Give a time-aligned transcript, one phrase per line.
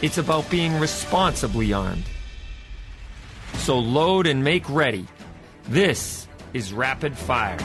[0.00, 2.04] It's about being responsibly armed.
[3.54, 5.06] So load and make ready.
[5.68, 7.58] This is Rapid Fire.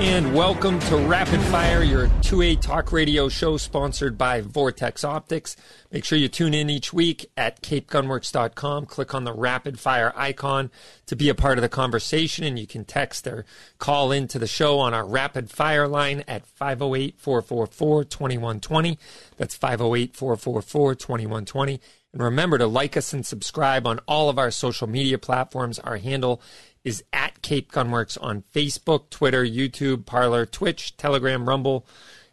[0.00, 5.56] And welcome to Rapid Fire, your 2A talk radio show sponsored by Vortex Optics.
[5.92, 8.86] Make sure you tune in each week at capegunworks.com.
[8.86, 10.70] Click on the Rapid Fire icon
[11.04, 13.44] to be a part of the conversation, and you can text or
[13.78, 18.98] call into the show on our Rapid Fire line at 508 444 2120.
[19.36, 21.78] That's 508 444 2120.
[22.12, 25.78] And remember to like us and subscribe on all of our social media platforms.
[25.78, 26.40] Our handle
[26.84, 31.86] is at Cape Gunworks on Facebook, Twitter, YouTube, Parler, Twitch, Telegram, Rumble,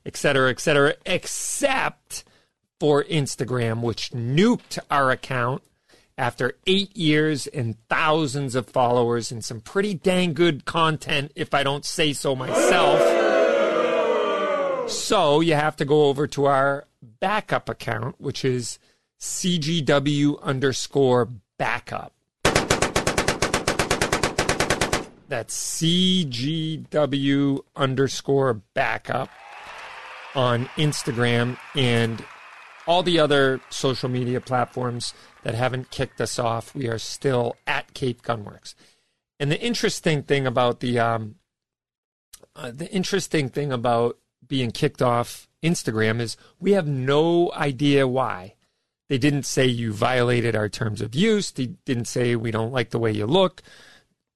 [0.06, 2.24] etc., etc., except
[2.80, 5.64] for Instagram, which nuked our account
[6.18, 11.64] after eight years and thousands of followers and some pretty dang good content, if I
[11.64, 13.00] don't say so myself.
[14.90, 18.80] So you have to go over to our backup account, which is
[19.20, 22.14] CGW underscore backup.
[25.28, 29.30] That's CGW underscore backup
[30.36, 32.24] on Instagram and
[32.88, 36.74] all the other social media platforms that haven't kicked us off.
[36.74, 38.74] We are still at Cape Gunworks.
[39.40, 41.36] And the interesting thing about the um,
[42.56, 48.56] uh, the interesting thing about being kicked off Instagram is we have no idea why.
[49.10, 51.52] They didn't say you violated our terms of use.
[51.52, 53.62] They didn't say we don't like the way you look.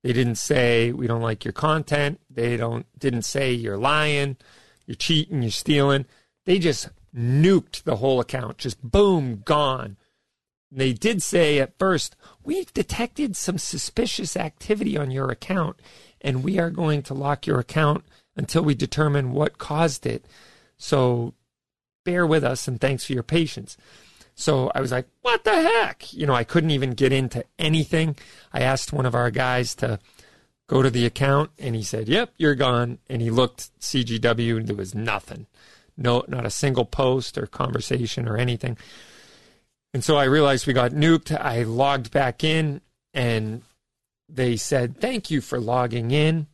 [0.04, 2.20] They didn't say we don't like your content.
[2.30, 4.38] They don't didn't say you're lying,
[4.86, 6.06] you're cheating, you're stealing.
[6.46, 8.58] They just nuked the whole account.
[8.58, 9.98] Just boom, gone.
[10.72, 15.78] They did say at first, we've detected some suspicious activity on your account
[16.22, 20.26] and we are going to lock your account until we determine what caused it.
[20.78, 21.34] So
[22.06, 23.78] bear with us and thanks for your patience.
[24.42, 26.12] So I was like, what the heck?
[26.14, 28.16] You know, I couldn't even get into anything.
[28.52, 30.00] I asked one of our guys to
[30.68, 32.98] go to the account and he said, yep, you're gone.
[33.08, 35.46] And he looked CGW and there was nothing.
[35.96, 38.80] No, not a single post or conversation or anything.
[39.94, 41.40] And so I realized we got nuked.
[41.40, 42.82] I logged back in
[43.14, 43.62] and
[44.28, 46.48] they said, thank you for logging in.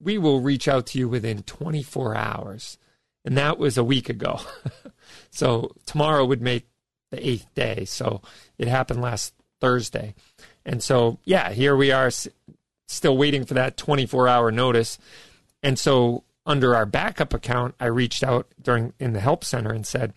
[0.00, 2.78] We will reach out to you within 24 hours.
[3.24, 4.38] And that was a week ago.
[5.30, 6.68] so tomorrow would make
[7.16, 7.84] the eighth day.
[7.84, 8.22] So
[8.58, 10.14] it happened last Thursday.
[10.64, 12.10] And so, yeah, here we are
[12.88, 14.98] still waiting for that 24 hour notice.
[15.62, 19.86] And so under our backup account, I reached out during in the help center and
[19.86, 20.12] said,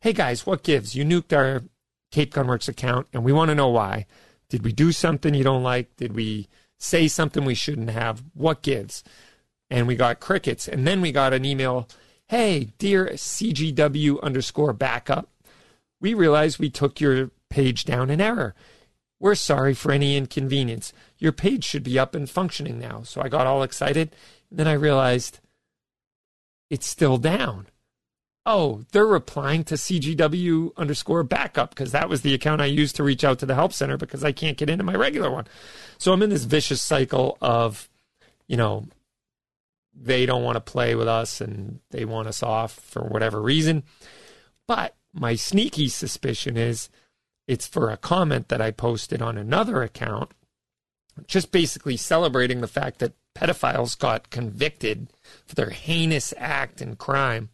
[0.00, 0.94] Hey guys, what gives?
[0.94, 1.62] You nuked our
[2.10, 4.06] Cape Gunworks account and we want to know why.
[4.48, 5.94] Did we do something you don't like?
[5.96, 8.22] Did we say something we shouldn't have?
[8.34, 9.04] What gives?
[9.70, 10.66] And we got crickets.
[10.66, 11.88] And then we got an email
[12.30, 15.28] Hey, dear CGW underscore backup,
[16.00, 18.54] we realize we took your page down in error.
[19.18, 20.92] We're sorry for any inconvenience.
[21.18, 23.02] Your page should be up and functioning now.
[23.02, 24.14] So I got all excited.
[24.48, 25.40] And Then I realized
[26.70, 27.66] it's still down.
[28.46, 33.04] Oh, they're replying to CGW underscore backup because that was the account I used to
[33.04, 35.46] reach out to the help center because I can't get into my regular one.
[35.98, 37.90] So I'm in this vicious cycle of,
[38.48, 38.86] you know,
[39.94, 43.82] they don't want to play with us and they want us off for whatever reason.
[44.66, 46.88] But my sneaky suspicion is
[47.48, 50.30] it's for a comment that I posted on another account,
[51.26, 55.08] just basically celebrating the fact that pedophiles got convicted
[55.46, 57.50] for their heinous act and crime.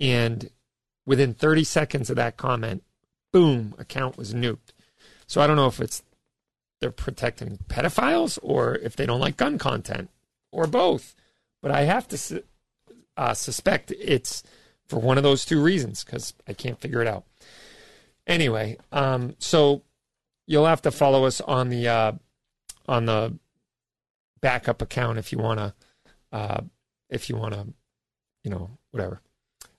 [0.00, 0.50] And
[1.06, 2.82] within 30 seconds of that comment,
[3.32, 4.72] boom, account was nuked.
[5.26, 6.02] So I don't know if it's
[6.80, 10.10] they're protecting pedophiles or if they don't like gun content
[10.52, 11.14] or both.
[11.60, 12.44] But I have to
[13.16, 14.42] uh, suspect it's
[14.88, 17.24] for one of those two reasons because I can't figure it out.
[18.26, 19.82] Anyway, um, so
[20.46, 22.12] you'll have to follow us on the uh,
[22.86, 23.38] on the
[24.40, 25.74] backup account if you want to
[26.32, 26.60] uh,
[27.10, 27.66] if you want to
[28.44, 29.20] you know whatever.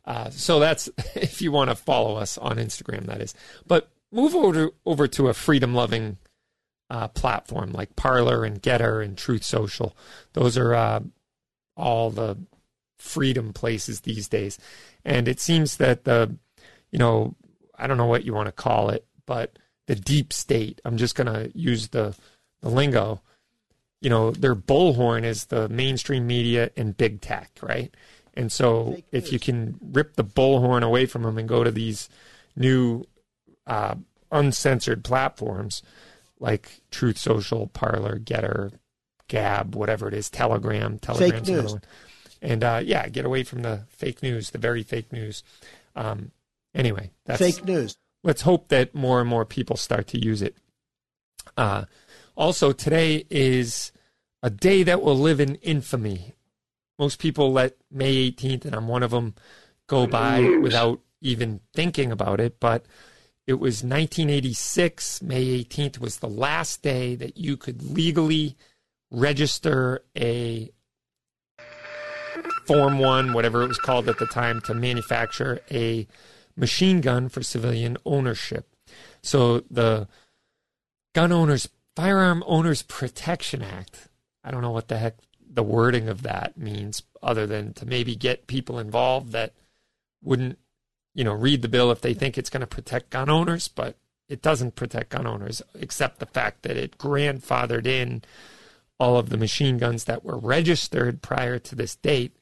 [0.05, 3.33] Uh, so that's if you want to follow us on Instagram, that is.
[3.67, 6.17] But move over over to a freedom loving
[6.89, 9.95] uh, platform like Parler and Gettr and Truth Social.
[10.33, 11.01] Those are uh,
[11.75, 12.37] all the
[12.99, 14.59] freedom places these days.
[15.03, 16.35] And it seems that the,
[16.91, 17.35] you know,
[17.75, 19.57] I don't know what you want to call it, but
[19.87, 22.15] the deep state, I'm just going to use the,
[22.61, 23.21] the lingo,
[24.01, 27.93] you know, their bullhorn is the mainstream media and big tech, right?
[28.35, 32.09] And so if you can rip the bullhorn away from them and go to these
[32.55, 33.03] new
[33.67, 33.95] uh,
[34.31, 35.81] uncensored platforms
[36.39, 38.71] like Truth Social, Parler, Gettr,
[39.27, 41.81] Gab, whatever it is, Telegram, Telegram's another one.
[42.41, 45.43] And uh, yeah, get away from the fake news, the very fake news.
[45.95, 46.31] Um,
[46.73, 47.97] anyway, that's fake news.
[48.23, 50.57] Let's hope that more and more people start to use it.
[51.57, 51.85] Uh,
[52.35, 53.91] also, today is
[54.41, 56.33] a day that will live in infamy.
[56.97, 59.35] Most people let May 18th, and I'm one of them,
[59.87, 62.59] go by without even thinking about it.
[62.59, 62.85] But
[63.47, 65.21] it was 1986.
[65.21, 68.55] May 18th was the last day that you could legally
[69.11, 70.71] register a
[72.69, 76.05] Form 1, whatever it was called at the time, to manufacture a
[76.55, 78.69] machine gun for civilian ownership.
[79.23, 80.07] So the
[81.15, 84.07] Gun Owners, Firearm Owners Protection Act,
[84.43, 85.15] I don't know what the heck
[85.51, 89.55] the wording of that means, other than to maybe get people involved that
[90.21, 90.59] wouldn't,
[91.15, 93.95] you know, read the bill if they think it's going to protect gun owners, but
[94.27, 98.21] it doesn't protect gun owners, except the fact that it grandfathered in
[98.99, 102.35] all of the machine guns that were registered prior to this date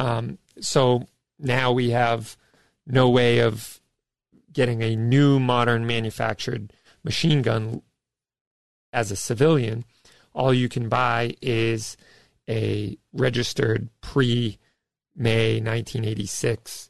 [0.00, 1.06] um, so
[1.38, 2.38] now we have
[2.86, 3.80] no way of
[4.50, 6.72] getting a new modern manufactured
[7.04, 7.82] machine gun
[8.94, 9.84] as a civilian.
[10.32, 11.98] All you can buy is
[12.48, 14.58] a registered pre
[15.14, 16.88] May 1986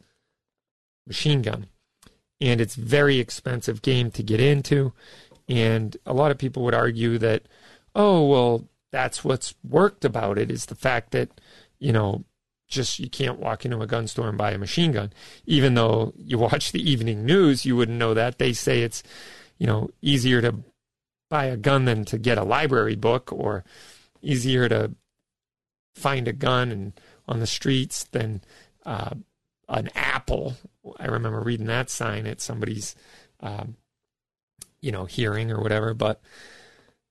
[1.04, 1.66] machine gun.
[2.40, 4.92] And it's very expensive game to get into.
[5.48, 7.42] And a lot of people would argue that,
[7.92, 11.28] oh, well, that's what's worked about it is the fact that,
[11.80, 12.24] you know,
[12.70, 15.12] just you can't walk into a gun store and buy a machine gun.
[15.44, 18.38] Even though you watch the evening news, you wouldn't know that.
[18.38, 19.02] They say it's,
[19.58, 20.54] you know, easier to
[21.28, 23.64] buy a gun than to get a library book or
[24.22, 24.92] easier to
[25.94, 28.42] find a gun and on the streets than
[28.86, 29.14] uh,
[29.68, 30.56] an apple.
[30.98, 32.94] I remember reading that sign at somebody's,
[33.40, 33.76] um,
[34.80, 35.94] you know, hearing or whatever.
[35.94, 36.20] But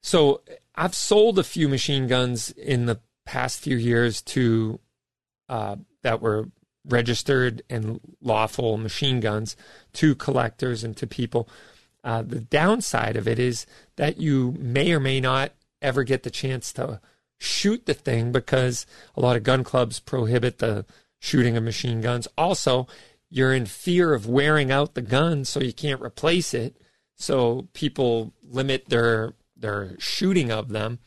[0.02, 0.42] so
[0.76, 4.80] I've sold a few machine guns in the past few years to
[5.50, 6.50] uh, that were
[6.86, 9.56] registered and lawful machine guns
[9.94, 11.50] to collectors and to people.
[12.04, 13.66] Uh, the downside of it is
[13.98, 15.52] that you may or may not
[15.82, 17.02] ever get the chance to
[17.38, 18.86] shoot the thing because
[19.16, 20.86] a lot of gun clubs prohibit the
[21.20, 22.28] shooting of machine guns.
[22.38, 22.88] Also,
[23.30, 26.78] you're in fear of wearing out the gun, so you can't replace it.
[27.16, 31.00] So people limit their their shooting of them.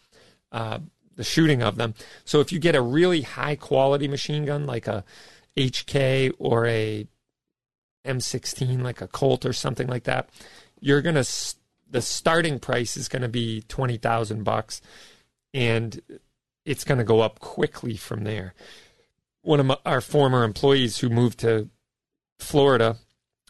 [0.50, 0.80] Uh,
[1.16, 1.94] the shooting of them.
[2.24, 5.04] So if you get a really high quality machine gun like a
[5.56, 7.06] HK or a
[8.06, 10.28] M16 like a Colt or something like that,
[10.80, 11.54] you're going to
[11.90, 14.80] the starting price is going to be 20,000 bucks
[15.52, 16.00] and
[16.64, 18.54] it's going to go up quickly from there.
[19.42, 21.68] One of my, our former employees who moved to
[22.38, 22.96] Florida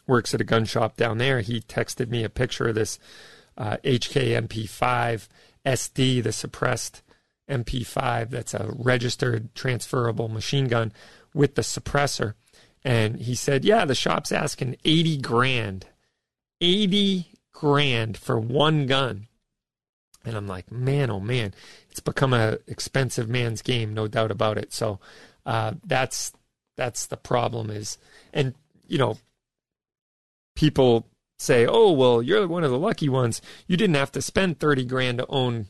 [0.07, 1.39] works at a gun shop down there.
[1.39, 2.99] He texted me a picture of this
[3.57, 5.27] uh, HK MP5
[5.65, 7.02] SD, the suppressed
[7.53, 10.91] MP5 that's a registered transferable machine gun
[11.33, 12.33] with the suppressor.
[12.83, 15.85] And he said, Yeah, the shop's asking 80 grand.
[16.61, 19.27] 80 grand for one gun.
[20.25, 21.53] And I'm like, man, oh man,
[21.89, 24.73] it's become a expensive man's game, no doubt about it.
[24.73, 24.99] So
[25.45, 26.31] uh, that's
[26.77, 27.97] that's the problem is,
[28.33, 28.55] and
[28.87, 29.17] you know,
[30.55, 31.07] people
[31.37, 33.41] say, oh well, you're one of the lucky ones.
[33.67, 35.67] You didn't have to spend thirty grand to own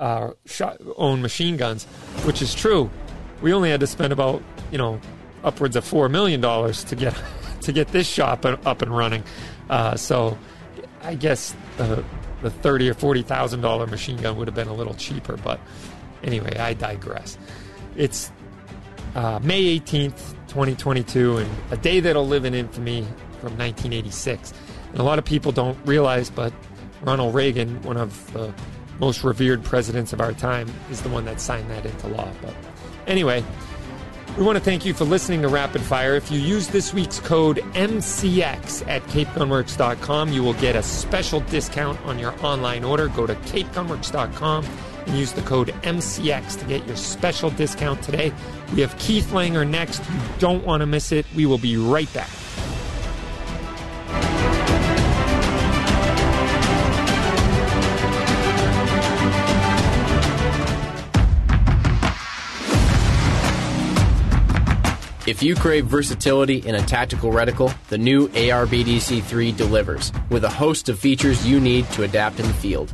[0.00, 1.84] uh, shot, own machine guns,
[2.24, 2.90] which is true.
[3.42, 5.00] We only had to spend about you know
[5.42, 7.16] upwards of four million dollars to get
[7.62, 9.22] to get this shop up and running.
[9.70, 10.38] Uh, so
[11.02, 12.04] I guess the
[12.42, 15.36] the thirty or forty thousand dollar machine gun would have been a little cheaper.
[15.36, 15.60] But
[16.22, 17.38] anyway, I digress.
[17.96, 18.32] It's
[19.14, 23.06] uh, May eighteenth, twenty twenty two, and a day that'll live in infamy
[23.40, 24.52] from nineteen eighty six.
[24.90, 26.52] And a lot of people don't realize, but
[27.02, 28.52] Ronald Reagan, one of the
[29.00, 32.28] most revered presidents of our time, is the one that signed that into law.
[32.42, 32.54] But
[33.06, 33.44] anyway,
[34.36, 36.16] we want to thank you for listening to Rapid Fire.
[36.16, 42.00] If you use this week's code MCX at CapeGunworks.com, you will get a special discount
[42.04, 43.08] on your online order.
[43.08, 44.64] Go to CapeGunworks.com
[45.06, 48.32] and use the code MCX to get your special discount today.
[48.74, 50.02] We have Keith Langer next.
[50.10, 51.26] You don't want to miss it.
[51.36, 52.30] We will be right back.
[65.26, 70.90] If you crave versatility in a tactical reticle, the new ARBDC3 delivers, with a host
[70.90, 72.92] of features you need to adapt in the field.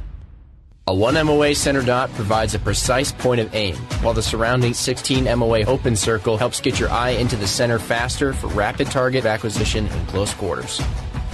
[0.87, 5.25] A 1 MOA center dot provides a precise point of aim, while the surrounding 16
[5.25, 9.89] MOA open circle helps get your eye into the center faster for rapid target acquisition
[9.89, 10.79] in close quarters.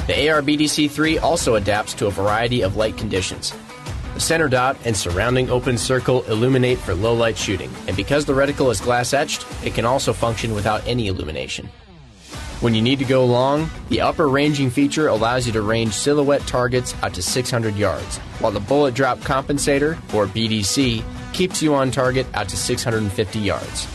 [0.06, 3.52] The ARBDC3 also adapts to a variety of light conditions.
[4.16, 8.32] The center dot and surrounding open circle illuminate for low light shooting, and because the
[8.32, 11.68] reticle is glass etched, it can also function without any illumination.
[12.62, 16.40] When you need to go long, the upper ranging feature allows you to range silhouette
[16.46, 21.04] targets out to 600 yards, while the bullet drop compensator, or BDC,
[21.34, 23.86] keeps you on target out to 650 yards.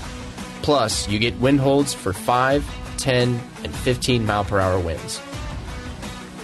[0.61, 2.63] Plus, you get wind holds for 5,
[2.97, 5.19] 10, and 15 mile per hour winds.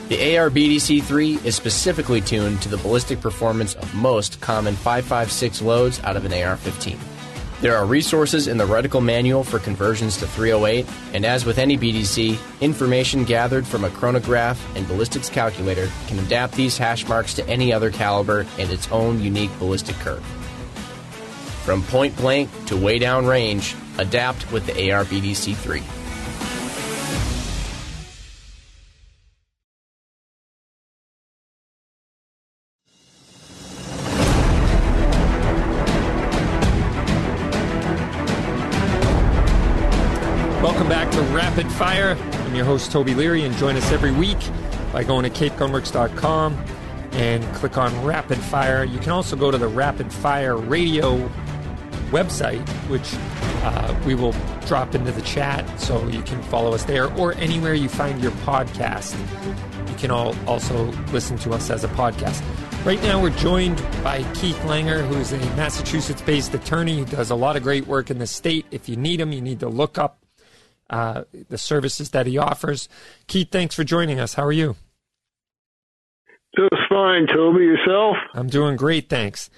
[0.10, 6.16] The AR-BDC-3 is specifically tuned to the ballistic performance of most common 5.56 loads out
[6.16, 6.98] of an AR-15.
[7.60, 11.78] There are resources in the reticle manual for conversions to 308, and as with any
[11.78, 17.46] BDC, information gathered from a chronograph and ballistics calculator can adapt these hash marks to
[17.50, 20.24] any other caliber and its own unique ballistic curve.
[21.66, 25.84] From point blank to way down range, adapt with the AR BDC 3.
[42.78, 44.38] Host, Toby Leary, and join us every week
[44.94, 46.54] by going to capegunworks.com
[47.14, 48.84] and click on Rapid Fire.
[48.84, 51.18] You can also go to the Rapid Fire Radio
[52.12, 53.16] website, which
[53.66, 54.36] uh, we will
[54.68, 58.32] drop into the chat so you can follow us there or anywhere you find your
[58.44, 59.18] podcast.
[59.90, 62.44] You can all also listen to us as a podcast.
[62.86, 67.36] Right now, we're joined by Keith Langer, who's a Massachusetts based attorney who does a
[67.36, 68.68] lot of great work in the state.
[68.70, 70.20] If you need him, you need to look up
[70.90, 72.88] uh, the services that he offers.
[73.28, 74.36] Keith, thanks for joining us.
[74.36, 74.76] How are you?
[76.56, 77.66] Just fine, Toby.
[77.66, 78.16] Yourself?
[78.34, 79.50] I'm doing great, thanks.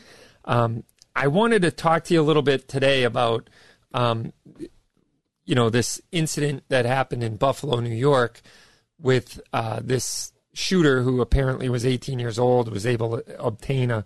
[0.46, 0.84] Um,
[1.16, 3.50] I wanted to talk to you a little bit today about,
[3.94, 4.34] um,
[5.46, 8.42] you know, this incident that happened in Buffalo, New York,
[9.00, 14.06] with uh, this shooter who apparently was 18 years old, was able to obtain a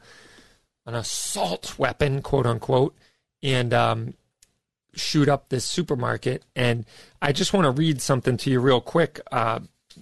[0.85, 2.95] an assault weapon, quote unquote,
[3.41, 4.13] and um,
[4.95, 6.43] shoot up this supermarket.
[6.55, 6.85] And
[7.21, 9.19] I just want to read something to you real quick.
[9.31, 9.59] Uh,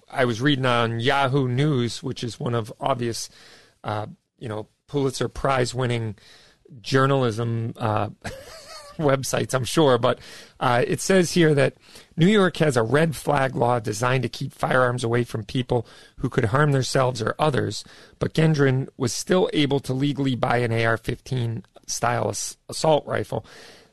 [0.10, 3.30] I was reading on Yahoo News, which is one of obvious,
[3.84, 4.08] uh,
[4.38, 6.16] you know, Pulitzer Prize winning
[6.82, 8.10] journalism uh,
[8.98, 9.98] websites, I'm sure.
[9.98, 10.20] But
[10.60, 11.76] uh, it says here that
[12.16, 15.86] New York has a red flag law designed to keep firearms away from people
[16.18, 17.84] who could harm themselves or others.
[18.20, 22.34] But Gendron was still able to legally buy an AR 15 style
[22.70, 23.46] assault rifle.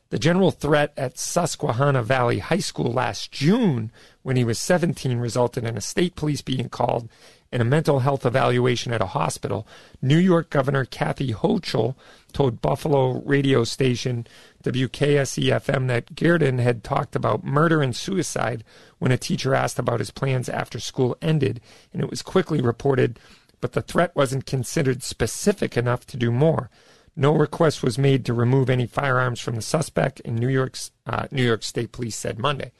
[0.09, 3.91] The general threat at Susquehanna Valley High School last June,
[4.23, 7.07] when he was 17, resulted in a state police being called
[7.51, 9.67] and a mental health evaluation at a hospital.
[10.01, 11.95] New York Governor Kathy Hochul
[12.33, 14.25] told Buffalo radio station
[14.63, 18.63] WKSE-FM that Gendron had talked about murder and suicide
[18.97, 21.61] when a teacher asked about his plans after school ended,
[21.93, 23.19] and it was quickly reported,
[23.61, 26.71] but the threat wasn't considered specific enough to do more.
[27.19, 31.27] No request was made to remove any firearms from the suspect, and New York's uh,
[31.31, 32.71] New York State Police said Monday.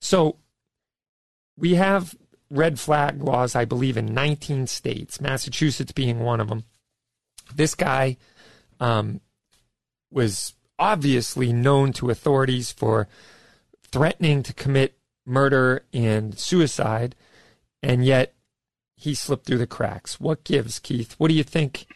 [0.00, 0.36] So
[1.58, 2.14] we have
[2.48, 6.66] red flag laws, I believe, in 19 states, Massachusetts being one of them.
[7.52, 8.16] This guy
[8.78, 9.22] um,
[10.08, 13.08] was obviously known to authorities for
[13.90, 17.16] threatening to commit murder and suicide,
[17.82, 18.34] and yet
[18.94, 20.20] he slipped through the cracks.
[20.20, 21.16] What gives, Keith?
[21.18, 21.88] What do you think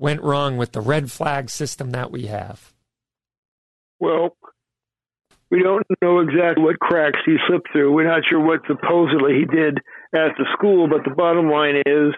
[0.00, 2.72] went wrong with the red flag system that we have?
[4.00, 4.34] Well,
[5.50, 7.92] we don't know exactly what cracks he slipped through.
[7.92, 9.78] We're not sure what supposedly he did
[10.14, 12.14] at the school, but the bottom line is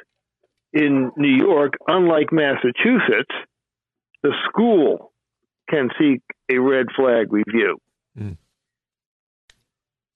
[0.72, 3.34] in New York, unlike Massachusetts,
[4.22, 5.12] the school
[5.68, 6.20] can seek
[6.50, 7.78] a red flag review.
[8.18, 8.36] Mm.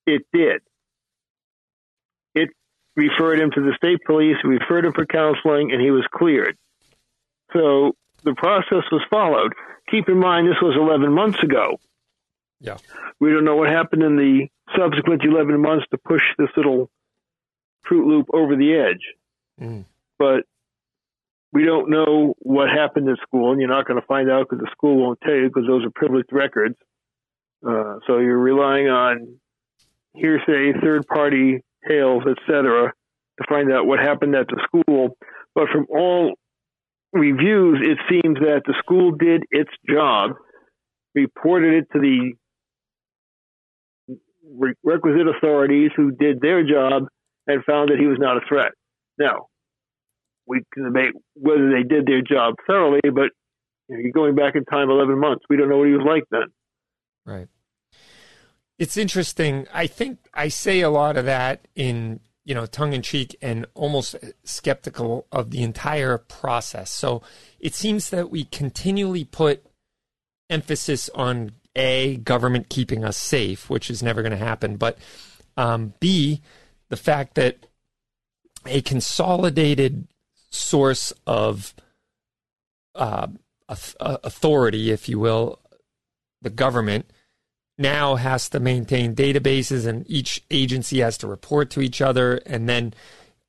[0.06, 0.62] It did.
[2.34, 2.50] It
[2.94, 6.56] referred him to the state police, referred him for counseling, and he was cleared.
[7.52, 9.52] So the process was followed.
[9.90, 11.78] Keep in mind, this was 11 months ago.
[12.60, 12.78] Yeah.
[13.20, 16.90] We don't know what happened in the subsequent 11 months to push this little
[17.84, 19.14] Fruit Loop over the edge.
[19.60, 19.84] Mm.
[20.18, 20.44] But
[21.52, 24.62] we don't know what happened at school, and you're not going to find out because
[24.62, 26.76] the school won't tell you because those are privileged records.
[27.66, 29.38] Uh, so you're relying on
[30.14, 32.92] hearsay, third party tales, etc.,
[33.38, 35.16] to find out what happened at the school.
[35.54, 36.34] But from all
[37.18, 40.32] reviews, it seems that the school did its job,
[41.14, 42.32] reported it to the
[44.84, 47.04] requisite authorities who did their job
[47.46, 48.72] and found that he was not a threat.
[49.18, 49.46] Now,
[50.46, 53.30] we can debate whether they did their job thoroughly, but
[53.88, 56.24] you know, going back in time 11 months, we don't know what he was like
[56.30, 56.48] then.
[57.24, 57.48] Right.
[58.78, 59.66] It's interesting.
[59.72, 63.66] I think I say a lot of that in, you know, tongue in cheek and
[63.74, 66.90] almost skeptical of the entire process.
[66.90, 67.20] So
[67.58, 69.66] it seems that we continually put
[70.48, 74.96] emphasis on A, government keeping us safe, which is never going to happen, but
[75.56, 76.40] um, B,
[76.88, 77.66] the fact that
[78.64, 80.06] a consolidated
[80.50, 81.74] source of
[82.94, 83.26] uh,
[83.68, 85.58] authority, if you will,
[86.42, 87.10] the government
[87.78, 92.40] now has to maintain databases and each agency has to report to each other.
[92.46, 92.94] And then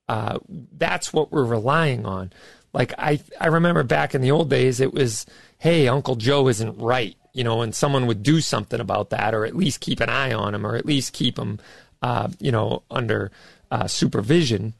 [0.08, 2.32] uh, that's what we're relying on.
[2.72, 5.24] Like I, I remember back in the old days, it was,
[5.58, 9.46] hey, Uncle Joe isn't right, you know, and someone would do something about that, or
[9.46, 11.58] at least keep an eye on him, or at least keep him,
[12.02, 13.30] uh, you know, under
[13.70, 14.74] uh, supervision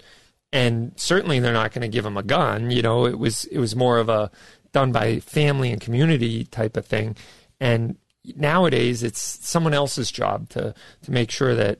[0.52, 2.70] and certainly they're not going to give him a gun.
[2.70, 4.30] You know, it was it was more of a
[4.72, 7.16] done by family and community type of thing.
[7.60, 7.96] And
[8.36, 11.78] nowadays, it's someone else's job to to make sure that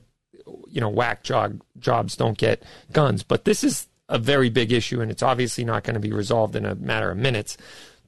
[0.67, 3.23] you know whack job jobs don't get guns.
[3.23, 6.55] But this is a very big issue, and it's obviously not going to be resolved
[6.55, 7.57] in a matter of minutes.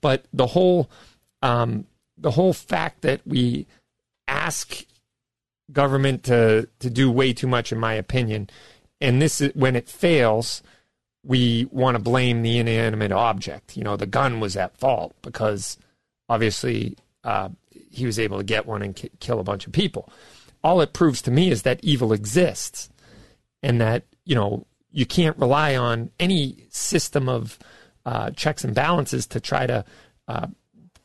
[0.01, 0.89] But the whole
[1.41, 1.85] um,
[2.17, 3.67] the whole fact that we
[4.27, 4.85] ask
[5.71, 8.49] government to to do way too much, in my opinion,
[8.99, 10.61] and this is when it fails,
[11.23, 13.77] we want to blame the inanimate object.
[13.77, 15.77] You know, the gun was at fault because
[16.29, 17.49] obviously uh,
[17.91, 20.09] he was able to get one and k- kill a bunch of people.
[20.63, 22.89] All it proves to me is that evil exists
[23.63, 27.57] and that, you know, you can't rely on any system of
[28.05, 29.85] uh, checks and balances to try to
[30.27, 30.47] uh,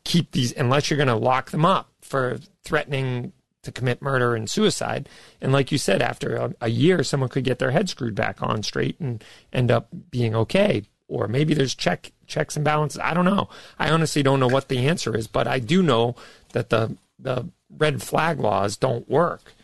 [0.04, 4.48] keep these, unless you're going to lock them up for threatening to commit murder and
[4.48, 5.08] suicide.
[5.40, 8.42] And like you said, after a, a, year, someone could get their head screwed back
[8.42, 9.22] on straight and
[9.52, 10.84] end up being okay.
[11.08, 13.00] Or maybe there's check checks and balances.
[13.02, 13.48] I don't know.
[13.78, 16.16] I honestly don't know what the answer is, but I do know
[16.52, 19.54] that the the red flag laws don't work,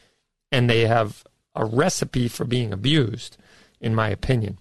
[0.51, 3.37] and they have a recipe for being abused,
[3.81, 4.59] in my opinion.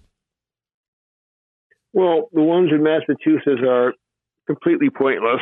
[1.93, 3.93] Well, the ones in Massachusetts are
[4.47, 5.41] completely pointless.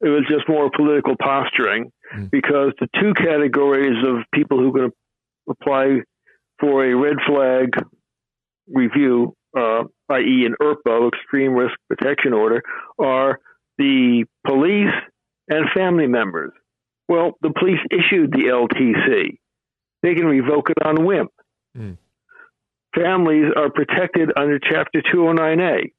[0.00, 2.30] It was just more political posturing mm.
[2.30, 4.90] because the two categories of people who to
[5.48, 6.00] apply
[6.58, 7.70] for a red flag
[8.68, 12.62] review, uh, i.e., an ERPO, extreme risk protection order,
[12.98, 13.38] are
[13.78, 14.94] the police
[15.48, 16.52] and family members.
[17.08, 19.38] Well, the police issued the LTC.
[20.02, 21.28] They can revoke it on whim.
[21.76, 21.98] Mm.
[22.94, 25.92] Families are protected under Chapter 209A.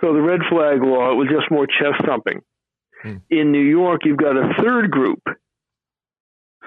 [0.00, 2.40] So the red flag law was just more chest thumping.
[3.02, 3.16] Hmm.
[3.30, 5.22] In New York, you've got a third group,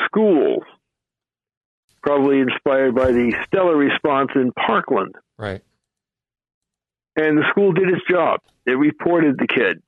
[0.05, 0.63] schools,
[2.01, 5.15] probably inspired by the stellar response in Parkland.
[5.37, 5.61] Right.
[7.15, 8.39] And the school did its job.
[8.65, 9.81] It reported the kid.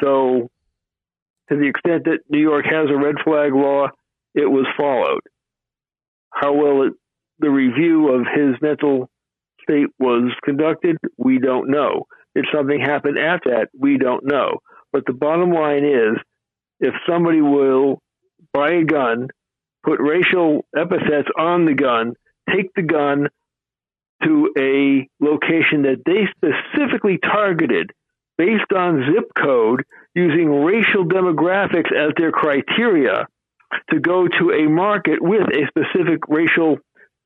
[0.00, 0.50] So,
[1.50, 3.88] to the extent that New York has a red flag law,
[4.34, 5.20] it was followed.
[6.30, 6.94] How well it,
[7.38, 9.10] the review of his mental
[9.62, 12.06] state was conducted, we don't know.
[12.34, 14.60] If something happened after that, we don't know.
[14.92, 16.16] But the bottom line is
[16.80, 18.00] if somebody will
[18.52, 19.28] buy a gun,
[19.84, 22.14] put racial epithets on the gun,
[22.50, 23.28] take the gun
[24.24, 27.90] to a location that they specifically targeted
[28.38, 33.26] based on zip code using racial demographics as their criteria
[33.90, 36.78] to go to a market with a specific racial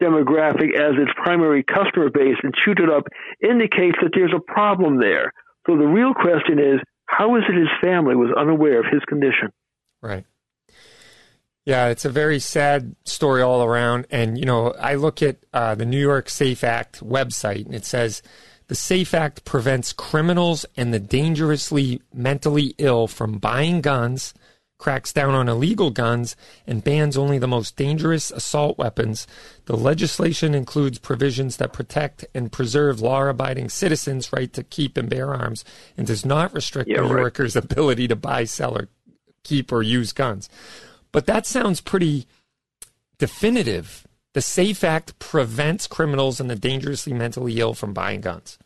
[0.03, 3.05] demographic as its primary customer base and shoot it up
[3.43, 5.33] indicates that there's a problem there.
[5.67, 9.51] So the real question is how is it his family was unaware of his condition?
[10.03, 10.25] Right.
[11.67, 14.07] Yeah, it's a very sad story all around.
[14.11, 17.85] And, you know, I look at uh, the New York Safe Act website and it
[17.85, 18.23] says
[18.69, 24.33] the Safe Act prevents criminals and the dangerously mentally ill from buying guns
[24.79, 29.27] cracks down on illegal guns, and bans only the most dangerous assault weapons.
[29.65, 35.09] The legislation includes provisions that protect and preserve law abiding citizens' right to keep and
[35.09, 35.65] bear arms
[35.97, 37.21] and does not restrict yeah, New right.
[37.21, 38.89] Yorkers' ability to buy, sell, or
[39.43, 40.49] keep or use guns.
[41.17, 42.27] But that sounds pretty
[43.17, 44.07] definitive.
[44.35, 48.59] The SAFE Act prevents criminals and the dangerously mentally ill from buying guns.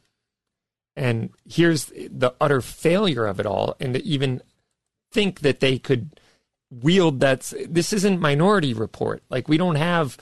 [0.97, 4.43] And here's the utter failure of it all, and to even
[5.13, 6.19] think that they could
[6.73, 7.53] wield that.
[7.69, 9.23] This isn't Minority Report.
[9.31, 10.19] Like we don't have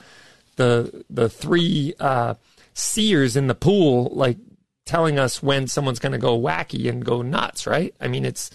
[0.55, 2.35] the the three uh,
[2.75, 4.37] seers in the pool like
[4.85, 7.65] telling us when someone's going to go wacky and go nuts.
[7.65, 7.95] Right?
[7.99, 8.51] I mean, it's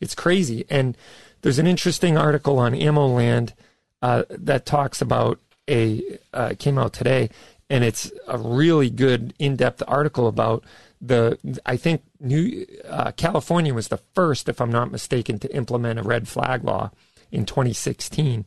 [0.00, 0.64] it's crazy.
[0.70, 0.96] And
[1.44, 3.52] there's an interesting article on AmmoLand
[4.00, 6.02] uh, that talks about a
[6.32, 7.28] uh, came out today,
[7.68, 10.64] and it's a really good in depth article about
[11.02, 11.38] the.
[11.66, 16.02] I think New uh, California was the first, if I'm not mistaken, to implement a
[16.02, 16.90] red flag law
[17.30, 18.46] in 2016,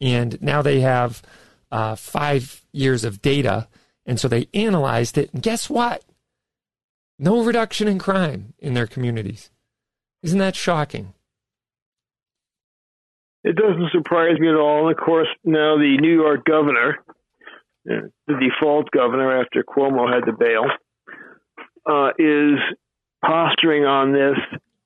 [0.00, 1.22] and now they have
[1.70, 3.68] uh, five years of data,
[4.04, 6.02] and so they analyzed it, and guess what?
[7.20, 9.50] No reduction in crime in their communities.
[10.24, 11.14] Isn't that shocking?
[13.44, 14.88] It doesn't surprise me at all.
[14.88, 16.98] And of course, now the New York governor,
[17.90, 20.64] uh, the default governor after Cuomo had to bail,
[21.86, 22.58] uh, is
[23.24, 24.38] posturing on this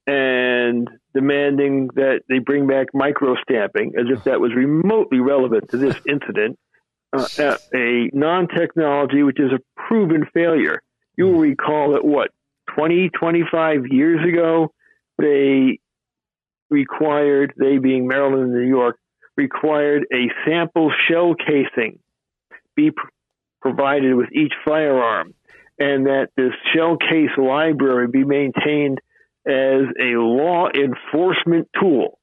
[0.07, 5.77] and demanding that they bring back micro stamping as if that was remotely relevant to
[5.77, 6.59] this incident.
[7.13, 10.83] Uh, a non technology which is a proven failure.
[11.17, 12.31] You will recall that what,
[12.75, 14.73] 20, 25 years ago,
[15.19, 15.79] they
[16.71, 18.99] required, they being Maryland and New York,
[19.37, 21.99] required a sample shell casing
[22.75, 23.09] be pr-
[23.61, 25.35] provided with each firearm,
[25.79, 29.01] and that this shell case library be maintained
[29.47, 32.19] as a law enforcement tool.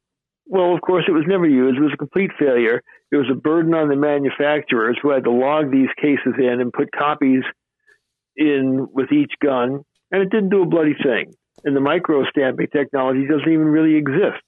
[0.45, 1.77] Well, of course, it was never used.
[1.77, 2.81] It was a complete failure.
[3.11, 6.73] It was a burden on the manufacturers who had to log these cases in and
[6.73, 7.43] put copies
[8.35, 12.67] in with each gun, and it didn't do a bloody thing and the micro stamping
[12.67, 14.43] technology doesn't even really exist.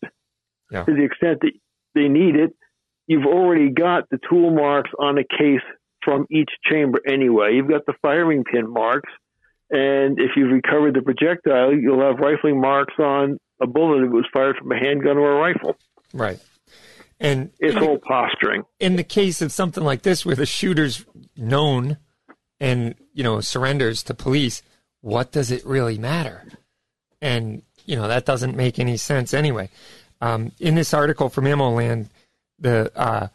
[0.72, 0.84] Yeah.
[0.84, 1.52] To the extent that
[1.94, 2.56] they need it,
[3.08, 5.62] you've already got the tool marks on a case
[6.04, 7.56] from each chamber anyway.
[7.56, 9.12] You've got the firing pin marks,
[9.70, 14.26] and if you've recovered the projectile, you'll have rifling marks on a bullet that was
[14.34, 15.76] fired from a handgun or a rifle.
[16.14, 16.40] Right.
[17.20, 18.64] And it's all posturing.
[18.80, 21.06] In the case of something like this, where the shooter's
[21.38, 21.98] known
[22.60, 24.62] and you know surrenders to police,
[25.02, 26.44] what does it really matter?
[27.22, 29.70] And you know that doesn't make any sense anyway.
[30.22, 32.10] Um, in this article from AmmoLand,
[32.60, 33.28] the uh,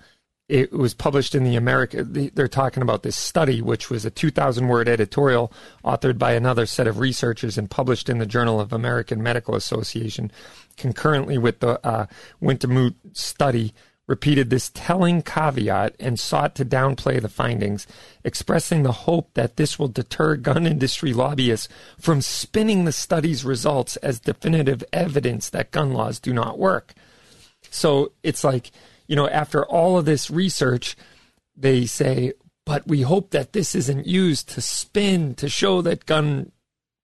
[0.50, 2.02] it was published in the America.
[2.02, 5.52] They're talking about this study, which was a 2,000 word editorial
[5.84, 10.32] authored by another set of researchers and published in the Journal of American Medical Association,
[10.76, 12.06] concurrently with the uh,
[12.42, 13.72] Wintemute study
[14.11, 17.87] repeated this telling caveat and sought to downplay the findings,
[18.25, 23.94] expressing the hope that this will deter gun industry lobbyists from spinning the study's results
[23.99, 26.92] as definitive evidence that gun laws do not work.
[27.70, 28.73] So it's like,
[29.07, 30.96] you know, after all of this research,
[31.57, 32.33] they say,
[32.66, 36.51] but we hope that this isn't used to spin to show that gun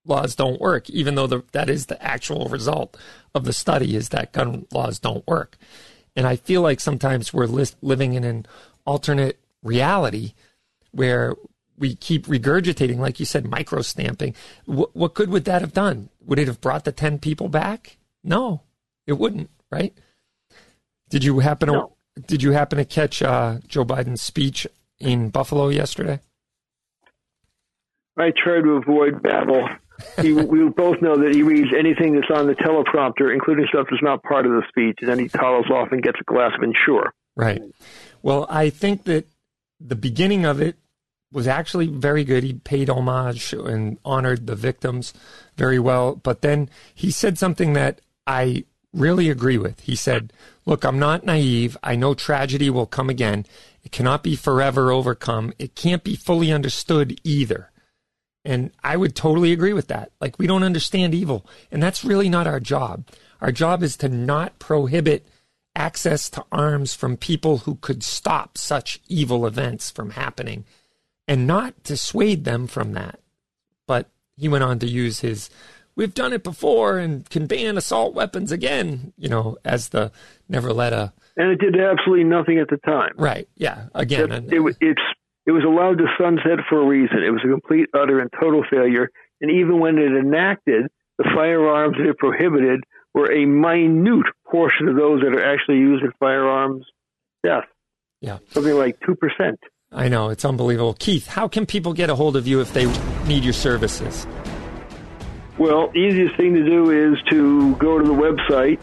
[0.04, 2.96] laws don't work, even though the, that is the actual result
[3.32, 5.56] of the study is that gun laws don't work.
[6.16, 8.46] And I feel like sometimes we're li- living in an
[8.86, 10.32] alternate reality
[10.92, 11.36] where
[11.78, 14.34] we keep regurgitating, like you said, micro stamping.
[14.66, 16.08] W- what good would that have done?
[16.24, 17.98] Would it have brought the 10 people back?
[18.24, 18.62] No,
[19.06, 19.92] it wouldn't, right?
[21.10, 21.96] Did you happen to, no.
[22.26, 24.66] did you happen to catch uh, Joe Biden's speech
[24.98, 26.20] in Buffalo yesterday?
[28.16, 29.68] I try to avoid babble
[30.20, 34.02] he, we both know that he reads anything that's on the teleprompter, including stuff that's
[34.02, 36.62] not part of the speech, and then he toddles off and gets a glass of
[36.62, 37.12] Ensure.
[37.36, 37.62] Right.
[38.22, 39.26] Well, I think that
[39.80, 40.76] the beginning of it
[41.32, 42.44] was actually very good.
[42.44, 45.12] He paid homage and honored the victims
[45.56, 46.16] very well.
[46.16, 49.80] But then he said something that I really agree with.
[49.80, 50.32] He said,
[50.64, 51.76] Look, I'm not naive.
[51.82, 53.44] I know tragedy will come again.
[53.84, 55.52] It cannot be forever overcome.
[55.58, 57.70] It can't be fully understood either.
[58.46, 60.12] And I would totally agree with that.
[60.20, 61.44] Like, we don't understand evil.
[61.72, 63.08] And that's really not our job.
[63.40, 65.26] Our job is to not prohibit
[65.74, 70.64] access to arms from people who could stop such evil events from happening
[71.26, 73.18] and not dissuade them from that.
[73.86, 75.50] But he went on to use his,
[75.96, 80.12] we've done it before and can ban assault weapons again, you know, as the
[80.48, 81.12] never let a.
[81.36, 83.12] And it did absolutely nothing at the time.
[83.16, 83.48] Right.
[83.56, 83.88] Yeah.
[83.92, 85.02] Again, it, it, it's
[85.46, 87.22] it was allowed to sunset for a reason.
[87.24, 89.08] It was a complete, utter, and total failure.
[89.40, 90.86] And even when it enacted,
[91.18, 92.82] the firearms that it prohibited
[93.14, 96.84] were a minute portion of those that are actually used in firearms
[97.42, 97.64] death.
[98.20, 98.38] Yeah.
[98.50, 99.16] Something like 2%.
[99.92, 100.30] I know.
[100.30, 100.94] It's unbelievable.
[100.98, 102.86] Keith, how can people get a hold of you if they
[103.26, 104.26] need your services?
[105.58, 108.78] Well, easiest thing to do is to go to the website,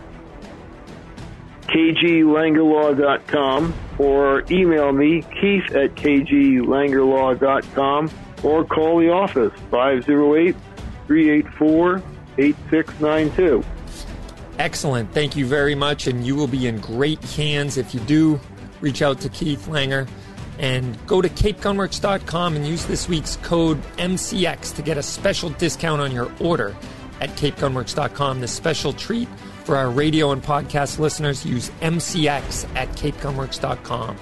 [1.67, 8.11] kglangerlaw.com or email me, keith at kglangerlaw.com
[8.43, 10.55] or call the office, 508
[11.07, 12.03] 384
[12.37, 13.63] 8692.
[14.59, 15.11] Excellent.
[15.13, 16.07] Thank you very much.
[16.07, 18.39] And you will be in great hands if you do
[18.81, 20.07] reach out to Keith Langer.
[20.59, 25.99] And go to capegunworks.com and use this week's code MCX to get a special discount
[25.99, 26.75] on your order
[27.19, 28.39] at capegunworks.com.
[28.39, 29.27] The special treat
[29.63, 34.17] For our radio and podcast listeners, use MCX at capegunworks.com.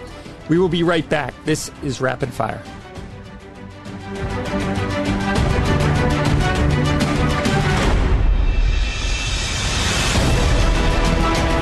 [0.49, 1.34] We will be right back.
[1.45, 2.62] This is Rapid Fire.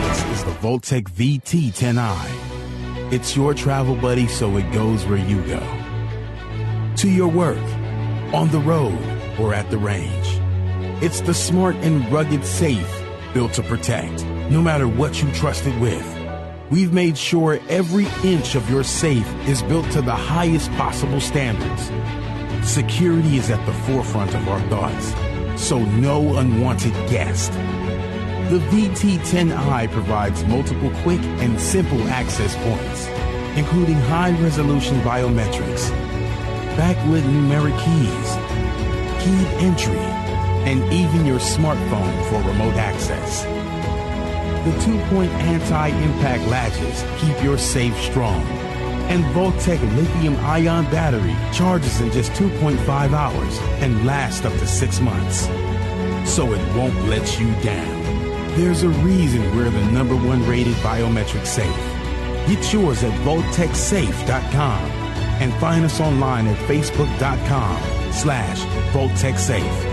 [0.09, 3.13] This is the Vaultek VT10i.
[3.13, 5.61] It's your travel buddy so it goes where you go.
[6.97, 7.63] To your work,
[8.33, 8.99] on the road,
[9.39, 10.27] or at the range.
[11.01, 12.98] It's the smart and rugged safe
[13.33, 16.05] built to protect, no matter what you trust it with.
[16.69, 21.91] We've made sure every inch of your safe is built to the highest possible standards.
[22.67, 25.13] Security is at the forefront of our thoughts,
[25.61, 27.51] so no unwanted guest.
[28.49, 33.07] The VT10i provides multiple quick and simple access points,
[33.57, 35.89] including high resolution biometrics,
[36.75, 40.18] backlit numeric keys, keyed entry,
[40.69, 43.43] and even your smartphone for remote access.
[44.65, 48.43] The two-point anti-impact latches keep your safe strong.
[49.09, 55.47] And Vaultek lithium-ion battery charges in just 2.5 hours and lasts up to six months.
[56.29, 57.99] So it won't let you down.
[58.55, 61.75] There's a reason we're the number one rated biometric safe.
[62.47, 64.91] Get yours at VaultekSafe.com
[65.41, 68.59] and find us online at Facebook.com slash
[68.93, 69.88] VaultekSafe.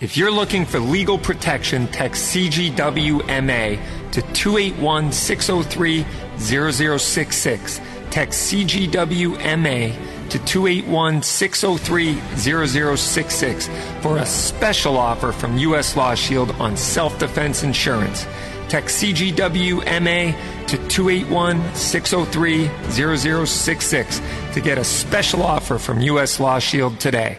[0.00, 3.78] If you're looking for legal protection, text CGWMA
[4.12, 6.06] to 281 603
[6.38, 7.80] 0066.
[8.10, 9.92] Text CGWMA
[10.30, 12.14] to 281 603
[12.96, 13.68] 0066
[14.00, 15.94] for a special offer from U.S.
[15.94, 18.26] Law Shield on self defense insurance.
[18.70, 20.34] Text CGWMA
[20.66, 24.22] to 281 603 0066
[24.54, 26.40] to get a special offer from U.S.
[26.40, 27.36] Law Shield today.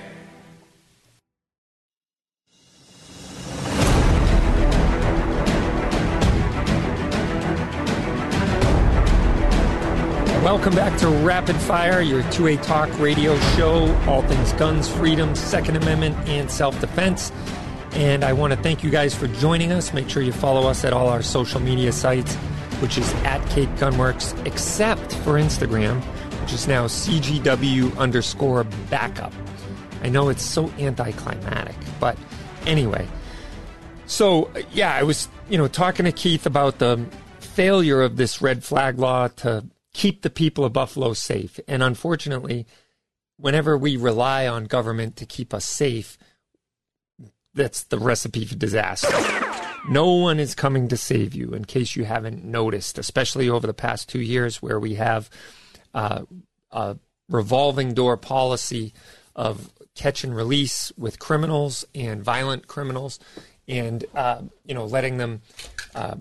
[10.62, 15.76] Welcome back to Rapid Fire, your 2A Talk radio show, all things guns, freedom, Second
[15.76, 17.32] Amendment, and self defense.
[17.93, 19.91] And I want to thank you guys for joining us.
[19.91, 22.36] Make sure you follow us at all our social media sites,
[22.76, 26.00] which is at Cape Gunworks, except for Instagram,
[26.41, 29.34] which is now CGW underscore backup.
[30.04, 32.19] I know it's so anticlimactic, but
[32.67, 33.08] anyway.
[34.06, 37.04] So, yeah, I was, you know, talking to Keith about the
[37.39, 41.60] failure of this red flag law to keep the people of Buffalo safe.
[41.67, 42.65] And unfortunately,
[43.38, 46.17] whenever we rely on government to keep us safe,
[47.54, 49.10] that's the recipe for disaster.
[49.89, 53.73] No one is coming to save you, in case you haven't noticed, especially over the
[53.73, 55.30] past two years where we have
[55.93, 56.21] uh,
[56.71, 58.93] a revolving door policy
[59.36, 63.19] of catch and release with criminals and violent criminals
[63.67, 65.41] and, uh, you know, letting them
[65.95, 66.15] uh,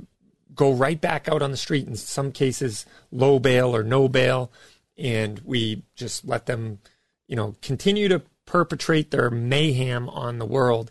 [0.61, 1.87] go right back out on the street.
[1.87, 4.53] In some cases, low bail or no bail,
[4.99, 6.81] and we just let them,
[7.27, 10.91] you know, continue to perpetrate their mayhem on the world,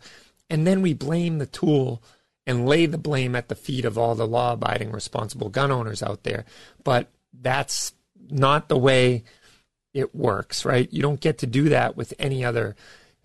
[0.49, 2.01] and then we blame the tool
[2.47, 6.23] and lay the blame at the feet of all the law-abiding, responsible gun owners out
[6.23, 6.45] there.
[6.83, 7.93] But that's
[8.31, 9.23] not the way
[9.93, 10.91] it works, right?
[10.91, 12.75] You don't get to do that with any other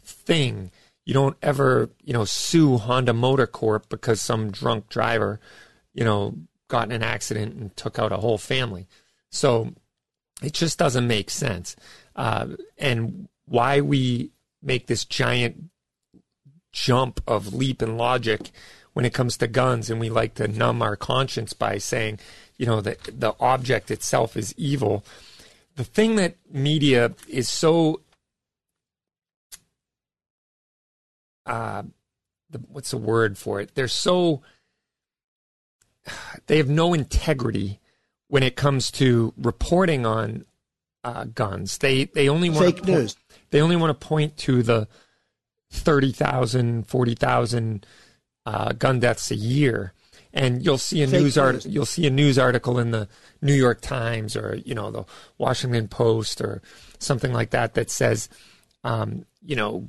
[0.02, 0.70] thing.
[1.06, 5.40] You don't ever, you know, sue Honda Motor Corp because some drunk driver
[5.94, 6.34] you know,
[6.68, 8.86] got in an accident and took out a whole family.
[9.30, 9.72] So
[10.42, 11.76] it just doesn't make sense.
[12.16, 14.30] Uh, and why we
[14.62, 15.70] make this giant
[16.72, 18.50] jump of leap in logic
[18.92, 22.18] when it comes to guns, and we like to numb our conscience by saying,
[22.56, 25.04] you know, that the object itself is evil.
[25.74, 28.02] The thing that media is so
[31.46, 31.82] uh,
[32.50, 33.74] the, what's the word for it?
[33.74, 34.42] They're so
[36.46, 37.80] they have no integrity
[38.28, 40.44] when it comes to reporting on
[41.04, 41.78] uh, guns.
[41.78, 43.16] They they only want fake to news.
[43.50, 44.88] They only want to point to the
[45.70, 47.86] 30,000, 40,000
[48.46, 49.92] uh, gun deaths a year.
[50.32, 51.38] And you'll see a Fake news news.
[51.38, 51.70] article.
[51.70, 53.08] You'll see a news article in the
[53.40, 55.04] New York Times or you know the
[55.38, 56.60] Washington Post or
[56.98, 58.28] something like that that says,
[58.82, 59.88] um, you know,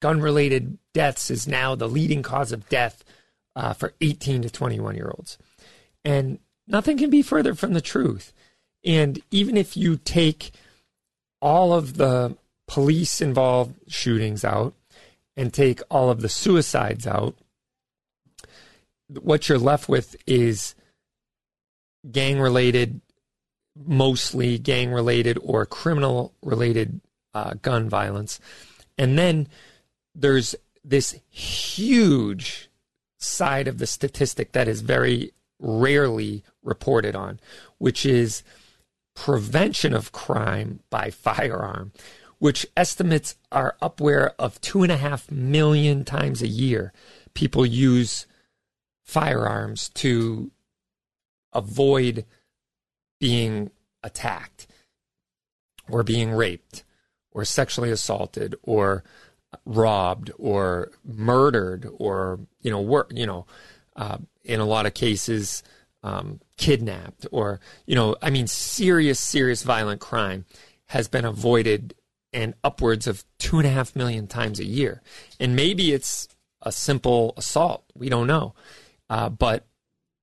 [0.00, 3.04] gun-related deaths is now the leading cause of death
[3.54, 5.38] uh, for 18 to 21 year olds.
[6.04, 8.32] And nothing can be further from the truth.
[8.84, 10.52] And even if you take
[11.40, 12.36] all of the
[12.66, 14.74] police involved shootings out
[15.36, 17.34] and take all of the suicides out,
[19.08, 20.74] what you're left with is
[22.10, 23.00] gang related,
[23.86, 27.00] mostly gang related or criminal related
[27.32, 28.40] uh, gun violence.
[28.98, 29.48] And then
[30.14, 32.68] there's this huge
[33.18, 35.32] side of the statistic that is very
[35.64, 37.40] rarely reported on,
[37.78, 38.42] which is
[39.14, 41.92] prevention of crime by firearm,
[42.38, 46.92] which estimates are upward of two and a half million times a year.
[47.32, 48.26] People use
[49.02, 50.50] firearms to
[51.52, 52.24] avoid
[53.20, 53.70] being
[54.02, 54.66] attacked
[55.88, 56.84] or being raped
[57.30, 59.04] or sexually assaulted or
[59.64, 63.46] robbed or murdered or you know work you know
[63.96, 65.62] uh, in a lot of cases
[66.02, 70.44] um, kidnapped or you know i mean serious serious violent crime
[70.86, 71.94] has been avoided
[72.34, 75.00] and upwards of two and a half million times a year.
[75.38, 76.28] And maybe it's
[76.60, 77.84] a simple assault.
[77.94, 78.54] We don't know.
[79.08, 79.66] Uh, but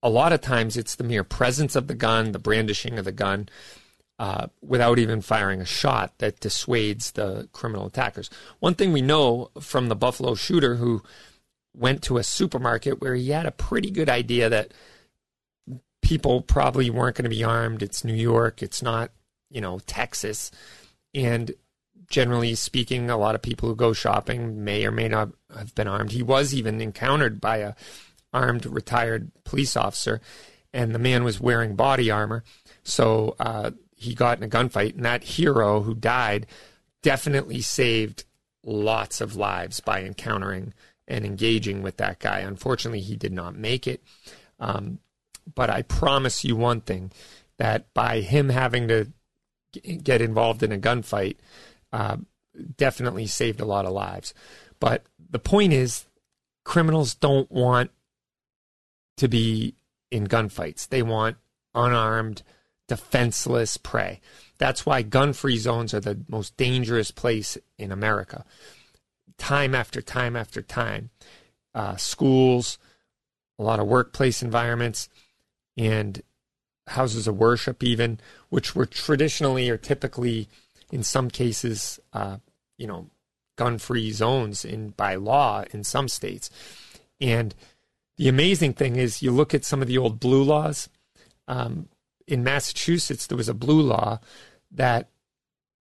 [0.03, 3.11] a lot of times it's the mere presence of the gun the brandishing of the
[3.11, 3.47] gun
[4.19, 8.29] uh, without even firing a shot that dissuades the criminal attackers.
[8.59, 11.01] One thing we know from the Buffalo shooter who
[11.73, 14.73] went to a supermarket where he had a pretty good idea that
[16.01, 17.81] people probably weren't going to be armed.
[17.81, 19.11] It's New York, it's not,
[19.49, 20.51] you know, Texas.
[21.13, 21.53] And
[22.09, 25.87] generally speaking, a lot of people who go shopping may or may not have been
[25.87, 26.11] armed.
[26.11, 27.73] He was even encountered by a
[28.33, 30.21] armed retired police officer,
[30.73, 32.43] and the man was wearing body armor.
[32.83, 36.47] So uh, he got in a gunfight, and that hero who died
[37.01, 38.25] definitely saved
[38.63, 40.73] lots of lives by encountering
[41.07, 42.39] and engaging with that guy.
[42.39, 44.03] Unfortunately, he did not make it.
[44.59, 44.99] Um,
[45.53, 47.11] but I promise you one thing
[47.57, 49.07] that by him having to
[50.03, 51.37] get involved in a gunfight,
[51.93, 52.17] uh,
[52.77, 54.33] definitely saved a lot of lives.
[54.79, 56.05] But the point is,
[56.63, 57.91] criminals don't want
[59.17, 59.75] to be
[60.09, 60.87] in gunfights.
[60.87, 61.37] They want
[61.73, 62.43] unarmed,
[62.87, 64.19] defenseless prey.
[64.57, 68.45] That's why gun free zones are the most dangerous place in America.
[69.41, 71.09] Time after time after time.
[71.73, 72.77] Uh, schools,
[73.57, 75.09] a lot of workplace environments,
[75.75, 76.21] and
[76.85, 80.47] houses of worship, even, which were traditionally or typically,
[80.91, 82.37] in some cases, uh,
[82.77, 83.09] you know,
[83.57, 86.51] gun free zones in by law in some states.
[87.19, 87.55] And
[88.17, 90.87] the amazing thing is, you look at some of the old blue laws.
[91.47, 91.89] Um,
[92.27, 94.19] in Massachusetts, there was a blue law
[94.69, 95.09] that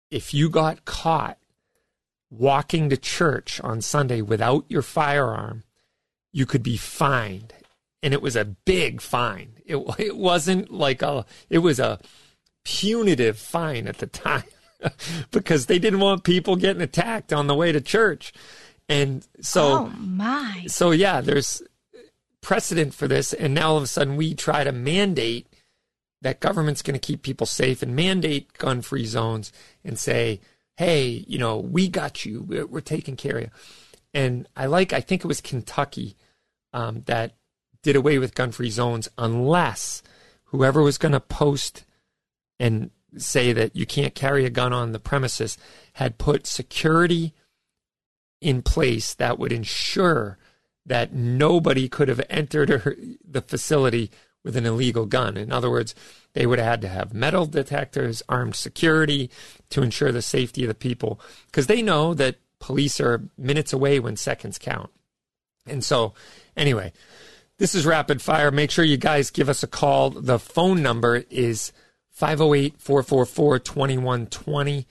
[0.09, 1.37] if you got caught
[2.31, 5.63] walking to church on Sunday without your firearm,
[6.31, 7.53] you could be fined.
[8.01, 9.53] And it was a big fine.
[9.65, 11.99] It, it wasn't like a, it was a
[12.63, 14.43] punitive fine at the time
[15.31, 18.33] because they didn't want people getting attacked on the way to church.
[18.89, 20.65] And so, oh my.
[20.67, 21.61] So, yeah, there's
[22.41, 23.33] precedent for this.
[23.33, 25.47] And now all of a sudden we try to mandate
[26.21, 29.51] that government's going to keep people safe and mandate gun free zones
[29.83, 30.39] and say,
[30.81, 32.41] hey, you know, we got you.
[32.41, 33.49] We're, we're taking care of you.
[34.15, 36.17] And I like, I think it was Kentucky
[36.73, 37.35] um, that
[37.83, 40.01] did away with gun free zones unless
[40.45, 41.85] whoever was going to post
[42.59, 45.55] and say that you can't carry a gun on the premises
[45.93, 47.35] had put security
[48.41, 50.39] in place that would ensure
[50.83, 54.09] that nobody could have entered the facility
[54.43, 55.37] with an illegal gun.
[55.37, 55.93] In other words,
[56.33, 59.29] they would have had to have metal detectors, armed security
[59.69, 63.99] to ensure the safety of the people because they know that police are minutes away
[63.99, 64.89] when seconds count.
[65.67, 66.13] And so,
[66.57, 66.93] anyway,
[67.57, 68.49] this is rapid fire.
[68.49, 70.09] Make sure you guys give us a call.
[70.09, 71.71] The phone number is
[72.09, 74.87] 508 444 2120.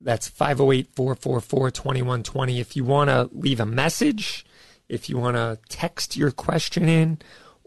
[0.00, 2.60] That's 508 444 2120.
[2.60, 4.46] If you want to leave a message,
[4.88, 7.18] if you want to text your question in,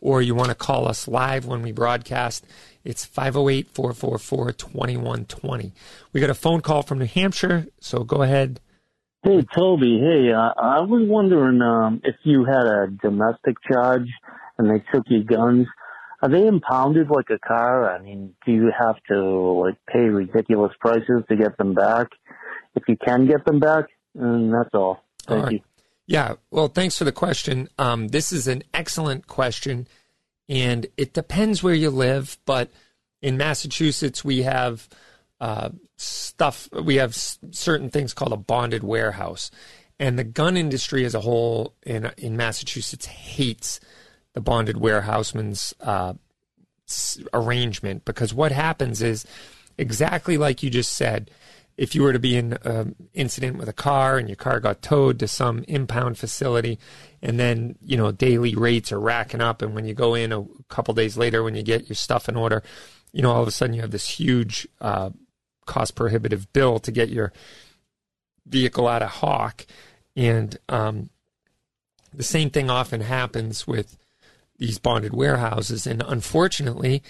[0.04, 2.46] or you want to call us live when we broadcast,
[2.84, 5.72] it's 508 444 2120.
[6.12, 8.60] We got a phone call from New Hampshire, so go ahead.
[9.24, 10.00] Hey, Toby.
[10.00, 14.10] Hey, uh, I was wondering um, if you had a domestic charge
[14.58, 15.68] and they took your guns.
[16.21, 17.90] Are they impounded like a car?
[17.90, 22.08] I mean, do you have to like pay ridiculous prices to get them back?
[22.75, 25.02] If you can get them back, and that's all.
[25.25, 25.54] Thank all right.
[25.54, 25.60] you.
[26.06, 27.69] Yeah, well, thanks for the question.
[27.77, 29.88] Um, this is an excellent question,
[30.50, 32.37] and it depends where you live.
[32.46, 32.71] But
[33.21, 34.87] in Massachusetts, we have
[35.39, 36.69] uh, stuff.
[36.71, 39.52] We have s- certain things called a bonded warehouse,
[40.00, 43.79] and the gun industry as a whole in in Massachusetts hates
[44.33, 46.13] the bonded warehouseman's uh,
[46.87, 49.25] s- arrangement because what happens is
[49.77, 51.31] exactly like you just said
[51.77, 54.81] if you were to be in an incident with a car and your car got
[54.81, 56.77] towed to some impound facility
[57.24, 60.46] and then you know daily rates are racking up and when you go in a
[60.69, 62.62] couple days later when you get your stuff in order
[63.12, 65.10] you know all of a sudden you have this huge uh,
[65.65, 67.34] cost prohibitive bill to get your
[68.46, 69.65] vehicle out of hawk,
[70.15, 71.10] and um,
[72.13, 73.98] the same thing often happens with
[74.58, 75.88] these bonded warehouses.
[75.88, 77.02] And unfortunately,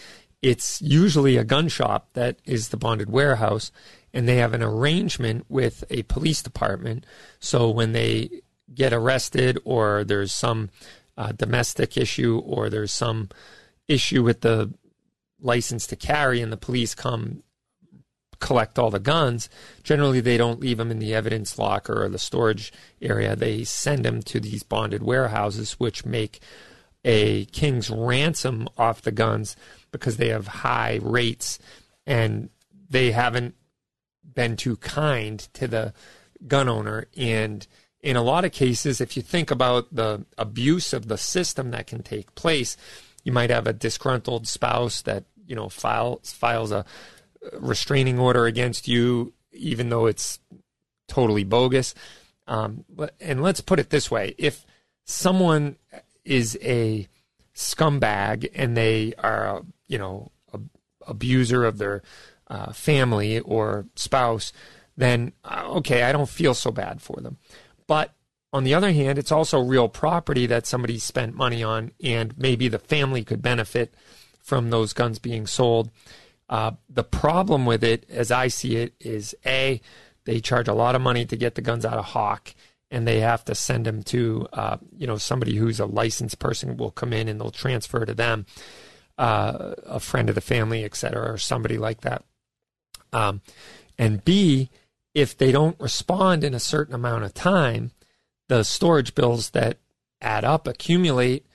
[0.42, 3.72] it's usually a gun shop that is the bonded warehouse,
[4.14, 7.06] and they have an arrangement with a police department.
[7.40, 8.42] So when they
[8.74, 10.70] get arrested, or there's some
[11.18, 13.30] uh, domestic issue, or there's some
[13.88, 14.74] issue with the
[15.40, 17.44] license to carry, and the police come
[18.44, 19.48] collect all the guns,
[19.84, 23.38] generally they don't leave them in the evidence locker or the storage area.
[23.38, 26.42] They send them to these bonded warehouses, which make
[27.06, 29.56] a king's ransom off the guns
[29.92, 31.58] because they have high rates
[32.06, 32.50] and
[32.90, 33.56] they haven't
[34.34, 35.94] been too kind to the
[36.46, 37.06] gun owner.
[37.16, 37.66] And
[38.04, 41.88] in a lot of cases, if you think about the abuse of the system that
[41.88, 42.76] can take place,
[43.24, 46.86] you might have a disgruntled spouse that you know files files a
[47.54, 50.40] restraining order against you, even though it's
[51.08, 51.96] totally bogus.
[52.46, 52.84] Um,
[53.22, 54.66] and let's put it this way: if
[55.06, 55.78] someone
[56.26, 57.08] is a
[57.56, 60.60] scumbag and they are, you know, a
[61.08, 62.02] abuser of their
[62.48, 64.52] uh, family or spouse,
[64.98, 67.38] then uh, okay, I don't feel so bad for them.
[67.94, 68.16] But
[68.52, 72.68] on the other hand, it's also real property that somebody spent money on, and maybe
[72.68, 73.94] the family could benefit
[74.42, 75.92] from those guns being sold.
[76.50, 79.80] Uh, the problem with it, as I see it, is A,
[80.26, 82.56] they charge a lot of money to get the guns out of Hawk,
[82.90, 86.78] and they have to send them to, uh, you know, somebody who's a licensed person
[86.78, 88.48] will come in and they'll transfer to them,
[89.20, 92.24] uh, a friend of the family, et cetera, or somebody like that.
[93.12, 93.42] Um,
[94.00, 94.72] and B,
[95.14, 97.92] if they don't respond in a certain amount of time,
[98.48, 99.78] the storage bills that
[100.22, 101.46] add up accumulate.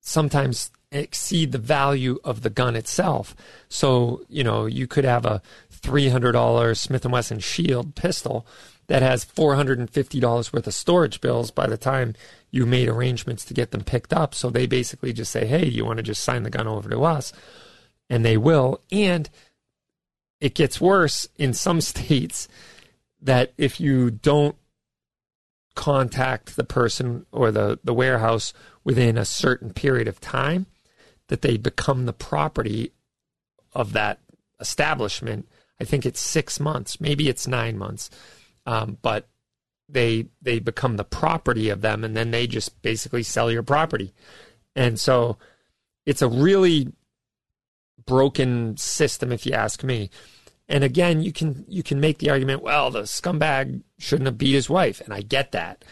[0.00, 3.34] Sometimes exceed the value of the gun itself.
[3.68, 5.40] So, you know, you could have a
[5.72, 8.46] $300 Smith & Wesson Shield pistol
[8.88, 12.14] that has $450 worth of storage bills by the time
[12.50, 14.34] you made arrangements to get them picked up.
[14.34, 17.02] So they basically just say, "Hey, you want to just sign the gun over to
[17.02, 17.32] us?"
[18.10, 18.82] And they will.
[18.90, 19.30] And
[20.40, 22.48] it gets worse in some states
[23.22, 24.56] that if you don't
[25.74, 28.52] contact the person or the, the warehouse
[28.84, 30.66] within a certain period of time,
[31.28, 32.92] that they become the property
[33.72, 34.20] of that
[34.60, 35.48] establishment.
[35.80, 38.10] I think it's six months, maybe it's nine months,
[38.66, 39.28] um, but
[39.88, 44.12] they they become the property of them, and then they just basically sell your property.
[44.74, 45.38] And so
[46.06, 46.92] it's a really
[48.06, 50.10] broken system, if you ask me.
[50.72, 54.54] And again, you can you can make the argument, well, the scumbag shouldn't have beat
[54.54, 55.84] his wife, and I get that.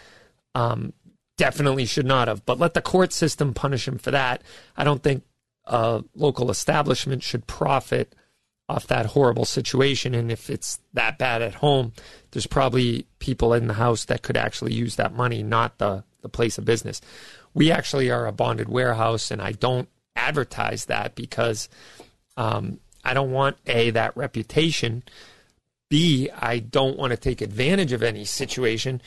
[0.55, 0.95] Um,
[1.37, 4.43] definitely should not have, but let the court system punish him for that.
[4.79, 5.23] I don't think
[5.67, 8.15] a local establishment should profit
[8.71, 10.15] off that horrible situation.
[10.15, 11.93] And if it's that bad at home,
[12.31, 16.29] there's probably people in the house that could actually use that money, not the, the
[16.31, 17.03] place of business.
[17.53, 21.69] We actually are a bonded warehouse, and I don't advertise that because
[22.37, 25.03] um, I don't want A, that reputation.
[25.89, 29.03] B, I don't want to take advantage of any situation.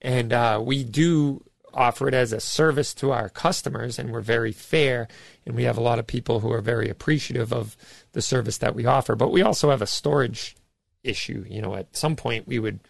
[0.00, 4.52] And uh, we do offer it as a service to our customers, and we're very
[4.52, 5.08] fair.
[5.46, 7.76] And we have a lot of people who are very appreciative of
[8.12, 9.16] the service that we offer.
[9.16, 10.56] But we also have a storage
[11.02, 11.44] issue.
[11.48, 12.80] You know, at some point we would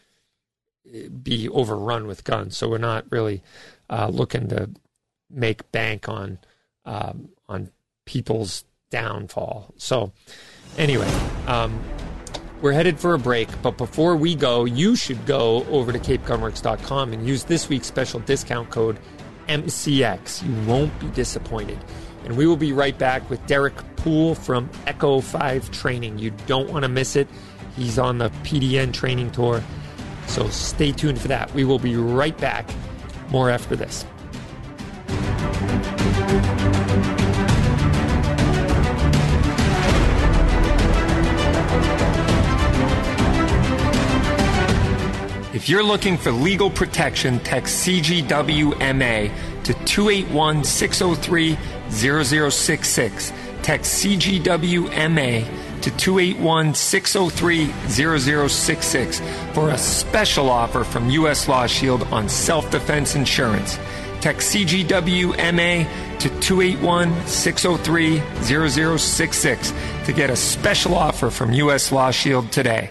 [0.92, 3.42] eh, be overrun with guns, so we're not really
[3.88, 4.70] uh, looking to
[5.30, 6.38] make bank on
[6.84, 7.70] um, on
[8.04, 9.74] people's downfall.
[9.78, 10.12] So,
[10.78, 11.10] anyway,
[11.48, 11.82] um,
[12.60, 17.12] we're headed for a break, but before we go, you should go over to capegunworks.com
[17.12, 19.00] and use this week's special discount code
[19.48, 20.46] MCX.
[20.46, 21.78] You won't be disappointed.
[22.24, 26.18] And we will be right back with Derek Poole from Echo 5 Training.
[26.20, 27.26] You don't want to miss it.
[27.74, 29.60] He's on the PDN training tour.
[30.28, 31.52] So stay tuned for that.
[31.54, 32.70] We will be right back.
[33.30, 34.04] More after this.
[45.62, 49.30] If you're looking for legal protection, text CGWMA
[49.62, 51.56] to 281 603
[51.88, 53.32] 0066.
[53.62, 55.44] Text CGWMA
[55.82, 57.66] to 281 603
[58.48, 59.20] 0066
[59.54, 61.46] for a special offer from U.S.
[61.46, 63.78] Law Shield on self defense insurance.
[64.20, 65.86] Text CGWMA
[66.18, 68.20] to 281 603
[68.98, 69.72] 0066
[70.06, 71.92] to get a special offer from U.S.
[71.92, 72.90] Law Shield today.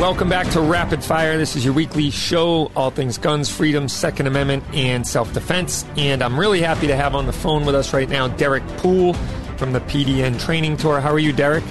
[0.00, 1.36] Welcome back to Rapid Fire.
[1.36, 5.84] This is your weekly show, all things guns, freedom, Second Amendment, and self defense.
[5.98, 9.12] And I'm really happy to have on the phone with us right now Derek Poole
[9.58, 11.00] from the PDN Training Tour.
[11.00, 11.62] How are you, Derek?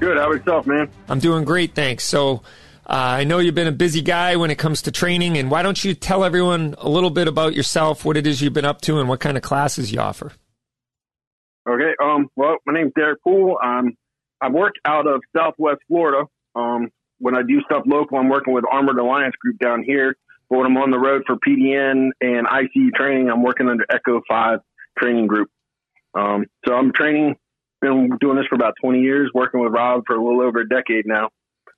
[0.00, 0.16] Good.
[0.16, 0.90] How about yourself, man?
[1.08, 2.02] I'm doing great, thanks.
[2.02, 2.42] So,
[2.84, 5.62] uh, I know you've been a busy guy when it comes to training, and why
[5.62, 8.80] don't you tell everyone a little bit about yourself, what it is you've been up
[8.80, 10.32] to, and what kind of classes you offer?
[11.68, 11.94] Okay.
[12.02, 12.28] Um.
[12.34, 13.56] Well, my name's Derek Poole.
[13.62, 13.96] Um,
[14.40, 16.24] I work out of Southwest Florida.
[16.56, 16.90] Um,
[17.24, 20.14] when I do stuff local, I'm working with Armored Alliance Group down here.
[20.50, 24.20] But when I'm on the road for PDN and ICU training, I'm working under Echo
[24.28, 24.58] 5
[24.98, 25.48] Training Group.
[26.12, 27.36] Um, so I'm training,
[27.80, 30.68] been doing this for about 20 years, working with Rob for a little over a
[30.68, 31.30] decade now.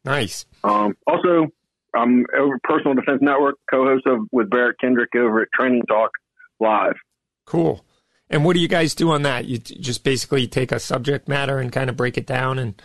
[0.04, 0.46] Nice.
[0.64, 1.46] Um, also,
[1.94, 6.10] I'm over Personal Defense Network, co-host of with Barrett Kendrick over at Training Talk
[6.58, 6.96] Live.
[7.44, 7.84] Cool.
[8.28, 9.44] And what do you guys do on that?
[9.44, 12.82] You just basically take a subject matter and kind of break it down and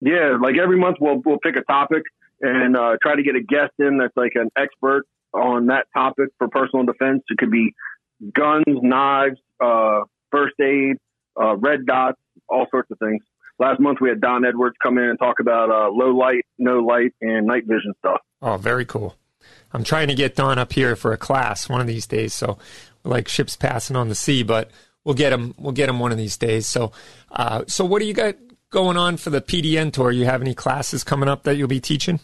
[0.00, 2.02] yeah, like every month we'll we'll pick a topic
[2.40, 6.28] and uh, try to get a guest in that's like an expert on that topic
[6.38, 7.22] for personal defense.
[7.28, 7.74] It could be
[8.34, 10.96] guns, knives, uh, first aid,
[11.40, 13.22] uh, red dots, all sorts of things.
[13.58, 16.78] Last month we had Don Edwards come in and talk about uh, low light, no
[16.78, 18.20] light, and night vision stuff.
[18.40, 19.16] Oh, very cool.
[19.72, 22.32] I'm trying to get Don up here for a class one of these days.
[22.32, 22.58] So,
[23.04, 24.70] like ships passing on the sea, but
[25.04, 25.54] we'll get him.
[25.58, 26.66] We'll get him one of these days.
[26.66, 26.92] So,
[27.30, 28.34] uh, so what do you got
[28.70, 30.10] going on for the PDN tour?
[30.10, 32.20] You have any classes coming up that you'll be teaching?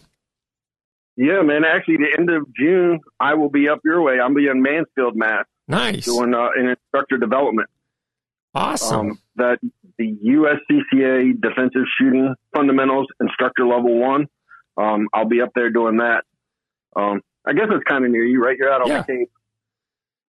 [1.15, 1.63] Yeah, man.
[1.65, 4.19] Actually, the end of June, I will be up your way.
[4.23, 5.45] I'm be in Mansfield, Mass.
[5.67, 6.05] Nice.
[6.05, 7.69] Doing uh, an instructor development.
[8.53, 9.11] Awesome.
[9.11, 9.59] Um, that
[9.97, 14.27] the USCCA Defensive Shooting Fundamentals Instructor Level One.
[14.77, 16.23] Um, I'll be up there doing that.
[16.95, 18.55] Um, I guess it's kind of near you, right?
[18.57, 19.03] You're out on Yeah.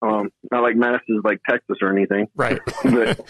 [0.02, 2.28] Um, not like Mass is like Texas or anything.
[2.36, 2.60] Right.
[2.84, 3.26] but,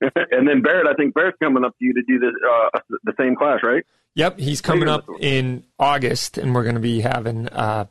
[0.30, 3.14] and then Barrett, I think Barrett's coming up to you to do this uh, the
[3.18, 3.84] same class, right?
[4.14, 7.48] Yep, he's coming up in August, and we're going to be having.
[7.48, 7.86] Uh,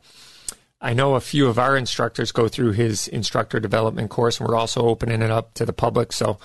[0.80, 4.56] I know a few of our instructors go through his instructor development course, and we're
[4.56, 6.12] also opening it up to the public.
[6.12, 6.38] So,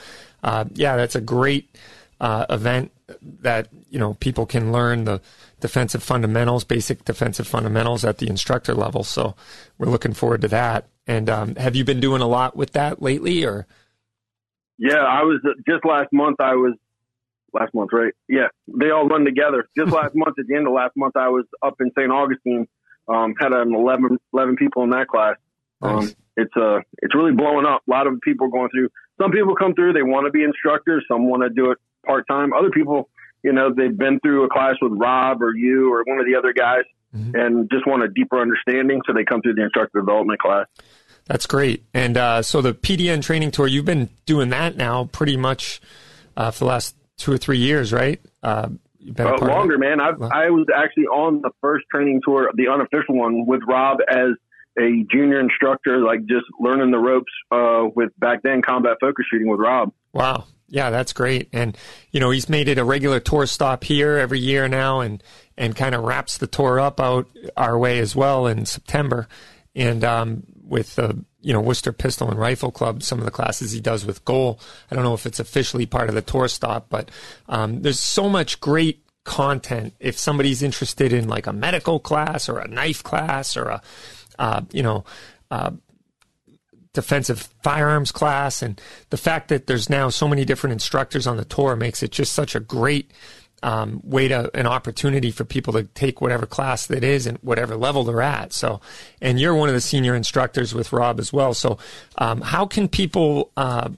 [0.43, 1.76] uh, yeah, that's a great
[2.20, 2.91] uh, event
[3.41, 5.20] that you know people can learn the
[5.59, 9.03] defensive fundamentals, basic defensive fundamentals at the instructor level.
[9.03, 9.36] So,
[9.78, 10.88] we're looking forward to that.
[11.07, 13.68] And um, have you been doing a lot with that lately, or?
[14.82, 16.38] Yeah, I was uh, just last month.
[16.39, 16.73] I was
[17.53, 18.13] last month, right?
[18.27, 19.69] Yeah, they all run together.
[19.77, 22.11] Just last month, at the end of last month, I was up in St.
[22.11, 22.67] Augustine.
[23.07, 25.36] Um, had an 11, 11 people in that class.
[25.84, 27.82] Um, it's uh, it's really blowing up.
[27.88, 28.89] A lot of people going through.
[29.21, 29.93] Some people come through.
[29.93, 31.05] They want to be instructors.
[31.07, 32.53] Some want to do it part time.
[32.53, 33.09] Other people,
[33.43, 36.36] you know, they've been through a class with Rob or you or one of the
[36.36, 36.84] other guys,
[37.15, 37.34] Mhm.
[37.36, 39.01] and just want a deeper understanding.
[39.05, 40.65] So they come through the instructor development class.
[41.26, 41.84] That's great.
[41.93, 45.82] And uh, so the PDN training tour, you've been doing that now pretty much
[46.36, 48.19] uh, for the last two or three years, right?
[48.43, 48.69] Uh,
[48.99, 50.01] you've been Uh, longer, man.
[50.01, 54.32] I I was actually on the first training tour, the unofficial one, with Rob as
[54.80, 59.47] a junior instructor, like just learning the ropes uh, with back then combat focus shooting
[59.47, 59.91] with Rob.
[60.13, 60.45] Wow.
[60.67, 61.49] Yeah, that's great.
[61.51, 61.78] And
[62.11, 65.22] you know, he's made it a regular tour stop here every year now, and
[65.57, 69.28] and kind of wraps the tour up out our way as well in September.
[69.76, 73.74] And um, with the you know Worcester Pistol and Rifle Club, some of the classes
[73.74, 74.59] he does with Goal.
[74.89, 77.11] I don't know if it's officially part of the tour stop, but
[77.49, 79.93] um, there's so much great content.
[79.99, 83.82] If somebody's interested in like a medical class or a knife class or a
[84.39, 85.03] uh, you know
[85.51, 85.72] uh,
[86.93, 91.45] defensive firearms class and the fact that there's now so many different instructors on the
[91.45, 93.11] tour makes it just such a great
[93.64, 97.76] um, way to an opportunity for people to take whatever class that is and whatever
[97.76, 98.82] level they're at so
[99.22, 101.78] and you're one of the senior instructors with rob as well so
[102.18, 103.89] um, how can people uh,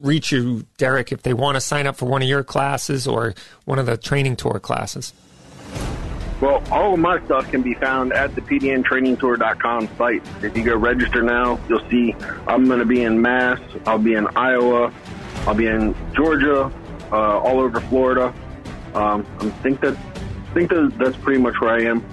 [0.00, 3.34] reach you derek if they want to sign up for one of your classes or
[3.64, 5.12] one of the training tour classes
[6.40, 10.22] Well, all of my stuff can be found at the pdntrainingtour.com site.
[10.42, 12.14] If you go register now, you'll see
[12.46, 14.92] I'm going to be in Mass, I'll be in Iowa,
[15.46, 16.72] I'll be in Georgia,
[17.12, 18.34] uh, all over Florida.
[18.94, 19.96] Um, I think that
[20.54, 22.04] think that that's pretty much where I am.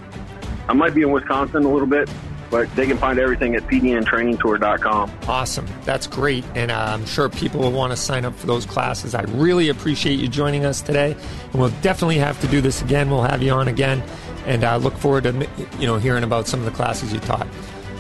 [0.68, 2.10] I might be in Wisconsin a little bit,
[2.50, 5.12] but they can find everything at pdntrainingtour.com.
[5.28, 5.68] Awesome.
[5.84, 6.44] That's great.
[6.56, 9.16] And uh, I'm sure people will want to sign up for those classes.
[9.16, 11.16] I really appreciate you joining us today.
[11.52, 13.10] And we'll definitely have to do this again.
[13.10, 14.04] We'll have you on again.
[14.46, 15.48] And I uh, look forward to
[15.80, 17.48] you know hearing about some of the classes you taught.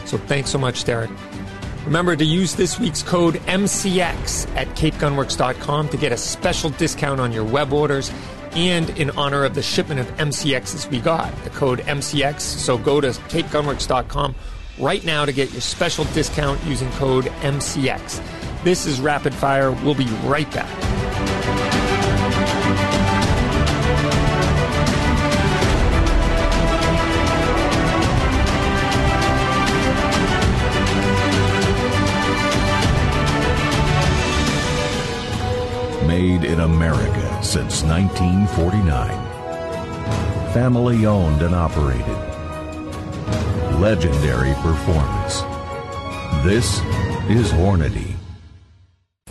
[0.06, 1.12] So thanks so much, Derek.
[1.86, 7.32] Remember to use this week's code MCX at capegunworks.com to get a special discount on
[7.32, 8.12] your web orders
[8.54, 12.42] and in honor of the shipment of MCXs we got, the code MCX.
[12.42, 14.36] So go to capegunworks.com
[14.80, 18.64] right now to get your special discount using code MCX.
[18.64, 19.72] This is Rapid Fire.
[19.72, 20.70] We'll be right back.
[36.08, 39.10] Made in America since 1949.
[40.54, 42.06] Family owned and operated.
[43.80, 45.42] Legendary performance.
[46.46, 46.80] This
[47.30, 48.11] is Hornady.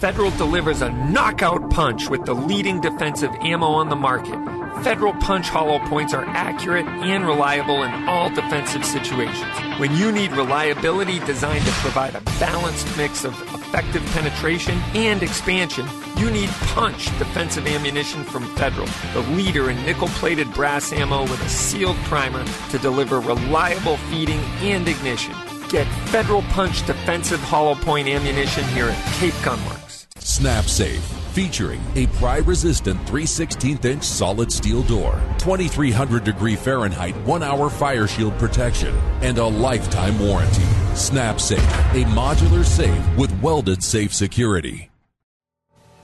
[0.00, 4.34] Federal delivers a knockout punch with the leading defensive ammo on the market.
[4.82, 9.54] Federal Punch hollow points are accurate and reliable in all defensive situations.
[9.78, 15.86] When you need reliability designed to provide a balanced mix of effective penetration and expansion,
[16.16, 21.44] you need Punch defensive ammunition from Federal, the leader in nickel plated brass ammo with
[21.44, 25.34] a sealed primer to deliver reliable feeding and ignition.
[25.68, 29.79] Get Federal Punch defensive hollow point ammunition here at Cape Gunworks.
[30.20, 31.02] Snap Safe
[31.32, 37.70] featuring a pry resistant 3 16 inch solid steel door, 2300 degree Fahrenheit 1 hour
[37.70, 40.64] fire shield protection, and a lifetime warranty.
[40.94, 44.90] Snap Safe, a modular safe with welded safe security.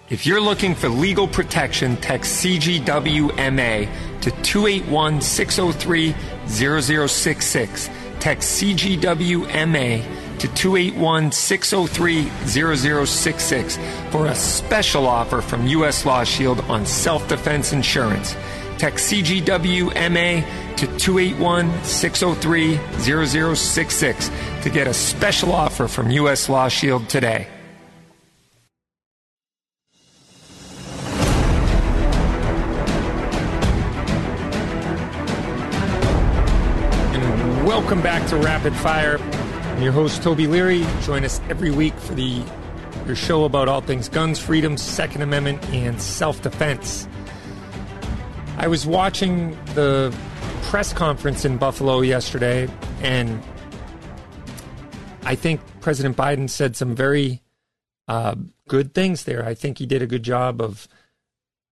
[0.09, 3.89] If you're looking for legal protection, text CGWMA
[4.21, 6.15] to 281 603
[6.47, 7.91] 0066.
[8.21, 13.79] Text CGWMA to 281 603 0066
[14.11, 16.05] for a special offer from U.S.
[16.05, 18.37] Law Shield on self defense insurance.
[18.79, 20.45] Text CGWMA
[20.77, 24.31] to 281 603 0066
[24.63, 26.49] to get a special offer from U.S.
[26.49, 27.49] Law Shield today.
[37.15, 39.19] And welcome back to Rapid Fire.
[39.77, 40.87] I'm your host, Toby Leary.
[41.03, 42.43] Join us every week for the
[43.05, 47.07] your show about all things guns, freedom, Second Amendment, and self defense.
[48.57, 50.17] I was watching the
[50.63, 52.71] press conference in Buffalo yesterday,
[53.03, 53.43] and
[55.25, 57.43] I think President Biden said some very
[58.09, 58.35] uh,
[58.69, 59.45] good things there.
[59.45, 60.89] I think he did a good job of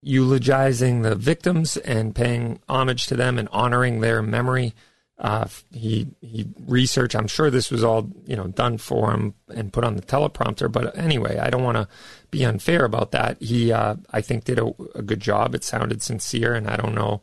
[0.03, 4.75] eulogizing the victims and paying homage to them and honoring their memory.
[5.17, 7.15] Uh, he he researched.
[7.15, 10.69] I'm sure this was all you know done for him and put on the teleprompter.
[10.69, 11.87] But anyway, I don't want to
[12.31, 13.41] be unfair about that.
[13.41, 15.55] He uh, I think did a, a, good job.
[15.55, 17.21] It sounded sincere, and I don't know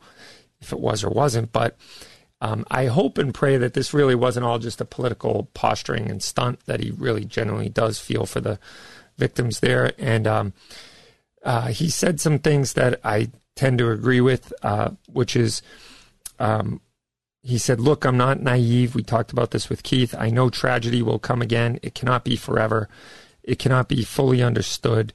[0.59, 1.51] if it was or wasn't.
[1.51, 1.77] But
[2.41, 6.23] um, I hope and pray that this really wasn't all just a political posturing and
[6.23, 6.65] stunt.
[6.65, 8.57] That he really genuinely does feel for the
[9.19, 9.93] victims there.
[9.99, 10.53] And um,
[11.43, 15.61] uh, he said some things that I tend to agree with, uh, which is.
[16.39, 16.81] Um,
[17.43, 18.95] he said, Look, I'm not naive.
[18.95, 20.15] We talked about this with Keith.
[20.17, 21.77] I know tragedy will come again.
[21.83, 22.87] It cannot be forever.
[23.43, 25.13] It cannot be fully understood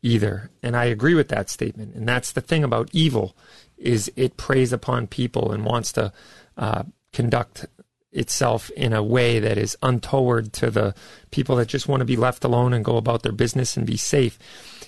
[0.00, 0.50] either.
[0.62, 1.94] And I agree with that statement.
[1.94, 3.36] And that's the thing about evil
[3.76, 6.12] is it preys upon people and wants to
[6.56, 7.66] uh, conduct
[8.12, 10.94] itself in a way that is untoward to the
[11.32, 13.96] people that just want to be left alone and go about their business and be
[13.96, 14.38] safe.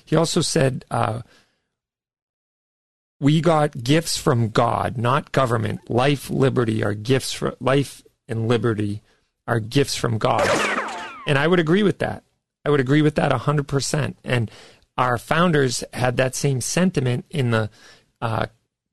[0.05, 1.22] He also said, uh,
[3.21, 5.89] we got gifts from God, not government.
[5.91, 9.03] Life, liberty are gifts for life and liberty
[9.47, 10.47] are gifts from God.
[11.27, 12.25] And I would agree with that.
[12.64, 14.14] I would agree with that 100%.
[14.25, 14.51] And
[14.99, 17.71] our founders had that same sentiment in the
[18.21, 18.47] uh,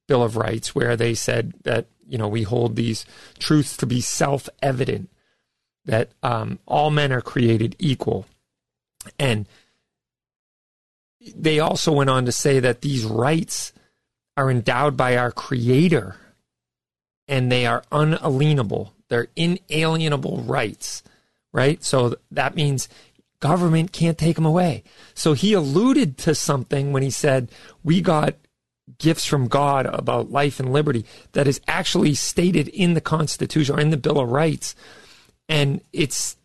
[0.08, 3.06] Bill of Rights, where they said that, you know, we hold these
[3.40, 5.10] truths to be self evident,
[5.86, 8.26] that um, all men are created equal.
[9.18, 9.48] And
[11.36, 13.74] they also went on to say that these rights
[14.36, 16.16] are endowed by our Creator
[17.28, 18.94] and they are unalienable.
[19.10, 21.04] They're inalienable rights,
[21.52, 21.84] right?
[21.84, 22.90] So that means
[23.40, 24.84] government can't take them away.
[25.14, 27.50] So he alluded to something when he said,
[27.84, 28.36] We got
[28.98, 33.80] gifts from God about life and liberty that is actually stated in the Constitution or
[33.80, 34.76] in the Bill of Rights.
[35.48, 36.38] And it's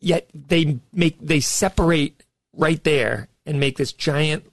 [0.00, 2.22] yet they make, they separate
[2.54, 4.51] right there and make this giant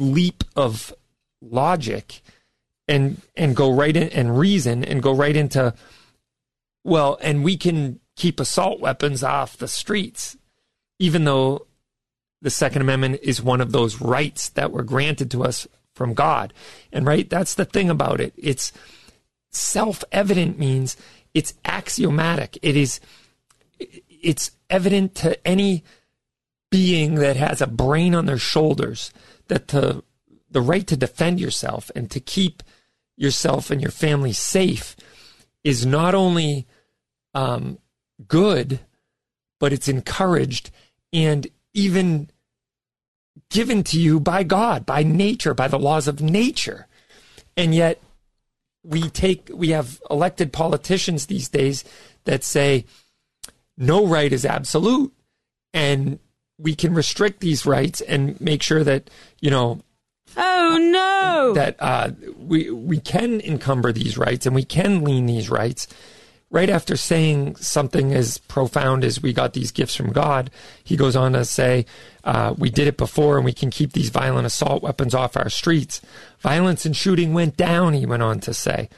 [0.00, 0.94] leap of
[1.42, 2.22] logic
[2.88, 5.74] and and go right in and reason and go right into
[6.82, 10.36] Well, and we can keep assault weapons off the streets,
[10.98, 11.66] even though
[12.42, 16.54] the Second Amendment is one of those rights that were granted to us from God.
[16.92, 18.32] And right, that's the thing about it.
[18.36, 18.72] It's
[19.50, 20.96] self evident means
[21.34, 22.58] it's axiomatic.
[22.62, 23.00] It is,
[23.78, 25.84] it's evident to any
[26.70, 29.12] being that has a brain on their shoulders
[29.50, 30.02] that the,
[30.50, 32.62] the right to defend yourself and to keep
[33.16, 34.96] yourself and your family safe
[35.62, 36.66] is not only
[37.34, 37.78] um,
[38.26, 38.80] good,
[39.58, 40.70] but it's encouraged
[41.12, 42.30] and even
[43.50, 46.86] given to you by God, by nature, by the laws of nature.
[47.56, 48.00] And yet
[48.82, 51.84] we take we have elected politicians these days
[52.24, 52.86] that say
[53.76, 55.12] no right is absolute
[55.74, 56.18] and
[56.60, 59.80] we can restrict these rights and make sure that you know
[60.36, 65.50] oh no that uh, we we can encumber these rights and we can lean these
[65.50, 65.86] rights
[66.50, 70.50] right after saying something as profound as we got these gifts from God,
[70.82, 71.86] he goes on to say,
[72.24, 75.48] uh, We did it before and we can keep these violent assault weapons off our
[75.48, 76.00] streets.
[76.40, 78.88] Violence and shooting went down, he went on to say.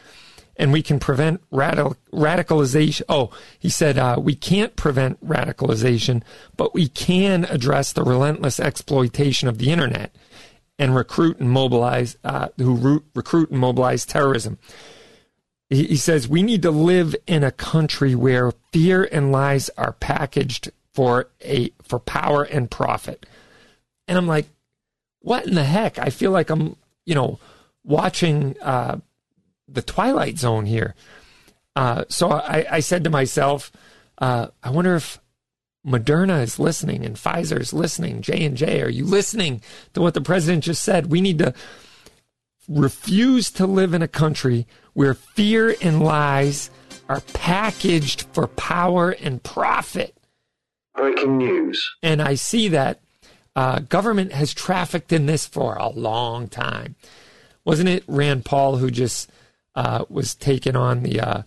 [0.57, 3.03] And we can prevent radical, radicalization.
[3.09, 6.23] Oh, he said, uh, we can't prevent radicalization,
[6.57, 10.15] but we can address the relentless exploitation of the internet
[10.79, 14.59] and recruit and mobilize, uh, who recruit and mobilize terrorism.
[15.71, 20.71] He, says we need to live in a country where fear and lies are packaged
[20.93, 23.25] for a for power and profit.
[24.07, 24.49] And I'm like,
[25.21, 25.99] what in the heck?
[25.99, 26.77] I feel like I'm,
[27.07, 27.39] you know,
[27.85, 28.99] watching uh,
[29.73, 30.95] the Twilight Zone here.
[31.75, 33.73] Uh, so I, I, said to myself,
[34.19, 35.19] uh, I wonder if
[35.87, 38.21] Moderna is listening and Pfizer is listening.
[38.21, 39.63] J and J, are you listening
[39.95, 41.11] to what the president just said?
[41.11, 41.55] We need to
[42.69, 46.71] refuse to live in a country where fear and lies
[47.09, 50.17] are packaged for power and profit.
[50.95, 51.95] Breaking news.
[52.03, 53.01] And I see that
[53.57, 56.97] uh, government has trafficked in this for a long time.
[57.65, 59.31] Wasn't it Rand Paul who just
[59.75, 61.43] uh, was taken on the uh,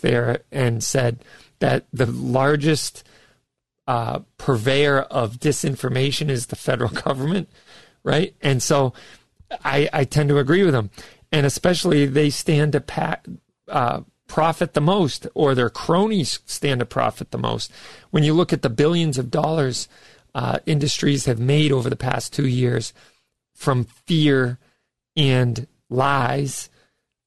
[0.00, 1.24] there and said
[1.60, 3.04] that the largest
[3.86, 7.48] uh, purveyor of disinformation is the federal government,
[8.02, 8.34] right?
[8.40, 8.92] And so
[9.64, 10.90] I, I tend to agree with them.
[11.30, 13.18] and especially they stand to
[13.68, 17.70] uh, profit the most, or their cronies stand to profit the most.
[18.10, 19.88] When you look at the billions of dollars
[20.34, 22.94] uh, industries have made over the past two years
[23.54, 24.58] from fear
[25.16, 26.70] and lies,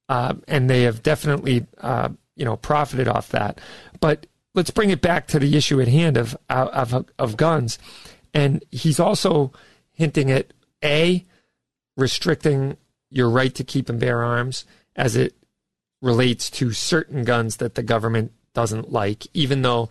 [0.09, 3.59] uh, and they have definitely, uh, you know, profited off that.
[3.99, 7.79] But let's bring it back to the issue at hand of of, of guns,
[8.33, 9.51] and he's also
[9.91, 10.53] hinting at
[10.83, 11.25] a
[11.97, 12.77] restricting
[13.09, 15.33] your right to keep and bear arms as it
[16.01, 19.89] relates to certain guns that the government doesn't like, even though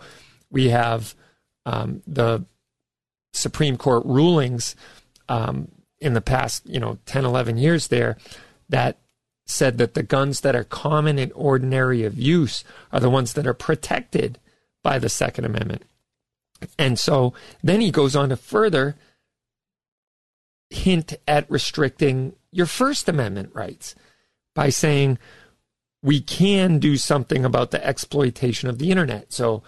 [0.51, 1.15] we have
[1.67, 2.45] um, the
[3.33, 4.77] Supreme Court rulings
[5.29, 8.17] um, in the past, you know, 10, 11 years there
[8.69, 8.99] that
[9.47, 13.47] said that the guns that are common and ordinary of use are the ones that
[13.47, 14.39] are protected
[14.83, 15.83] by the Second Amendment.
[16.79, 18.97] And so then he goes on to further
[20.71, 23.95] hint at restricting your First Amendment rights
[24.55, 25.19] by saying
[26.03, 29.33] we can do something about the exploitation of the internet.
[29.33, 29.63] So,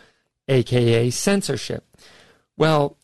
[0.48, 1.84] AKA censorship.
[2.56, 2.96] Well,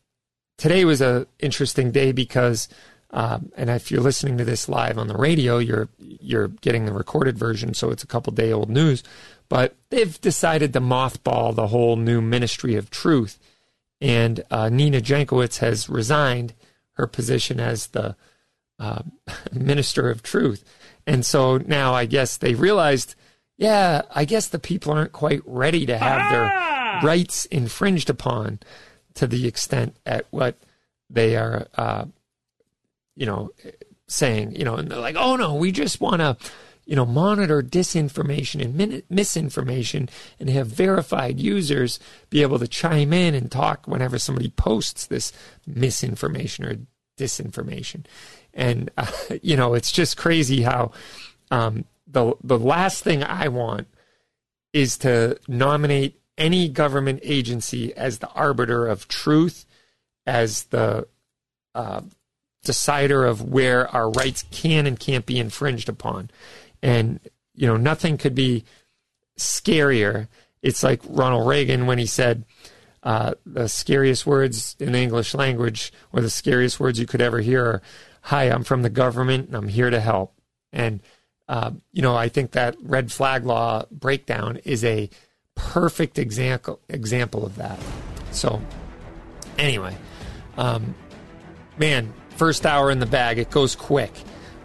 [0.59, 2.69] today was an interesting day because,
[3.13, 6.93] um, and if you're listening to this live on the radio, you're you're getting the
[6.93, 9.03] recorded version, so it's a couple day old news.
[9.49, 13.39] But they've decided to mothball the whole new Ministry of Truth,
[14.01, 16.55] and uh, Nina Jankowicz has resigned
[16.95, 18.17] her position as the
[18.79, 19.03] uh,
[19.53, 20.65] minister of truth.
[21.07, 23.15] And so now I guess they realized,
[23.57, 27.01] yeah, I guess the people aren't quite ready to have their ah!
[27.03, 28.61] rights infringed upon
[29.15, 30.57] to the extent at what
[31.11, 32.07] they are, uh,
[33.17, 33.51] you know,
[34.09, 36.37] saying, you know, and they're like, oh no, we just want to,
[36.85, 40.09] you know, monitor disinformation and min- misinformation
[40.39, 41.99] and have verified users
[42.31, 45.33] be able to chime in and talk whenever somebody posts this
[45.67, 46.77] misinformation or
[47.19, 48.05] disinformation.
[48.55, 49.11] And uh,
[49.43, 50.93] you know, it's just crazy how
[51.51, 53.89] um, the the last thing I want
[54.73, 59.67] is to nominate any government agency as the arbiter of truth,
[60.27, 61.07] as the
[61.75, 62.01] uh,
[62.65, 66.31] decider of where our rights can and can't be infringed upon.
[66.83, 67.21] And
[67.55, 68.65] you know, nothing could be
[69.39, 70.29] scarier.
[70.63, 72.45] It's like Ronald Reagan when he said,
[73.03, 77.41] uh, the scariest words in the English language, or the scariest words you could ever
[77.41, 77.83] hear, are,
[78.23, 80.35] "Hi, I'm from the government, and I'm here to help."
[80.73, 81.01] And
[81.49, 85.11] uh, you know, I think that red flag law breakdown is a
[85.55, 87.79] perfect example example of that.
[88.31, 88.63] So,
[89.59, 89.97] anyway,
[90.57, 90.95] um,
[91.77, 94.11] man, first hour in the bag, it goes quick.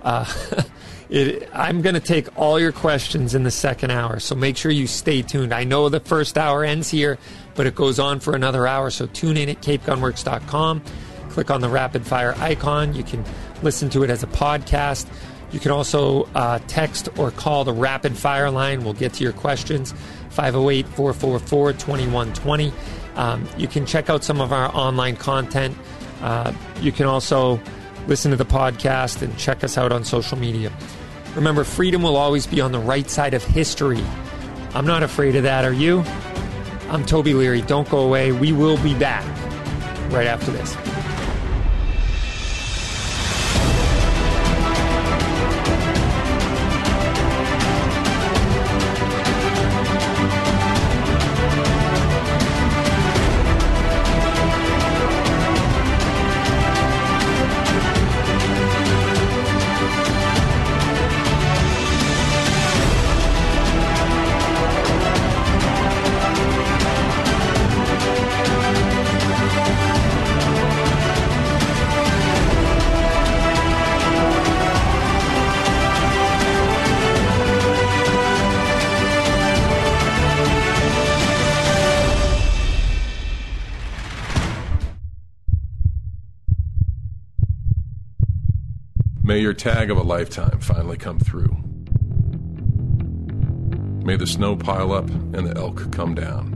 [0.01, 0.25] Uh,
[1.11, 4.71] it, I'm going to take all your questions in the second hour, so make sure
[4.71, 5.53] you stay tuned.
[5.53, 7.19] I know the first hour ends here,
[7.53, 10.81] but it goes on for another hour, so tune in at capegunworks.com.
[11.29, 12.95] Click on the rapid fire icon.
[12.95, 13.23] You can
[13.61, 15.05] listen to it as a podcast.
[15.51, 18.83] You can also uh, text or call the rapid fire line.
[18.83, 19.93] We'll get to your questions
[20.31, 22.73] 508 444 2120.
[23.17, 25.77] Um, you can check out some of our online content.
[26.21, 27.59] Uh, you can also
[28.07, 30.71] listen to the podcast and check us out on social media.
[31.35, 34.03] Remember, freedom will always be on the right side of history.
[34.73, 36.03] I'm not afraid of that, are you?
[36.89, 37.61] I'm Toby Leary.
[37.61, 38.31] Don't go away.
[38.31, 39.25] We will be back
[40.11, 40.75] right after this.
[89.73, 91.53] Tag of a lifetime finally come through.
[94.05, 96.53] May the snow pile up and the elk come down.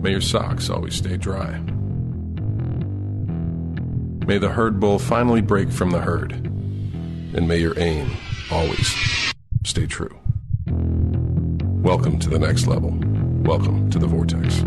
[0.00, 1.58] May your socks always stay dry.
[4.28, 6.34] May the herd bull finally break from the herd.
[6.34, 8.12] And may your aim
[8.52, 8.94] always
[9.64, 10.16] stay true.
[10.68, 12.96] Welcome to the next level.
[13.42, 14.62] Welcome to the Vortex.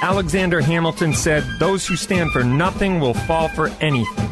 [0.00, 4.31] Alexander Hamilton said, Those who stand for nothing will fall for anything.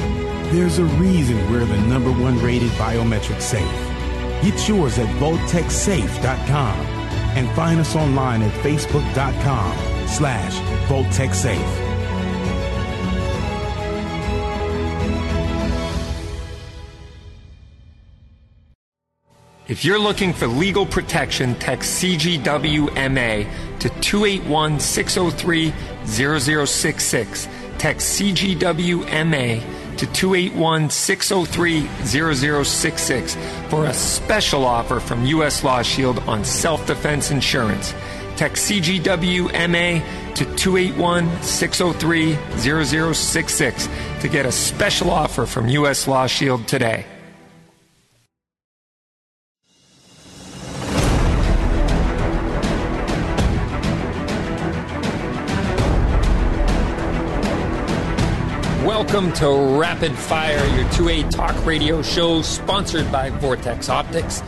[0.51, 3.63] There's a reason we're the number one rated biometric safe.
[4.43, 6.77] Get yours at VaultekSafe.com
[7.37, 10.53] and find us online at Facebook.com slash
[10.89, 11.87] VaultekSafe.
[19.69, 23.47] If you're looking for legal protection, text CGWMA
[23.79, 25.73] to 281 603
[26.05, 27.47] 0066.
[27.77, 33.35] Text CGWMA to 281 603 0066
[33.69, 35.63] for a special offer from U.S.
[35.63, 37.93] Law Shield on self defense insurance.
[38.35, 43.89] Text CGWMA to 281 603 0066
[44.21, 46.07] to get a special offer from U.S.
[46.07, 47.05] Law Shield today.
[59.11, 64.41] Welcome to Rapid Fire, your 2A talk radio show sponsored by Vortex Optics.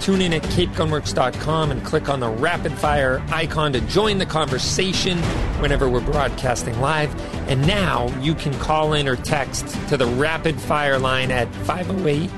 [0.00, 5.18] Tune in at capegunworks.com and click on the Rapid Fire icon to join the conversation
[5.60, 7.14] whenever we're broadcasting live.
[7.46, 12.30] And now you can call in or text to the Rapid Fire line at 508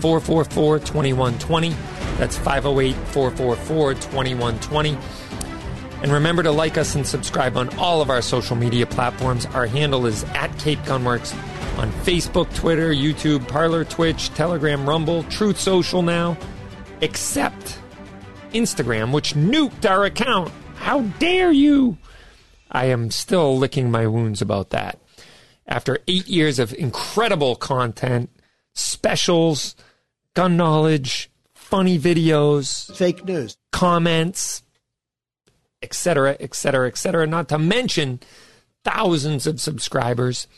[0.00, 1.70] 444 2120.
[2.16, 4.96] That's 508 444 2120.
[6.04, 9.46] And remember to like us and subscribe on all of our social media platforms.
[9.46, 11.34] Our handle is at Cape Gunworks
[11.78, 16.36] on Facebook, Twitter, YouTube, Parler, Twitch, Telegram, Rumble, Truth Social now,
[17.00, 17.78] except
[18.52, 20.52] Instagram, which nuked our account.
[20.74, 21.96] How dare you!
[22.70, 24.98] I am still licking my wounds about that.
[25.66, 28.28] After eight years of incredible content,
[28.74, 29.74] specials,
[30.34, 34.63] gun knowledge, funny videos, fake news, comments,
[35.84, 38.20] etc., etc., etc., not to mention
[38.84, 40.48] thousands of subscribers.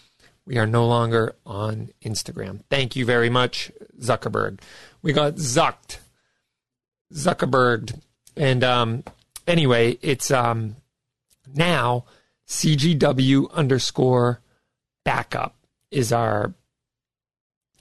[0.46, 2.62] We are no longer on Instagram.
[2.70, 4.60] Thank you very much, Zuckerberg.
[5.02, 5.98] We got zucked.
[7.12, 8.00] Zuckerberg.
[8.36, 9.04] And um,
[9.46, 10.76] anyway, it's um,
[11.52, 12.04] now
[12.46, 14.40] CGW underscore
[15.04, 15.56] backup
[15.90, 16.54] is our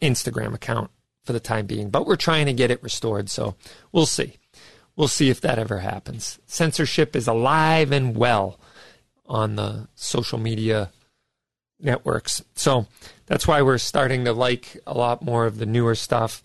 [0.02, 0.90] Instagram account
[1.24, 3.30] for the time being, but we're trying to get it restored.
[3.30, 3.56] So
[3.92, 4.38] we'll see.
[4.96, 6.40] We'll see if that ever happens.
[6.46, 8.60] Censorship is alive and well
[9.26, 10.92] on the social media
[11.80, 12.44] networks.
[12.56, 12.88] So
[13.26, 16.42] that's why we're starting to like a lot more of the newer stuff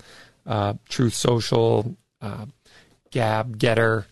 [0.46, 2.46] uh, Truth Social, uh,
[3.10, 4.04] Gab, Gettr,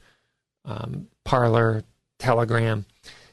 [0.64, 1.84] um, Parler,
[2.18, 2.84] Telegram,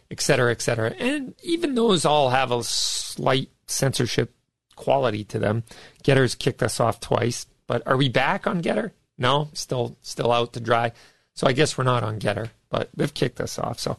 [0.10, 0.92] et cetera, et cetera.
[0.92, 4.34] And even those all have a slight censorship
[4.76, 5.64] quality to them.
[6.04, 8.92] Gettr's kicked us off twice, but are we back on Gettr?
[9.18, 10.92] No, still still out to dry.
[11.34, 13.80] So I guess we're not on Gettr, but they've kicked us off.
[13.80, 13.98] So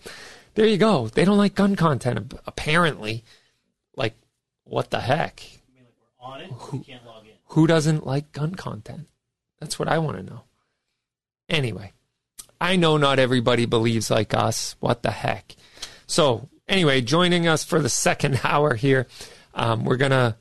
[0.54, 1.08] there you go.
[1.08, 3.24] They don't like gun content apparently.
[3.96, 4.14] Like
[4.64, 5.42] what the heck?
[5.74, 7.32] Mean, like we're on it, who, can't log in.
[7.48, 9.06] Who doesn't like gun content?
[9.60, 10.42] That's what I want to know.
[11.48, 11.92] Anyway,
[12.60, 14.76] I know not everybody believes like us.
[14.80, 15.54] What the heck?
[16.06, 19.06] So anyway, joining us for the second hour here,
[19.54, 20.36] um, we're gonna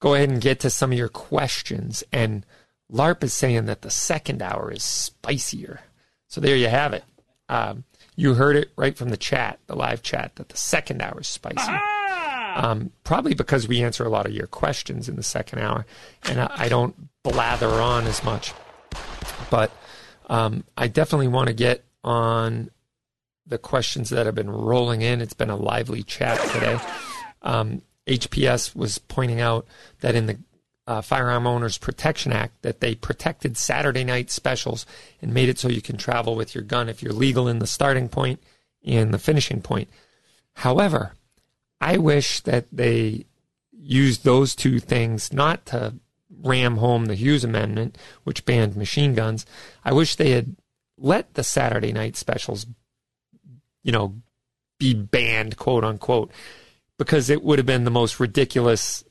[0.00, 2.04] go ahead and get to some of your questions.
[2.12, 2.44] And
[2.92, 5.80] LARP is saying that the second hour is spicier.
[6.28, 7.04] So there you have it.
[7.48, 7.84] Um,
[8.16, 11.26] you heard it right from the chat, the live chat, that the second hour is
[11.26, 11.80] spicier.
[12.56, 15.84] Um, probably because we answer a lot of your questions in the second hour,
[16.24, 18.52] and I, I don't blather on as much.
[19.50, 19.72] But
[20.28, 22.70] um, I definitely want to get on
[23.46, 25.20] the questions that have been rolling in.
[25.20, 26.78] It's been a lively chat today.
[27.42, 29.66] Um, HPS was pointing out
[30.00, 30.38] that in the
[30.86, 34.84] uh, Firearm Owners Protection Act that they protected Saturday night specials
[35.22, 37.66] and made it so you can travel with your gun if you're legal in the
[37.66, 38.40] starting point
[38.84, 39.88] and the finishing point.
[40.54, 41.14] However,
[41.80, 43.26] I wish that they
[43.72, 45.94] used those two things not to
[46.42, 49.46] ram home the Hughes Amendment, which banned machine guns.
[49.84, 50.56] I wish they had
[50.98, 52.66] let the Saturday night specials,
[53.82, 54.16] you know,
[54.78, 56.30] be banned, quote unquote
[56.98, 59.04] because it would have been the most ridiculous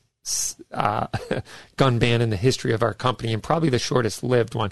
[0.72, 1.06] uh,
[1.76, 4.70] gun ban in the history of our company and probably the shortest lived one.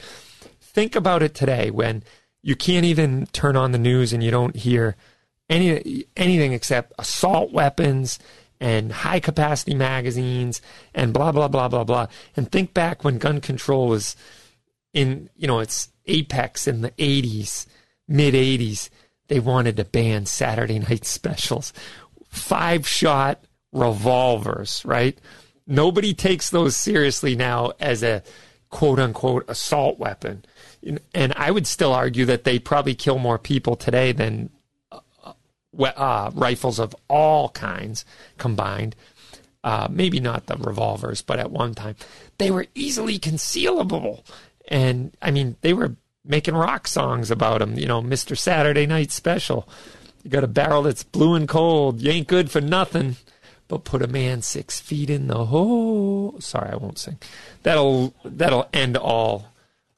[0.61, 2.03] Think about it today when
[2.43, 4.97] you can't even turn on the news and you don't hear
[5.49, 8.19] any anything except assault weapons
[8.61, 10.63] and high capacity magazines
[10.95, 12.07] and blah blah blah blah blah.
[12.37, 14.17] And think back when gun control was
[14.95, 17.67] in you know its apex in the 80s,
[18.09, 18.89] mid 80s.
[19.29, 21.73] They wanted to ban Saturday night specials
[22.33, 25.19] five shot revolvers, right?
[25.67, 28.23] Nobody takes those seriously now as a
[28.71, 30.45] quote unquote assault weapon.
[31.15, 34.51] And I would still argue that they probably kill more people today than
[34.91, 35.33] uh,
[35.81, 38.05] uh, rifles of all kinds
[38.39, 38.97] combined.
[39.65, 41.95] Uh, maybe not the revolvers, but at one time
[42.39, 44.25] they were easily concealable.
[44.67, 45.95] And I mean, they were
[46.25, 48.37] making rock songs about them, you know, Mr.
[48.37, 49.69] Saturday Night Special.
[50.25, 52.01] You got a barrel that's blue and cold.
[52.01, 53.17] You ain't good for nothing.
[53.73, 56.39] But put a man six feet in the hole.
[56.41, 57.16] Sorry, I won't sing.
[57.62, 59.47] That'll that'll end all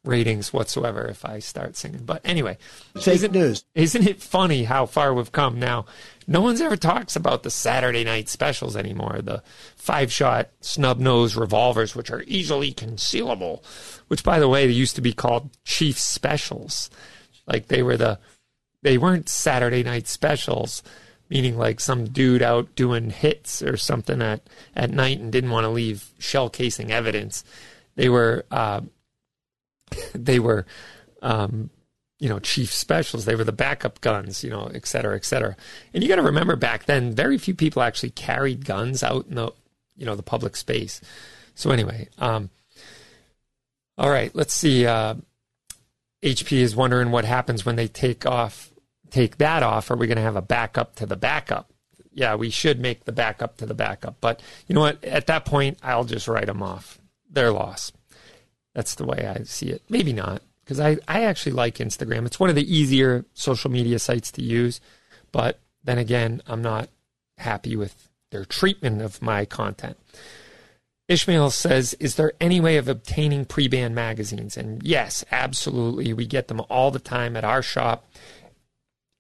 [0.04, 2.04] ratings whatsoever if I start singing.
[2.04, 2.56] But anyway,
[2.94, 3.64] fake isn't, news.
[3.74, 5.86] Isn't it funny how far we've come now?
[6.28, 9.18] No one's ever talks about the Saturday night specials anymore.
[9.20, 9.42] The
[9.74, 13.64] five shot snub nose revolvers, which are easily concealable,
[14.06, 16.90] which by the way, they used to be called Chief Specials.
[17.48, 18.20] Like they were the
[18.82, 20.84] they weren't Saturday night specials,
[21.28, 24.42] meaning like some dude out doing hits or something at,
[24.76, 27.44] at night and didn't want to leave shell casing evidence.
[27.96, 28.82] They were, uh,
[30.14, 30.66] they were,
[31.22, 31.70] um,
[32.18, 33.24] you know, chief specials.
[33.24, 35.56] They were the backup guns, you know, et cetera, et cetera.
[35.92, 39.34] And you got to remember back then, very few people actually carried guns out in
[39.34, 39.50] the,
[39.96, 41.00] you know, the public space.
[41.54, 42.50] So anyway, um,
[43.96, 44.86] all right, let's see.
[44.86, 45.16] Uh,
[46.22, 48.70] HP is wondering what happens when they take off
[49.14, 51.70] take that off, are we going to have a backup to the backup?
[52.12, 54.16] Yeah, we should make the backup to the backup.
[54.20, 55.02] But you know what?
[55.04, 56.98] At that point, I'll just write them off.
[57.30, 57.92] Their loss.
[58.74, 59.82] That's the way I see it.
[59.88, 60.42] Maybe not.
[60.64, 62.26] because I, I actually like Instagram.
[62.26, 64.80] It's one of the easier social media sites to use,
[65.32, 66.88] but then again, I'm not
[67.38, 69.96] happy with their treatment of my content.
[71.08, 74.56] Ishmael says, Is there any way of obtaining pre banned magazines?
[74.56, 76.12] And yes, absolutely.
[76.14, 78.06] We get them all the time at our shop.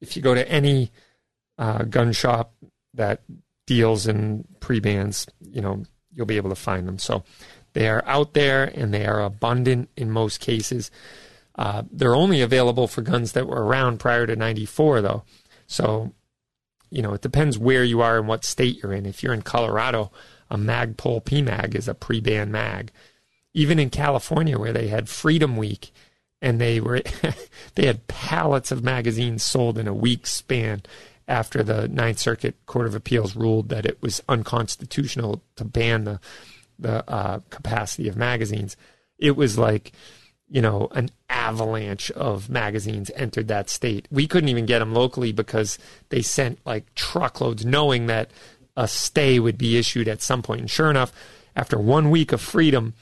[0.04, 0.92] If you go to any
[1.56, 2.54] uh, gun shop
[2.92, 3.22] that
[3.66, 6.98] deals in pre bans, you know, you'll be able to find them.
[6.98, 7.24] So
[7.72, 10.90] they are out there and they are abundant in most cases.
[11.56, 15.24] Uh, they're only available for guns that were around prior to 94, though.
[15.66, 16.12] So,
[16.90, 19.06] you know, it depends where you are and what state you're in.
[19.06, 20.12] If you're in Colorado,
[20.50, 22.90] a Magpul PMag is a pre ban mag.
[23.54, 25.92] Even in California, where they had Freedom Week
[26.44, 27.00] and they were
[27.74, 30.82] they had pallets of magazines sold in a week span
[31.26, 36.20] after the Ninth Circuit Court of Appeals ruled that it was unconstitutional to ban the
[36.78, 38.76] the uh, capacity of magazines.
[39.18, 39.92] It was like
[40.50, 44.06] you know an avalanche of magazines entered that state.
[44.10, 45.78] We couldn't even get them locally because
[46.10, 48.30] they sent like truckloads, knowing that
[48.76, 50.60] a stay would be issued at some point.
[50.60, 51.10] And sure enough,
[51.56, 52.92] after one week of freedom,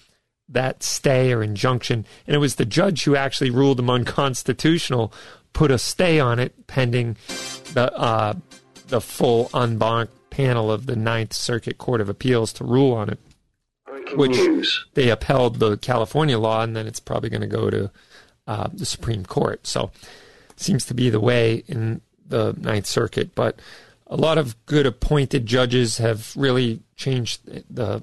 [0.53, 5.13] that stay or injunction, and it was the judge who actually ruled them unconstitutional,
[5.53, 7.17] put a stay on it pending
[7.75, 8.35] the uh,
[8.89, 9.79] the full en
[10.31, 13.19] panel of the Ninth Circuit Court of Appeals to rule on it,
[14.15, 14.37] which
[14.95, 17.91] they upheld the California law, and then it's probably going to go to
[18.47, 19.67] uh, the Supreme Court.
[19.67, 19.91] So,
[20.57, 23.61] seems to be the way in the Ninth Circuit, but
[24.07, 27.41] a lot of good appointed judges have really changed
[27.75, 28.03] the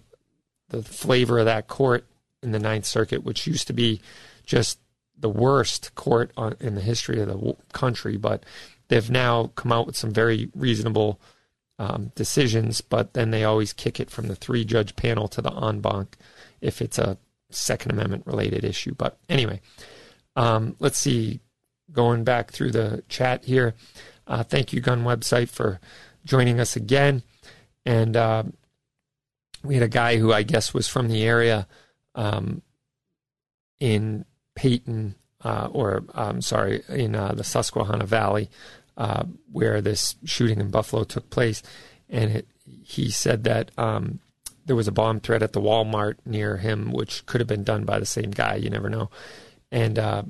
[0.70, 2.06] the flavor of that court
[2.42, 4.02] in the Ninth Circuit, which used to be
[4.46, 4.80] just
[5.18, 8.18] the worst court on, in the history of the country.
[8.18, 8.44] But
[8.88, 11.20] they've now come out with some very reasonable
[11.78, 12.82] um, decisions.
[12.82, 16.18] But then they always kick it from the three judge panel to the en banc
[16.62, 17.18] if it's a
[17.52, 18.94] Second Amendment related issue.
[18.96, 19.62] But anyway,
[20.36, 21.40] um, let's see.
[21.92, 23.74] Going back through the chat here.
[24.28, 25.80] Uh, thank you, Gun Website, for
[26.24, 27.24] joining us again.
[27.84, 28.44] And uh,
[29.64, 31.68] we had a guy who I guess was from the area
[32.20, 32.62] um,
[33.80, 38.50] in Peyton, uh, or I'm sorry, in uh, the Susquehanna Valley,
[38.98, 41.64] uh, where this shooting in Buffalo took place.
[42.10, 42.48] And it,
[42.84, 44.20] he said that um,
[44.66, 47.86] there was a bomb threat at the Walmart near him, which could have been done
[47.86, 48.56] by the same guy.
[48.56, 49.10] You never know.
[49.72, 50.24] And uh,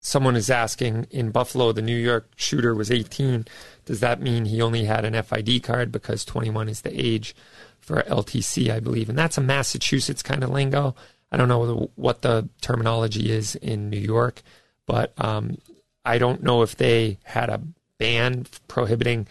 [0.00, 3.46] someone is asking in Buffalo, the New York shooter was 18.
[3.84, 7.36] Does that mean he only had an FID card because 21 is the age
[7.80, 9.08] for LTC, I believe?
[9.08, 10.94] And that's a Massachusetts kind of lingo.
[11.32, 14.42] I don't know what the terminology is in New York,
[14.86, 15.58] but um,
[16.04, 17.62] I don't know if they had a
[17.98, 19.28] ban prohibiting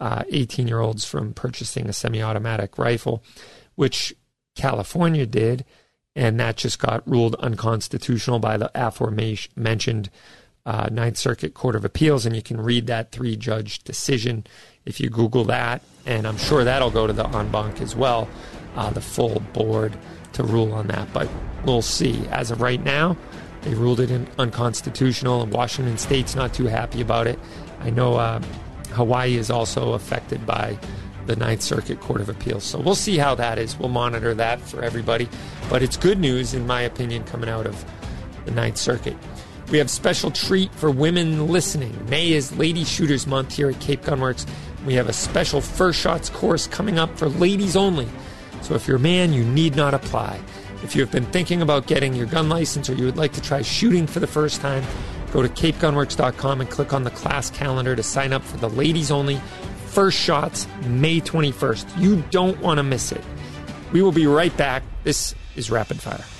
[0.00, 3.22] 18 uh, year olds from purchasing a semi automatic rifle,
[3.74, 4.14] which
[4.54, 5.64] California did
[6.16, 10.10] and that just got ruled unconstitutional by the aforementioned
[10.66, 12.24] uh, Ninth Circuit Court of Appeals.
[12.24, 14.46] And you can read that three judge decision
[14.84, 15.82] if you Google that.
[16.06, 18.28] And I'm sure that'll go to the en banc as well,
[18.76, 19.96] uh, the full board
[20.34, 21.12] to rule on that.
[21.12, 21.28] But
[21.64, 22.26] we'll see.
[22.28, 23.16] As of right now,
[23.62, 27.38] they ruled it unconstitutional, and Washington State's not too happy about it.
[27.80, 28.42] I know uh,
[28.90, 30.78] Hawaii is also affected by
[31.26, 32.64] the Ninth Circuit Court of Appeals.
[32.64, 33.78] So we'll see how that is.
[33.78, 35.28] We'll monitor that for everybody.
[35.70, 37.82] But it's good news, in my opinion, coming out of
[38.44, 39.16] the Ninth Circuit.
[39.70, 41.98] We have special treat for women listening.
[42.10, 44.46] May is Lady Shooters Month here at Cape Gunworks.
[44.84, 48.08] We have a special first shots course coming up for ladies only.
[48.62, 50.40] So if you're a man, you need not apply.
[50.82, 53.40] If you have been thinking about getting your gun license or you would like to
[53.40, 54.84] try shooting for the first time,
[55.32, 59.10] go to capegunworks.com and click on the class calendar to sign up for the ladies
[59.10, 59.40] only
[59.86, 62.00] first shots May 21st.
[62.00, 63.24] You don't want to miss it.
[63.92, 64.82] We will be right back.
[65.04, 66.33] This is Rapid Fire.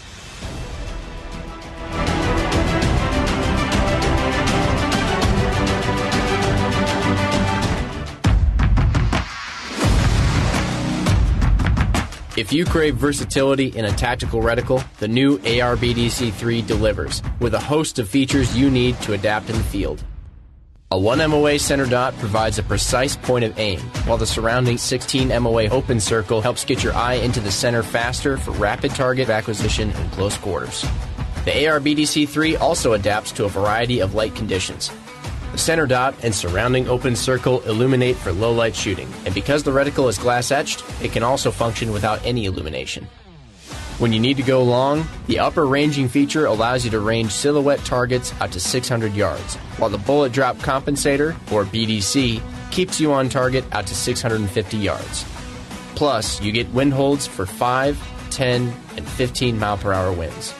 [12.36, 17.61] If you crave versatility in a tactical reticle, the new ARBDC 3 delivers with a
[17.61, 20.02] host of features you need to adapt in the field.
[20.90, 25.28] A 1 MOA center dot provides a precise point of aim, while the surrounding 16
[25.28, 29.93] MOA open circle helps get your eye into the center faster for rapid target acquisition
[29.93, 30.82] in close quarters.
[31.44, 34.90] The ARBDC3 also adapts to a variety of light conditions.
[35.55, 39.70] The center dot and surrounding open circle illuminate for low light shooting, and because the
[39.70, 43.06] reticle is glass etched, it can also function without any illumination.
[43.98, 47.78] When you need to go long, the upper ranging feature allows you to range silhouette
[47.85, 53.28] targets up to 600 yards, while the bullet drop compensator, or BDC, keeps you on
[53.28, 55.24] target out to 650 yards.
[55.94, 57.97] Plus, you get wind holds for 5,
[58.31, 60.52] 10, and 15 mile per hour winds.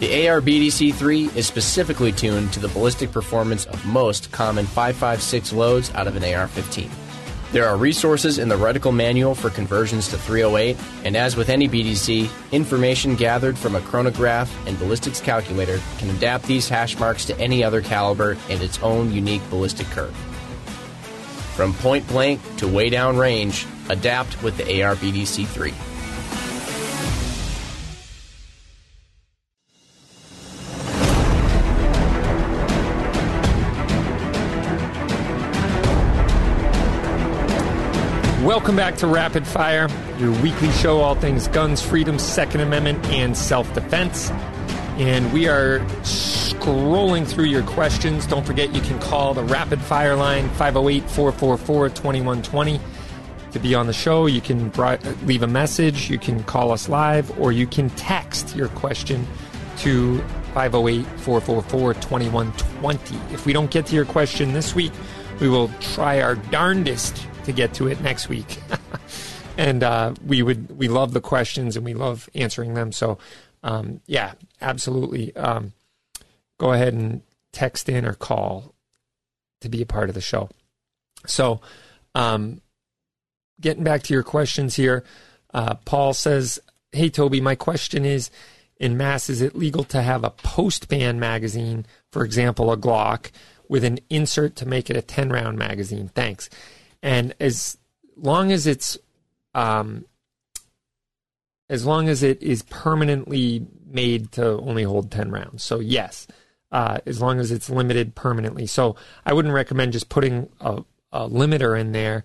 [0.00, 6.06] The AR-BDC-3 is specifically tuned to the ballistic performance of most common 5.56 loads out
[6.06, 6.88] of an AR-15.
[7.50, 11.68] There are resources in the reticle manual for conversions to 308, and as with any
[11.68, 17.36] BDC, information gathered from a chronograph and ballistics calculator can adapt these hash marks to
[17.40, 20.14] any other caliber and its own unique ballistic curve.
[21.56, 25.74] From point blank to way down range, adapt with the AR-BDC 3.
[38.48, 43.36] Welcome back to Rapid Fire, your weekly show, all things guns, freedom, Second Amendment, and
[43.36, 44.30] self defense.
[44.96, 48.26] And we are scrolling through your questions.
[48.26, 52.80] Don't forget you can call the Rapid Fire line 508 444 2120
[53.52, 54.24] to be on the show.
[54.24, 54.72] You can
[55.26, 59.26] leave a message, you can call us live, or you can text your question
[59.80, 60.20] to
[60.54, 63.34] 508 444 2120.
[63.34, 64.92] If we don't get to your question this week,
[65.38, 68.58] we will try our darndest to get to it next week.
[69.56, 72.92] and uh, we would we love the questions and we love answering them.
[72.92, 73.18] So
[73.62, 75.34] um, yeah, absolutely.
[75.34, 75.72] Um,
[76.60, 77.22] go ahead and
[77.52, 78.74] text in or call
[79.62, 80.50] to be a part of the show.
[81.26, 81.62] So,
[82.14, 82.60] um,
[83.60, 85.04] getting back to your questions here,
[85.54, 86.60] uh, Paul says,
[86.92, 88.30] "Hey Toby, my question is."
[88.80, 93.32] In mass, is it legal to have a post band magazine, for example, a Glock,
[93.68, 96.12] with an insert to make it a 10 round magazine?
[96.14, 96.48] Thanks.
[97.02, 97.78] And as
[98.16, 98.98] long as it's
[99.54, 100.04] um,
[101.70, 105.62] as long as it is permanently made to only hold 10 rounds.
[105.62, 106.26] So, yes,
[106.72, 108.66] uh, as long as it's limited permanently.
[108.66, 112.24] So, I wouldn't recommend just putting a, a, limiter in there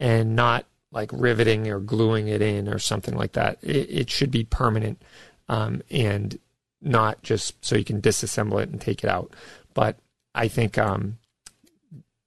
[0.00, 3.58] and not like riveting or gluing it in or something like that.
[3.62, 5.02] It, it should be permanent
[5.48, 6.38] um, and
[6.80, 9.32] not just so you can disassemble it and take it out.
[9.74, 9.98] But
[10.34, 11.18] I think, um,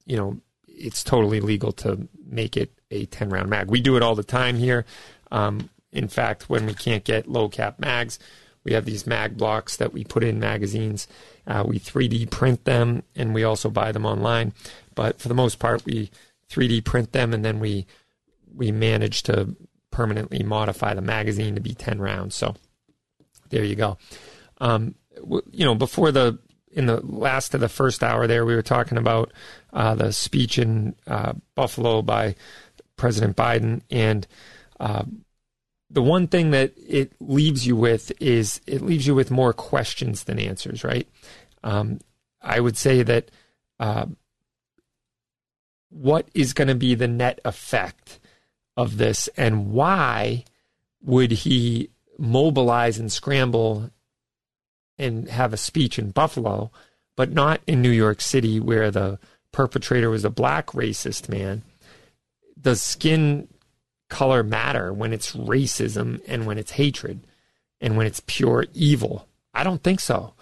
[0.06, 0.40] you know,
[0.78, 3.70] it's totally legal to make it a 10 round mag.
[3.70, 4.86] We do it all the time here.
[5.32, 8.20] Um, in fact, when we can't get low cap mags,
[8.64, 11.08] we have these mag blocks that we put in magazines.
[11.48, 14.54] Uh, we 3D print them and we also buy them online.
[14.96, 16.10] But for the most part, we
[16.50, 17.86] 3D print them and then we
[18.54, 19.56] we manage to
[19.92, 22.36] permanently modify the magazine to be 10 rounds.
[22.36, 22.56] So
[23.50, 23.98] there you go.
[24.60, 24.96] Um,
[25.52, 26.40] you know, before the
[26.76, 29.32] in the last of the first hour there, we were talking about
[29.74, 32.36] uh, the speech in uh, Buffalo by
[32.98, 34.28] President Biden, and
[34.80, 35.06] uh,
[35.90, 40.26] the one thing that it leaves you with is it leaves you with more questions
[40.26, 41.08] than answers, right?
[41.64, 42.00] Um,
[42.42, 43.32] I would say that
[43.80, 44.08] uh,
[45.90, 48.20] what is going to be the net effect
[48.76, 50.44] of this, and why
[51.02, 53.90] would he mobilize and scramble
[54.98, 56.72] and have a speech in Buffalo,
[57.16, 59.20] but not in New York City where the
[59.52, 61.64] perpetrator was a black racist man.
[62.60, 63.48] Does skin
[64.10, 67.26] color matter when it's racism and when it's hatred
[67.82, 69.28] and when it's pure evil?
[69.54, 70.34] I don't think so.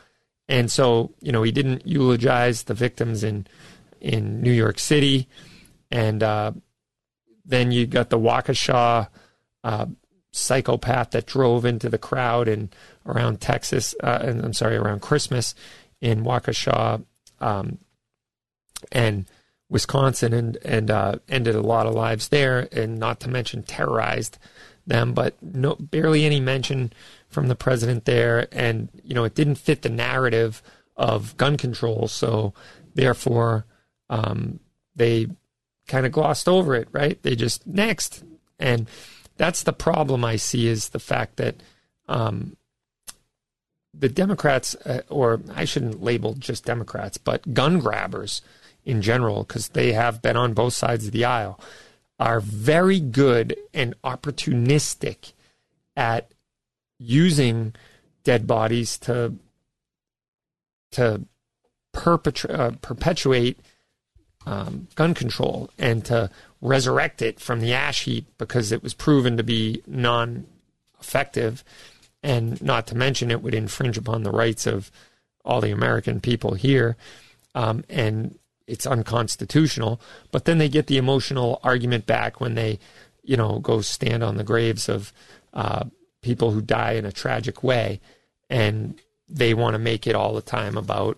[0.49, 3.47] And so, you know, he didn't eulogize the victims in
[4.01, 5.30] in New York City,
[5.89, 6.51] and uh,
[7.45, 9.07] then you got the Waukesha
[9.63, 9.85] uh,
[10.34, 15.55] psychopath that drove into the crowd and around Texas, uh, and I'm sorry, around Christmas
[16.01, 17.05] in Waukesha
[17.39, 17.77] um,
[18.91, 19.26] and
[19.69, 24.38] Wisconsin, and and uh, ended a lot of lives there, and not to mention terrorized
[24.85, 25.14] them.
[25.14, 26.91] But no, barely any mention
[27.30, 30.61] from the president there, and you know it didn't fit the narrative
[30.97, 32.53] of gun control, so
[32.95, 33.65] therefore
[34.10, 34.60] um,
[34.95, 35.27] they
[35.88, 36.88] kind of glossed over it.
[36.91, 37.22] Right?
[37.22, 38.23] They just next
[38.60, 38.88] and
[39.38, 41.55] that's the problem I see is the fact that
[42.07, 42.55] um,
[43.93, 48.41] the Democrats, uh, or I shouldn't label just Democrats, but gun grabbers
[48.85, 51.60] in general, because they have been on both sides of the aisle,
[52.19, 55.34] are very good and opportunistic
[55.95, 56.31] at
[56.99, 57.73] using
[58.23, 59.34] dead bodies to
[60.91, 61.26] to
[61.93, 63.60] perpetra- uh, perpetuate
[64.45, 66.30] um, gun control and to
[66.64, 70.48] resurrect it from the ash heap because it was proven to be non
[70.99, 71.64] effective.
[72.23, 74.90] And not to mention, it would infringe upon the rights of
[75.44, 76.95] all the American people here.
[77.53, 79.99] Um, and it's unconstitutional.
[80.31, 82.80] But then they get the emotional argument back when they,
[83.23, 85.11] you know, go stand on the graves of
[85.53, 85.84] uh,
[86.22, 87.99] people who die in a tragic way.
[88.49, 91.18] And they want to make it all the time about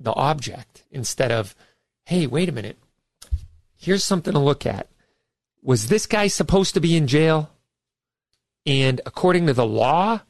[0.00, 1.54] the object instead of,
[2.06, 2.78] hey, wait a minute
[3.82, 4.88] here's something to look at.
[5.62, 7.50] Was this guy supposed to be in jail?
[8.64, 10.20] And according to the law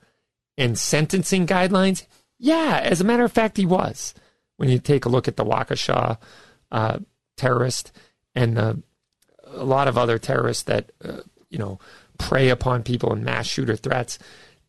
[0.57, 2.07] and sentencing guidelines,
[2.39, 4.15] Yeah, as a matter of fact, he was.
[4.57, 6.19] When you take a look at the Waukesha
[6.71, 6.99] uh,
[7.37, 7.93] terrorist
[8.35, 8.77] and a
[9.65, 11.21] lot of other terrorists that uh,
[11.51, 11.79] you know
[12.19, 14.19] prey upon people and mass shooter threats,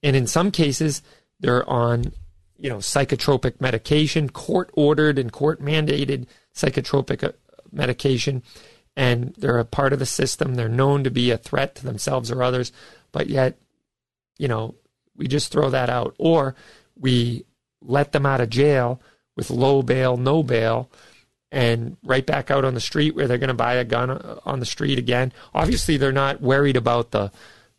[0.01, 1.01] and in some cases
[1.39, 2.11] they're on
[2.57, 7.31] you know psychotropic medication, court ordered and court mandated psychotropic uh,
[7.71, 8.43] medication,
[8.95, 10.55] and they're a part of the system.
[10.55, 12.71] They're known to be a threat to themselves or others,
[13.11, 13.57] but yet,
[14.37, 14.75] you know,
[15.15, 16.55] we just throw that out, or
[16.99, 17.45] we
[17.81, 19.01] let them out of jail
[19.35, 20.89] with low bail, no bail,
[21.51, 24.39] and right back out on the street where they're going to buy a gun uh,
[24.45, 25.31] on the street again.
[25.53, 27.31] Obviously, they're not worried about the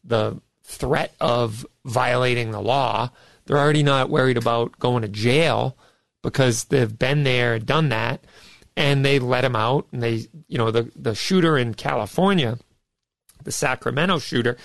[0.05, 3.11] the threat of violating the law.
[3.47, 5.77] They're already not worried about going to jail
[6.23, 8.25] because they've been there, done that,
[8.77, 9.87] and they let him out.
[9.93, 12.59] And they, you know, the the shooter in California,
[13.43, 14.57] the Sacramento shooter,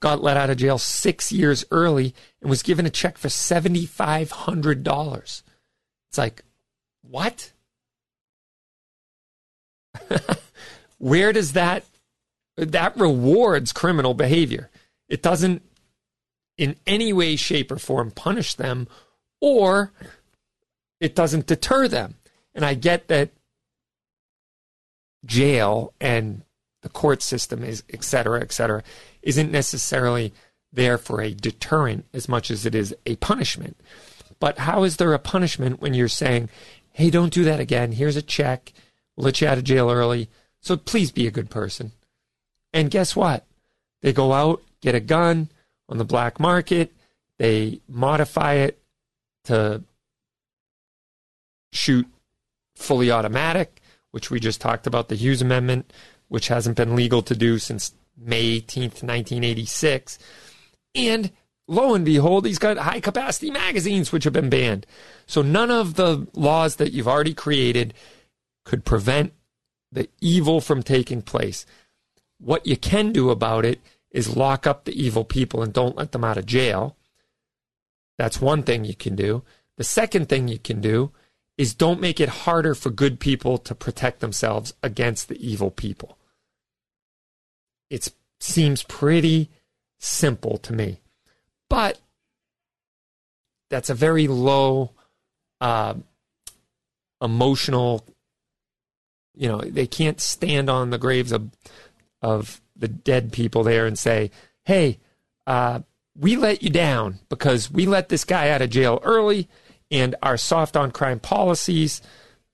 [0.00, 3.86] got let out of jail six years early and was given a check for seventy
[3.86, 5.42] five hundred dollars.
[6.10, 6.44] It's like,
[7.02, 7.52] what?
[10.98, 11.84] Where does that
[12.56, 14.70] that rewards criminal behavior?
[15.08, 15.62] It doesn't
[16.56, 18.88] in any way, shape, or form punish them,
[19.40, 19.92] or
[21.00, 22.14] it doesn't deter them.
[22.54, 23.30] And I get that
[25.24, 26.42] jail and
[26.82, 28.82] the court system is et cetera, et cetera,
[29.22, 30.32] isn't necessarily
[30.72, 33.76] there for a deterrent as much as it is a punishment.
[34.40, 36.50] But how is there a punishment when you're saying,
[36.92, 37.92] hey, don't do that again.
[37.92, 38.72] Here's a check.
[39.16, 40.28] We'll let you out of jail early.
[40.60, 41.92] So please be a good person.
[42.72, 43.44] And guess what?
[44.02, 45.48] They go out, get a gun
[45.88, 46.92] on the black market.
[47.38, 48.78] They modify it
[49.44, 49.82] to
[51.72, 52.06] shoot
[52.76, 53.80] fully automatic,
[54.14, 55.92] which we just talked about the Hughes Amendment,
[56.28, 60.20] which hasn't been legal to do since May 18th, 1986.
[60.94, 61.32] And
[61.66, 64.86] lo and behold, he's got high capacity magazines, which have been banned.
[65.26, 67.92] So none of the laws that you've already created
[68.64, 69.32] could prevent
[69.90, 71.66] the evil from taking place.
[72.38, 73.80] What you can do about it
[74.12, 76.96] is lock up the evil people and don't let them out of jail.
[78.16, 79.42] That's one thing you can do.
[79.76, 81.10] The second thing you can do
[81.56, 86.18] is don't make it harder for good people to protect themselves against the evil people.
[87.90, 88.08] It
[88.40, 89.50] seems pretty
[89.98, 91.00] simple to me.
[91.70, 92.00] But
[93.70, 94.92] that's a very low
[95.60, 95.94] uh,
[97.20, 98.04] emotional
[99.34, 101.50] you know they can't stand on the graves of
[102.22, 104.30] of the dead people there and say
[104.64, 104.98] hey
[105.46, 105.80] uh,
[106.16, 109.48] we let you down because we let this guy out of jail early
[109.90, 112.02] and our soft on crime policies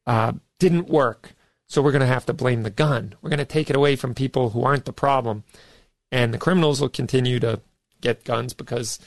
[0.06, 1.32] uh, didn't work
[1.66, 3.96] so we're going to have to blame the gun we're going to take it away
[3.96, 5.44] from people who aren't the problem
[6.12, 7.60] and the criminals will continue to
[8.00, 8.98] get guns because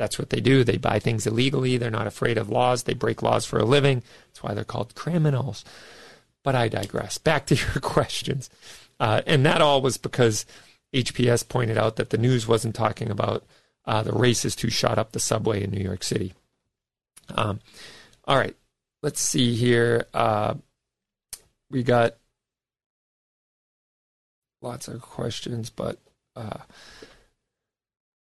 [0.00, 0.64] that's what they do.
[0.64, 1.76] They buy things illegally.
[1.76, 2.84] They're not afraid of laws.
[2.84, 4.02] They break laws for a living.
[4.28, 5.62] That's why they're called criminals.
[6.42, 7.18] But I digress.
[7.18, 8.48] Back to your questions.
[8.98, 10.46] Uh, and that all was because
[10.94, 13.44] HPS pointed out that the news wasn't talking about
[13.84, 16.32] uh, the racist who shot up the subway in New York City.
[17.34, 17.60] Um,
[18.24, 18.56] all right.
[19.02, 20.06] Let's see here.
[20.12, 20.54] Uh,
[21.70, 22.16] we got
[24.60, 25.98] lots of questions, but
[26.36, 26.58] uh,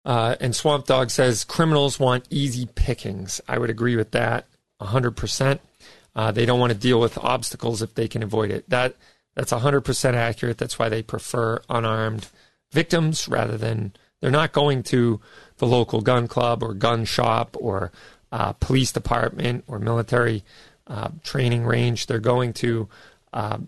[0.05, 3.41] uh, and Swamp Dog says criminals want easy pickings.
[3.49, 4.47] I would agree with that
[4.81, 5.59] 100%.
[6.15, 8.69] Uh, they don't want to deal with obstacles if they can avoid it.
[8.71, 8.97] That
[9.35, 10.57] that's 100% accurate.
[10.57, 12.29] That's why they prefer unarmed
[12.73, 15.21] victims rather than they're not going to
[15.59, 17.93] the local gun club or gun shop or
[18.33, 20.43] uh, police department or military
[20.87, 22.07] uh, training range.
[22.07, 22.89] They're going to
[23.33, 23.59] uh,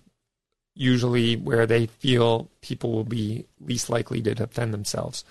[0.75, 5.25] usually where they feel people will be least likely to defend themselves.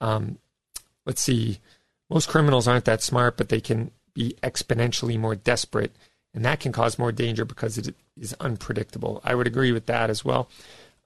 [0.00, 0.38] Um,
[1.06, 1.58] let's see,
[2.10, 5.96] most criminals aren't that smart, but they can be exponentially more desperate,
[6.34, 9.20] and that can cause more danger because it is unpredictable.
[9.24, 10.48] I would agree with that as well.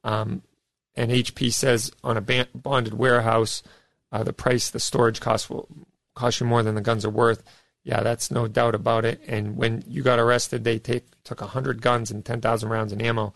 [0.04, 0.42] Um,
[0.96, 3.62] and HP says on a bonded warehouse,
[4.10, 5.68] uh, the price, the storage cost will
[6.18, 7.42] cost you more than the guns are worth.
[7.84, 9.20] Yeah, that's no doubt about it.
[9.26, 13.32] And when you got arrested, they take, took 100 guns and 10,000 rounds of ammo.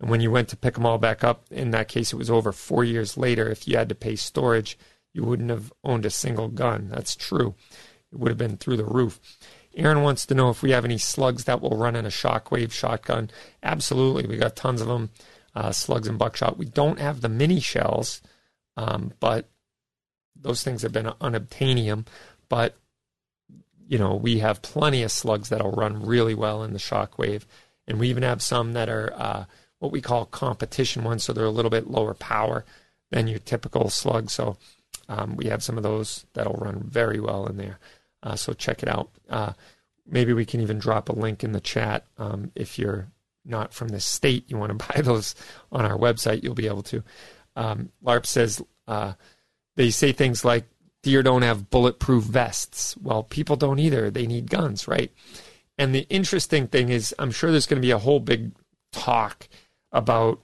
[0.00, 2.30] And when you went to pick them all back up, in that case, it was
[2.30, 3.48] over four years later.
[3.48, 4.76] If you had to pay storage,
[5.14, 6.88] you wouldn't have owned a single gun.
[6.90, 7.54] That's true.
[8.12, 9.20] It would have been through the roof.
[9.74, 12.72] Aaron wants to know if we have any slugs that will run in a shockwave
[12.72, 13.30] shotgun.
[13.62, 14.26] Absolutely.
[14.26, 15.10] We got tons of them,
[15.54, 16.58] uh, slugs and buckshot.
[16.58, 18.20] We don't have the mini shells,
[18.76, 19.48] um, but
[20.40, 22.06] those things have been unobtainium.
[22.48, 22.76] But,
[23.88, 27.44] you know, we have plenty of slugs that'll run really well in the shockwave.
[27.86, 29.44] And we even have some that are uh,
[29.78, 32.64] what we call competition ones, so they're a little bit lower power
[33.10, 34.30] than your typical slug.
[34.30, 34.56] So
[35.08, 37.78] um, we have some of those that'll run very well in there.
[38.22, 39.10] Uh, so check it out.
[39.28, 39.52] Uh,
[40.08, 43.08] maybe we can even drop a link in the chat um, if you're
[43.44, 45.34] not from the state you want to buy those
[45.72, 47.02] on our website you'll be able to
[47.54, 49.12] um, larp says uh,
[49.76, 50.64] they say things like
[51.02, 52.96] deer don't have bulletproof vests.
[52.98, 54.10] Well people don't either.
[54.10, 55.12] They need guns right?
[55.78, 58.52] And the interesting thing is i'm sure there's going to be a whole big
[58.92, 59.48] talk
[59.92, 60.40] about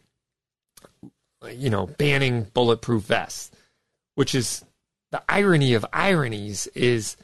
[1.50, 3.50] you know banning bulletproof vests
[4.14, 4.64] which is
[5.10, 7.16] the irony of ironies is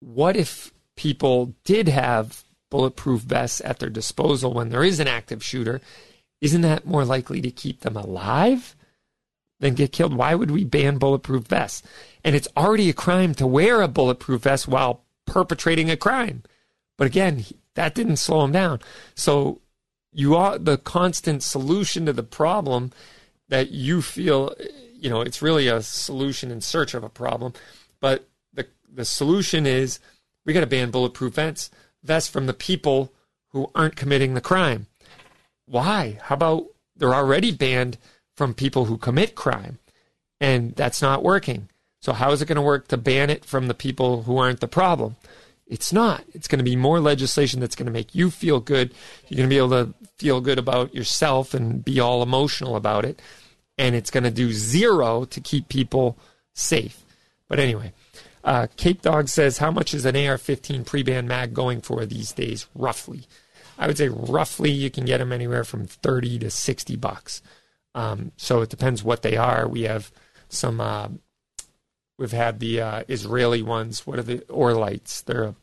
[0.00, 5.44] what if people did have bulletproof vests at their disposal when there is an active
[5.44, 5.80] shooter,
[6.40, 8.76] isn't that more likely to keep them alive
[9.64, 10.14] than get killed?
[10.14, 11.82] Why would we ban bulletproof vests?
[12.22, 16.42] And it's already a crime to wear a bulletproof vest while perpetrating a crime.
[16.98, 18.80] But again, that didn't slow him down.
[19.14, 19.62] So
[20.12, 22.92] you are the constant solution to the problem
[23.48, 24.54] that you feel,
[24.92, 27.54] you know, it's really a solution in search of a problem.
[28.00, 29.98] But the the solution is
[30.44, 31.70] we got to ban bulletproof vests
[32.02, 33.14] vests from the people
[33.48, 34.88] who aren't committing the crime.
[35.64, 36.18] Why?
[36.24, 37.96] How about they're already banned
[38.36, 39.78] from people who commit crime?
[40.40, 41.68] And that's not working.
[42.00, 44.60] So, how is it going to work to ban it from the people who aren't
[44.60, 45.16] the problem?
[45.66, 46.22] It's not.
[46.34, 48.92] It's going to be more legislation that's going to make you feel good.
[49.28, 53.04] You're going to be able to feel good about yourself and be all emotional about
[53.04, 53.22] it.
[53.78, 56.18] And it's going to do zero to keep people
[56.52, 57.02] safe.
[57.48, 57.92] But anyway,
[58.44, 62.04] uh, Cape Dog says, How much is an AR 15 pre ban mag going for
[62.04, 63.26] these days, roughly?
[63.78, 67.42] I would say roughly you can get them anywhere from 30 to 60 bucks.
[67.94, 69.68] Um, so it depends what they are.
[69.68, 70.10] We have
[70.48, 71.08] some, uh,
[72.18, 74.06] we've had the uh, Israeli ones.
[74.06, 75.24] What are the Orlites?
[75.24, 75.54] They're, a,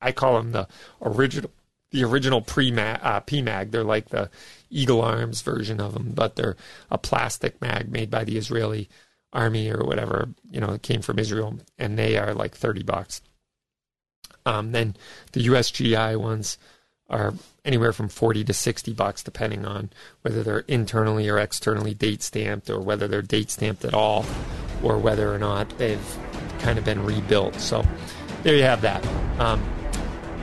[0.00, 0.68] I call them the
[1.02, 1.50] original,
[1.90, 3.70] the original pre mag uh, PMAG.
[3.70, 4.30] They're like the
[4.70, 6.56] Eagle Arms version of them, but they're
[6.90, 8.88] a plastic mag made by the Israeli
[9.32, 13.20] army or whatever, you know, came from Israel, and they are like 30 bucks.
[14.46, 14.96] Um, then
[15.32, 16.58] the USGI ones
[17.10, 19.90] are anywhere from 40 to 60 bucks, depending on
[20.22, 24.24] whether they're internally or externally date stamped, or whether they're date stamped at all,
[24.82, 26.18] or whether or not they've
[26.60, 27.54] kind of been rebuilt.
[27.56, 27.84] So
[28.42, 29.04] there you have that.
[29.38, 29.62] Um,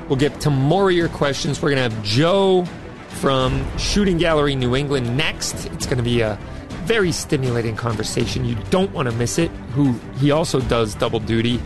[0.07, 1.61] we'll get to more of your questions.
[1.61, 2.65] We're going to have Joe
[3.09, 5.65] from Shooting Gallery New England next.
[5.67, 6.37] It's going to be a
[6.83, 8.45] very stimulating conversation.
[8.45, 9.51] You don't want to miss it.
[9.73, 11.59] Who he also does double duty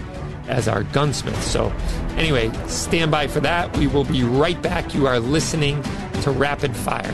[0.47, 1.41] as our gunsmith.
[1.43, 1.73] So,
[2.17, 3.75] anyway, stand by for that.
[3.77, 4.93] We will be right back.
[4.93, 5.81] You are listening
[6.21, 7.13] to Rapid Fire.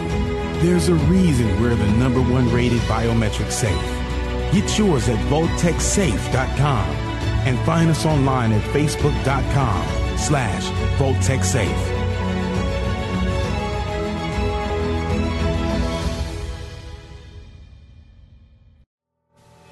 [0.61, 3.73] There's a reason we're the number one rated biometric safe.
[4.53, 6.87] Get yours at VaultekSafe.com
[7.47, 10.63] and find us online at Facebook.com slash
[10.99, 12.01] VaultekSafe.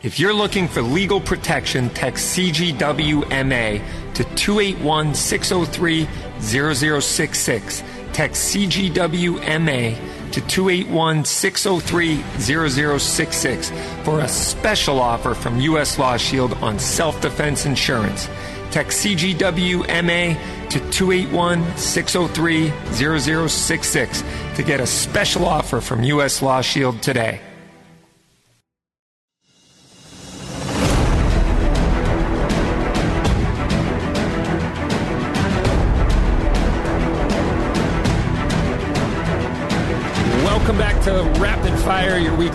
[0.01, 3.83] If you're looking for legal protection, text CGWMA
[4.15, 6.07] to 281 603
[6.39, 7.83] 0066.
[8.11, 13.71] Text CGWMA to 281 603 0066
[14.03, 15.97] for a special offer from U.S.
[15.97, 18.29] Law Shield on self defense insurance.
[18.71, 20.37] Text CGWMA
[20.69, 24.23] to 281 603 0066
[24.55, 26.41] to get a special offer from U.S.
[26.41, 27.41] Law Shield today.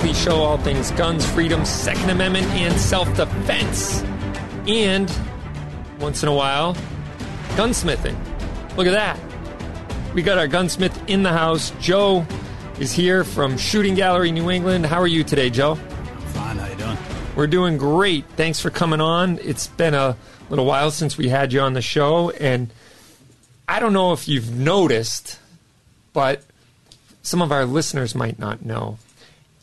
[0.04, 4.02] Weekly show, all things guns, freedom, Second Amendment, and self defense.
[4.68, 5.10] And
[5.98, 6.74] once in a while,
[7.56, 8.14] gunsmithing.
[8.76, 9.18] Look at that.
[10.12, 11.72] We got our gunsmith in the house.
[11.80, 12.26] Joe
[12.78, 14.84] is here from Shooting Gallery New England.
[14.84, 15.76] How are you today, Joe?
[15.76, 16.58] Fine.
[16.58, 16.98] How you doing?
[17.34, 18.26] We're doing great.
[18.36, 19.38] Thanks for coming on.
[19.42, 20.18] It's been a
[20.50, 22.70] little while since we had you on the show, and
[23.66, 25.38] I don't know if you've noticed,
[26.12, 26.42] but
[27.22, 28.98] some of our listeners might not know.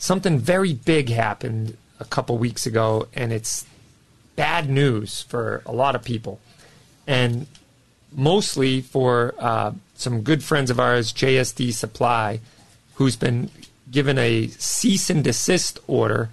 [0.02, 3.68] Something very big happened a couple weeks ago, and it's
[4.36, 6.40] bad news for a lot of people,
[7.06, 7.46] and
[8.12, 12.40] mostly for uh, some good friends of ours, JSD Supply,
[12.96, 13.52] who's been
[13.92, 16.30] given a cease and desist order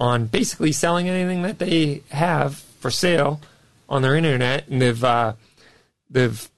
[0.00, 3.42] on basically selling anything that they have for sale
[3.86, 5.34] on their internet, and they've uh,
[6.08, 6.48] they've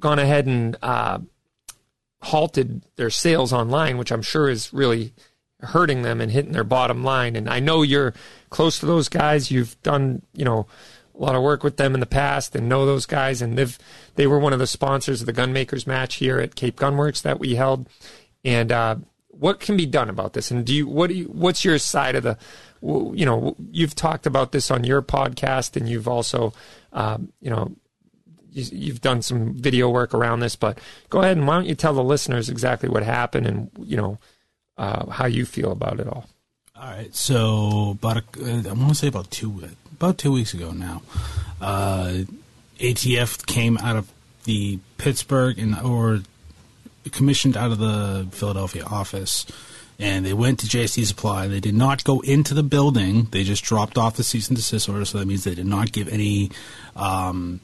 [0.00, 1.20] gone ahead and uh,
[2.22, 5.12] halted their sales online, which I'm sure is really
[5.60, 7.36] hurting them and hitting their bottom line.
[7.36, 8.14] And I know you're
[8.50, 9.50] close to those guys.
[9.50, 10.66] You've done, you know,
[11.14, 13.42] a lot of work with them in the past and know those guys.
[13.42, 13.78] And they've
[14.14, 17.38] they were one of the sponsors of the Gunmakers match here at Cape Gunworks that
[17.38, 17.88] we held.
[18.44, 18.96] And uh,
[19.28, 20.50] what can be done about this?
[20.50, 22.38] And do you what do you what's your side of the
[22.82, 26.52] you know you've talked about this on your podcast and you've also
[26.92, 27.72] um, you know
[28.52, 30.78] you, have done some video work around this, but
[31.10, 34.18] go ahead and why don't you tell the listeners exactly what happened and you know
[34.78, 36.26] uh, how you feel about it all.
[36.76, 40.54] All right, so about a, uh, I want to say about two about two weeks
[40.54, 41.02] ago now,
[41.60, 42.22] uh,
[42.78, 44.10] ATF came out of
[44.44, 46.22] the Pittsburgh and or
[47.10, 49.46] commissioned out of the Philadelphia office.
[49.98, 51.46] And they went to JSD Supply.
[51.46, 53.28] They did not go into the building.
[53.30, 55.04] They just dropped off the cease and desist order.
[55.04, 56.50] So that means they did not give any
[56.96, 57.60] um,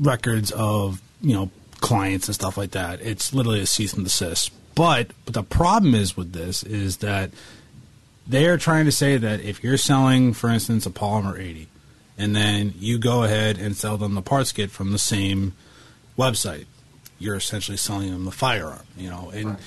[0.00, 1.50] records of you know
[1.80, 3.00] clients and stuff like that.
[3.00, 4.52] It's literally a cease and desist.
[4.74, 7.30] But, but the problem is with this is that
[8.26, 11.68] they are trying to say that if you're selling, for instance, a Polymer 80,
[12.16, 15.54] and then you go ahead and sell them the parts kit from the same
[16.16, 16.66] website,
[17.18, 18.84] you're essentially selling them the firearm.
[18.96, 19.58] You know, and right.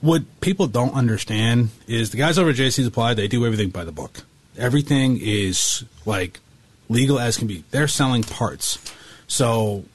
[0.00, 3.84] what people don't understand is the guys over at JSD Supply they do everything by
[3.84, 4.22] the book.
[4.58, 6.40] Everything is like
[6.88, 7.64] legal as can be.
[7.70, 8.78] They're selling parts.
[9.32, 9.86] So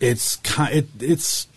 [0.00, 1.48] it's it, it's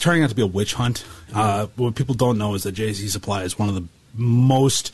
[0.00, 1.04] turning out to be a witch hunt.
[1.32, 4.92] Uh, what people don't know is that JSD Supply is one of the most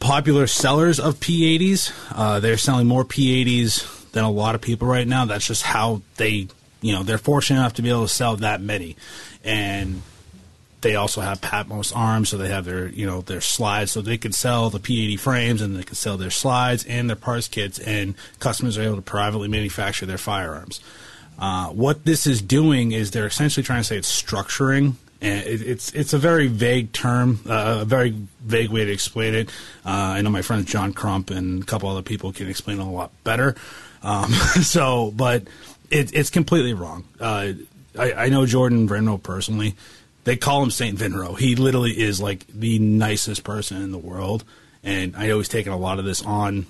[0.00, 1.92] popular sellers of P80s.
[2.14, 5.24] Uh, they're selling more P80s than a lot of people right now.
[5.24, 6.48] That's just how they,
[6.82, 8.96] you know, they're fortunate enough to be able to sell that many.
[9.44, 10.02] And
[10.82, 14.18] they also have Patmos Arms, so they have their, you know, their slides, so they
[14.18, 17.78] can sell the P80 frames and they can sell their slides and their parts kits,
[17.78, 20.80] and customers are able to privately manufacture their firearms.
[21.38, 25.62] Uh, what this is doing is they're essentially trying to say it's structuring and it,
[25.62, 29.48] it's it's a very vague term, uh, a very vague way to explain it.
[29.84, 32.82] Uh, I know my friends John Crump and a couple other people can explain it
[32.82, 33.54] a lot better.
[34.02, 34.30] Um,
[34.62, 35.44] so, but
[35.90, 37.04] it, it's completely wrong.
[37.20, 37.52] Uh,
[37.98, 39.74] I, I, know Jordan Vinro personally.
[40.26, 41.38] They call him Saint Vinro.
[41.38, 44.42] He literally is like the nicest person in the world,
[44.82, 46.66] and I know he's taken a lot of this on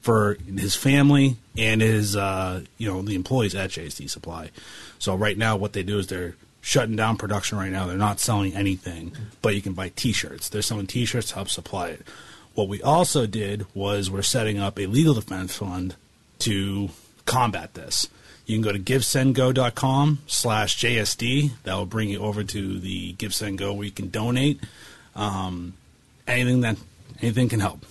[0.00, 4.50] for his family and his uh, you know the employees at JSD Supply.
[4.98, 7.86] So right now, what they do is they're shutting down production right now.
[7.86, 9.12] They're not selling anything,
[9.42, 10.48] but you can buy T-shirts.
[10.48, 12.02] They're selling T-shirts to help supply it.
[12.54, 15.94] What we also did was we're setting up a legal defense fund
[16.40, 16.88] to
[17.26, 18.08] combat this.
[18.48, 21.50] You can go to givesendgo.com slash JSD.
[21.64, 24.60] That will bring you over to the GiveSendGo where you can donate.
[25.14, 25.74] Um,
[26.26, 26.78] anything that
[27.20, 27.84] anything can help.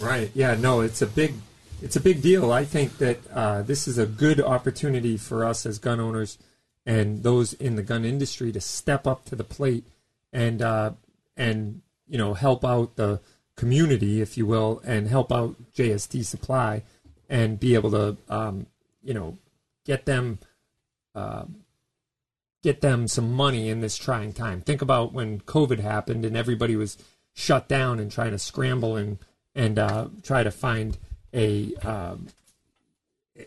[0.00, 0.32] Right.
[0.34, 0.56] Yeah.
[0.56, 0.80] No.
[0.80, 1.34] It's a big
[1.80, 2.50] it's a big deal.
[2.50, 6.36] I think that uh, this is a good opportunity for us as gun owners
[6.84, 9.84] and those in the gun industry to step up to the plate
[10.32, 10.90] and uh,
[11.36, 13.20] and you know help out the
[13.54, 16.82] community, if you will, and help out JSD Supply
[17.28, 18.66] and be able to um,
[19.00, 19.38] you know
[19.84, 20.38] get them
[21.14, 21.44] uh,
[22.62, 24.60] get them some money in this trying time.
[24.60, 26.96] Think about when COVID happened and everybody was
[27.34, 29.18] shut down and trying to scramble and
[29.54, 30.98] and uh, try to find
[31.34, 32.28] a um,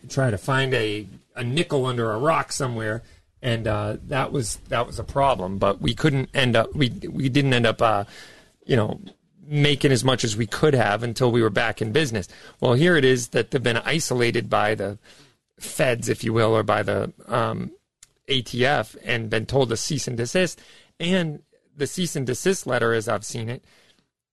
[0.10, 3.04] try to find a a nickel under a rock somewhere
[3.46, 5.60] and uh, that was that was a problem.
[5.60, 8.06] But we couldn't end up we we didn't end up uh,
[8.66, 9.00] you know
[9.48, 12.28] making as much as we could have until we were back in business.
[12.60, 14.98] Well, here it is that they've been isolated by the
[15.60, 17.72] feds, if you will, or by the um,
[18.28, 20.60] ATF, and been told to cease and desist.
[21.00, 21.42] And
[21.76, 23.64] the cease and desist letter, as I've seen it,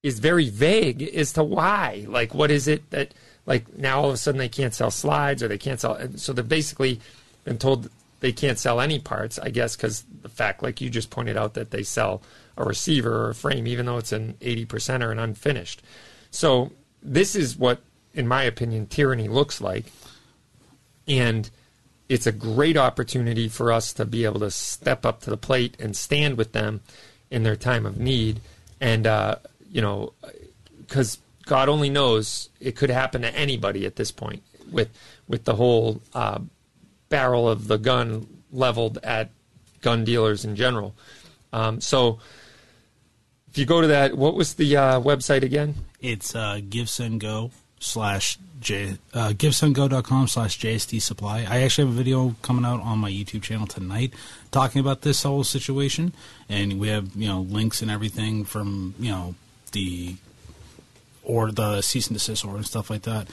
[0.01, 2.05] is very vague as to why.
[2.07, 3.13] Like, what is it that
[3.45, 5.97] like now all of a sudden they can't sell slides or they can't sell?
[6.17, 6.99] So they've basically
[7.45, 7.89] been told
[8.19, 11.55] they can't sell any parts, I guess, because the fact, like you just pointed out,
[11.55, 12.21] that they sell
[12.55, 15.81] a receiver or a frame, even though it's an 80% or an unfinished.
[16.31, 16.71] So
[17.01, 17.81] this is what,
[18.13, 19.85] in my opinion, tyranny looks like.
[21.07, 21.49] And
[22.09, 25.75] it's a great opportunity for us to be able to step up to the plate
[25.79, 26.81] and stand with them
[27.31, 28.39] in their time of need.
[28.79, 29.37] And, uh,
[29.71, 30.13] you know,
[30.79, 34.89] because God only knows it could happen to anybody at this point with,
[35.27, 36.39] with the whole uh,
[37.09, 39.29] barrel of the gun leveled at
[39.81, 40.93] gun dealers in general.
[41.51, 42.19] Um, so
[43.49, 45.75] if you go to that, what was the uh, website again?
[46.01, 46.59] It's uh,
[47.19, 51.45] go slash J uh, GiveSendGo.com slash JSD Supply.
[51.47, 54.13] I actually have a video coming out on my YouTube channel tonight
[54.51, 56.13] talking about this whole situation,
[56.49, 59.35] and we have you know links and everything from you know
[59.73, 60.15] the
[61.23, 63.27] or the cease and desist order and stuff like that.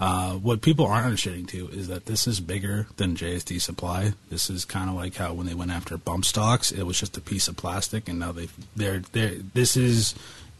[0.00, 4.12] Uh, what people aren't understanding too is that this is bigger than JSD Supply.
[4.28, 7.16] This is kind of like how when they went after bump stocks, it was just
[7.16, 10.14] a piece of plastic, and now they they're they're this is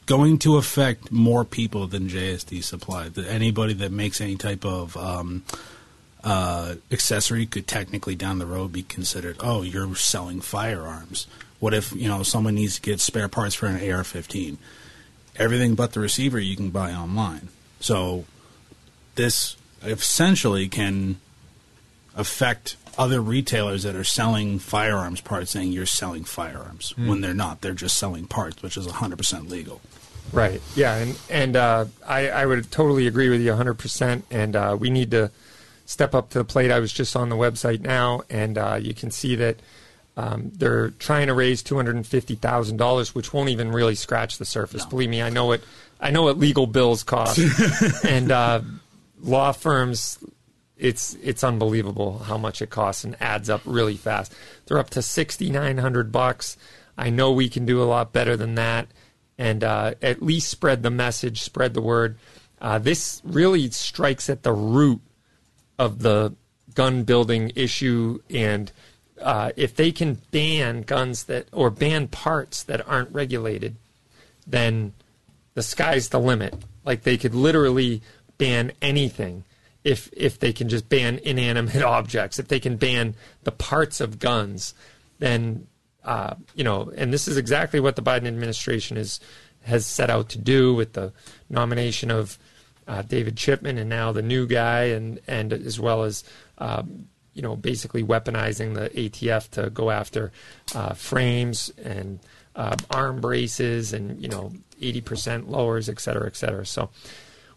[0.06, 3.10] going to affect more people than JSD Supply.
[3.28, 5.42] Anybody that makes any type of um,
[6.22, 11.26] uh, accessory could technically down the road be considered, oh, you're selling firearms.
[11.60, 14.56] What if you know someone needs to get spare parts for an AR-15?
[15.36, 17.48] Everything but the receiver you can buy online.
[17.80, 18.24] So
[19.14, 21.20] this essentially can
[22.14, 27.08] affect other retailers that are selling firearms parts saying you're selling firearms Mm.
[27.08, 27.60] when they're not.
[27.60, 29.80] They're just selling parts, which is 100% legal.
[30.32, 30.60] Right.
[30.74, 33.74] Yeah, and and uh, I I would totally agree with you 100.
[33.74, 35.30] percent And uh, we need to
[35.86, 36.70] step up to the plate.
[36.70, 39.56] I was just on the website now, and uh, you can see that
[40.16, 43.94] um, they're trying to raise two hundred and fifty thousand dollars, which won't even really
[43.94, 44.84] scratch the surface.
[44.86, 45.60] Believe me, I know what
[46.00, 47.38] I know what legal bills cost,
[48.04, 48.62] and uh,
[49.20, 50.18] law firms.
[50.76, 54.34] It's it's unbelievable how much it costs and adds up really fast.
[54.66, 56.56] They're up to sixty nine hundred bucks.
[56.98, 58.88] I know we can do a lot better than that,
[59.38, 62.16] and uh, at least spread the message, spread the word.
[62.60, 65.00] Uh, this really strikes at the root
[65.78, 66.34] of the
[66.74, 68.72] gun building issue, and
[69.20, 73.76] uh, if they can ban guns that or ban parts that aren't regulated,
[74.46, 74.92] then
[75.54, 76.54] the sky's the limit.
[76.84, 78.02] Like they could literally
[78.38, 79.44] ban anything
[79.84, 82.38] if if they can just ban inanimate objects.
[82.38, 84.74] If they can ban the parts of guns,
[85.18, 85.66] then
[86.02, 86.90] uh, you know.
[86.96, 89.20] And this is exactly what the Biden administration is
[89.62, 91.12] has set out to do with the
[91.48, 92.38] nomination of
[92.88, 96.24] uh, David Chipman and now the new guy, and and as well as.
[96.58, 100.30] Um, you know, basically weaponizing the ATF to go after
[100.72, 102.20] uh, frames and
[102.54, 106.64] uh, arm braces and, you know, 80% lowers, et cetera, et cetera.
[106.64, 106.90] So,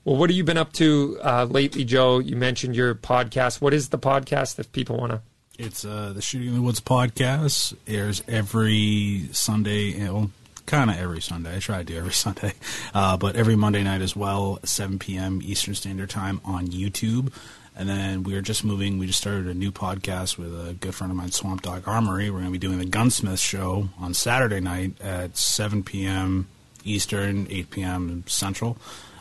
[0.08, 2.20] well, what have you been up to uh, lately, Joe?
[2.20, 3.60] You mentioned your podcast.
[3.60, 5.22] What is the podcast if people want to?
[5.60, 7.76] It's uh, the Shooting in the Woods podcast.
[7.86, 10.10] Airs every Sunday.
[10.10, 10.32] Well,
[10.66, 11.58] kind of every Sunday.
[11.58, 12.54] I try to do every Sunday,
[12.94, 15.42] uh, but every Monday night as well, 7 p.m.
[15.44, 17.34] Eastern Standard Time on YouTube.
[17.76, 19.00] And then we are just moving.
[19.00, 22.30] We just started a new podcast with a good friend of mine, Swamp Dog Armory.
[22.30, 26.48] We're going to be doing the Gunsmith Show on Saturday night at 7 p.m.
[26.86, 28.24] Eastern, 8 p.m.
[28.26, 28.78] Central.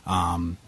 [0.07, 0.59] Um,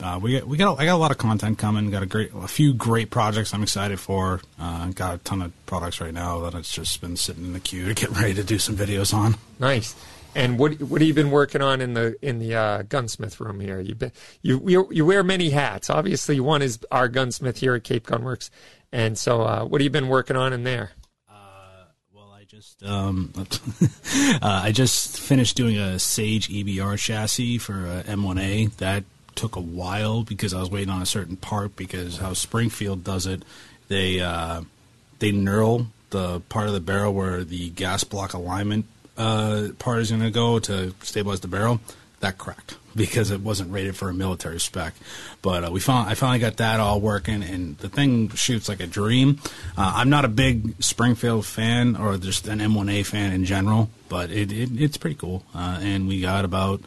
[0.00, 1.90] uh, we got, we got I got a lot of content coming.
[1.90, 4.40] Got a great a few great projects I'm excited for.
[4.58, 7.60] Uh, got a ton of products right now that it's just been sitting in the
[7.60, 9.36] queue to get ready to do some videos on.
[9.58, 9.94] Nice.
[10.34, 13.60] And what what have you been working on in the in the uh, gunsmith room
[13.60, 13.80] here?
[13.80, 14.12] You've been
[14.42, 15.90] you, you you wear many hats.
[15.90, 18.50] Obviously, one is our gunsmith here at Cape Gunworks.
[18.92, 20.92] And so, uh, what have you been working on in there?
[22.82, 29.04] Um, uh, I just finished doing a Sage EBR chassis for M1A That
[29.38, 33.24] took a while because I was waiting on a certain part because how Springfield does
[33.24, 33.44] it,
[33.86, 34.62] they uh,
[35.20, 38.86] they knurl the part of the barrel where the gas block alignment
[39.16, 41.80] uh, part is going to go to stabilize the barrel.
[42.20, 44.94] That cracked because it wasn't rated for a military spec.
[45.40, 48.80] But uh, we found I finally got that all working, and the thing shoots like
[48.80, 49.38] a dream.
[49.76, 54.32] Uh, I'm not a big Springfield fan or just an M1A fan in general, but
[54.32, 55.44] it, it it's pretty cool.
[55.54, 56.80] Uh, and we got about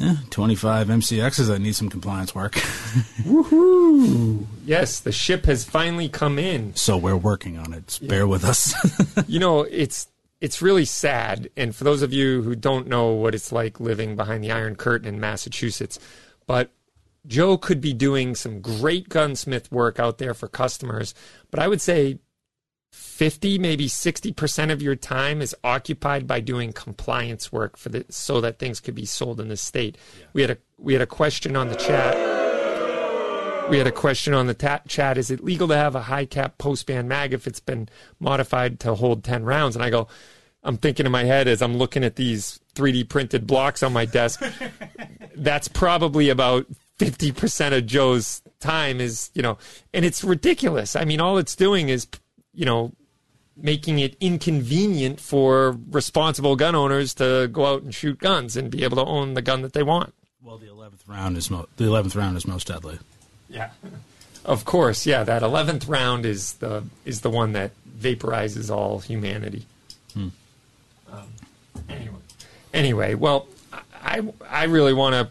[0.00, 2.52] eh, 25 MCXs that need some compliance work.
[3.24, 4.46] Woohoo!
[4.64, 6.74] Yes, the ship has finally come in.
[6.74, 7.98] So we're working on it.
[8.02, 8.74] Bear with us.
[9.28, 10.08] you know, it's
[10.40, 11.50] it's really sad.
[11.56, 14.74] And for those of you who don't know what it's like living behind the Iron
[14.74, 15.98] Curtain in Massachusetts,
[16.46, 16.70] but
[17.26, 21.14] Joe could be doing some great gunsmith work out there for customers,
[21.50, 22.18] but I would say
[22.92, 28.40] 50, maybe 60% of your time is occupied by doing compliance work for the so
[28.42, 29.96] that things could be sold in the state.
[30.34, 32.14] We had a we had a question on the chat.
[33.70, 35.16] We had a question on the ta- chat.
[35.16, 37.88] Is it legal to have a high cap post band mag if it's been
[38.20, 39.74] modified to hold 10 rounds?
[39.74, 40.08] And I go,
[40.62, 44.04] I'm thinking in my head as I'm looking at these 3D printed blocks on my
[44.04, 44.42] desk.
[45.36, 46.66] that's probably about
[46.98, 49.58] 50% of Joe's time is, you know,
[49.94, 50.94] and it's ridiculous.
[50.94, 52.06] I mean, all it's doing is,
[52.54, 52.92] you know,
[53.56, 58.84] making it inconvenient for responsible gun owners to go out and shoot guns and be
[58.84, 60.14] able to own the gun that they want.
[60.42, 62.98] Well, the eleventh round is mo- the eleventh round is most deadly.
[63.48, 63.70] Yeah,
[64.44, 65.06] of course.
[65.06, 69.66] Yeah, that eleventh round is the is the one that vaporizes all humanity.
[70.14, 70.28] Hmm.
[71.10, 71.28] Um,
[71.88, 72.18] anyway,
[72.74, 73.46] anyway, well,
[74.02, 75.28] I I really want to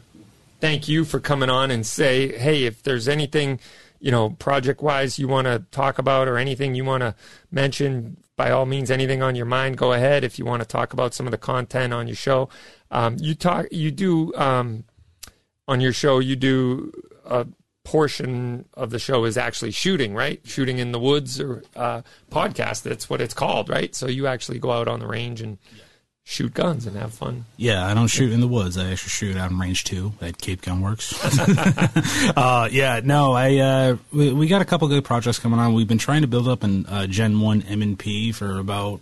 [0.61, 3.60] thank you for coming on and say, hey, if there's anything
[4.02, 7.15] you know project wise you want to talk about or anything you want to
[7.52, 10.23] mention, by all means, anything on your mind, go ahead.
[10.23, 12.49] If you want to talk about some of the content on your show,
[12.90, 14.84] um, you talk you do um,
[15.68, 16.91] on your show you do
[17.26, 17.48] a
[17.84, 20.40] portion of the show is actually shooting, right?
[20.44, 22.02] Shooting in the woods or uh,
[22.32, 22.84] podcast.
[22.84, 23.94] That's what it's called, right?
[23.95, 25.57] So you actually go out on the range and
[26.23, 27.45] shoot guns and have fun.
[27.57, 28.77] Yeah, I don't shoot in the woods.
[28.77, 31.14] I actually shoot out in range two at Cape Gun Works.
[32.38, 35.73] uh, yeah, no, I uh, we, we, got a couple good projects coming on.
[35.73, 39.02] We've been trying to build up an uh, Gen One M and P for about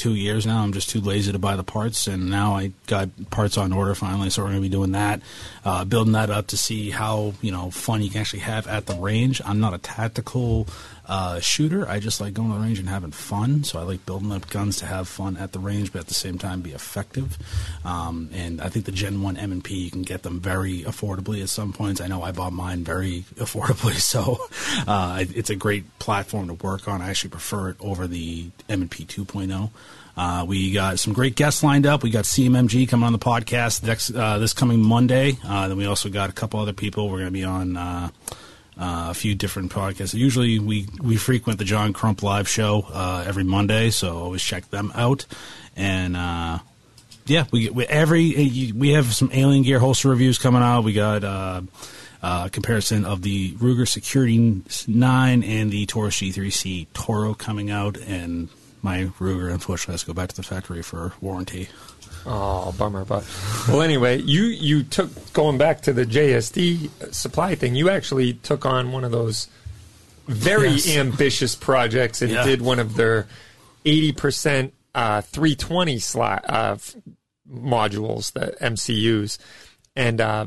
[0.00, 0.62] two years now.
[0.62, 3.94] I'm just too lazy to buy the parts, and now I got parts on order
[3.94, 4.30] finally.
[4.30, 5.20] So we're going to be doing that,
[5.62, 8.86] uh, building that up to see how you know fun you can actually have at
[8.86, 9.42] the range.
[9.44, 10.66] I'm not a tactical
[11.10, 11.86] uh, shooter.
[11.88, 13.64] I just like going to the range and having fun.
[13.64, 16.14] So I like building up guns to have fun at the range, but at the
[16.14, 17.36] same time be effective.
[17.84, 20.82] Um, and I think the Gen One M and P you can get them very
[20.84, 22.00] affordably at some points.
[22.00, 24.38] I know I bought mine very affordably, so
[24.86, 27.02] uh, it's a great platform to work on.
[27.02, 29.70] I actually prefer it over the M and P 2.0.
[30.16, 32.04] Uh, we got some great guests lined up.
[32.04, 35.38] We got CMMG coming on the podcast next uh, this coming Monday.
[35.44, 37.08] Uh, then we also got a couple other people.
[37.08, 37.76] We're going to be on
[38.78, 40.14] uh, a few different podcasts.
[40.14, 44.70] Usually, we we frequent the John Crump live show uh, every Monday, so always check
[44.70, 45.26] them out.
[45.76, 46.58] And uh,
[47.26, 50.84] yeah, we, we every we have some Alien Gear holster reviews coming out.
[50.84, 51.24] We got.
[51.24, 51.62] Uh,
[52.22, 58.50] uh, comparison of the Ruger Security 9 and the Taurus G3C Toro coming out, and
[58.82, 61.70] my Ruger unfortunately has to go back to the factory for warranty.
[62.26, 63.04] Oh, bummer.
[63.04, 63.24] But
[63.68, 67.74] well, anyway, you you took going back to the JSD supply thing.
[67.74, 69.48] You actually took on one of those
[70.26, 70.96] very yes.
[70.96, 72.44] ambitious projects and yeah.
[72.44, 73.26] did one of their
[73.84, 76.76] eighty percent uh, 320 slot uh,
[77.50, 79.38] modules, the MCUs,
[79.96, 80.46] and uh,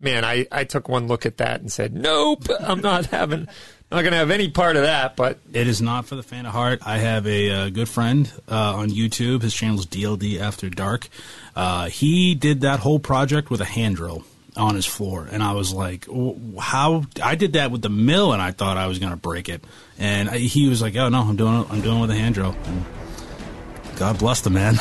[0.00, 3.48] man, I I took one look at that and said, nope, I'm not having
[3.92, 6.46] not going to have any part of that, but it is not for the fan
[6.46, 6.80] of heart.
[6.84, 9.42] I have a uh, good friend uh, on YouTube.
[9.42, 11.08] His channel is DLD After Dark.
[11.54, 14.24] Uh, he did that whole project with a hand drill
[14.56, 16.06] on his floor, and I was like,
[16.58, 19.48] "How?" I did that with the mill, and I thought I was going to break
[19.48, 19.62] it.
[19.98, 21.66] And I, he was like, "Oh no, I'm doing it.
[21.70, 22.84] I'm doing it with a hand drill." And
[24.02, 24.80] God bless the man.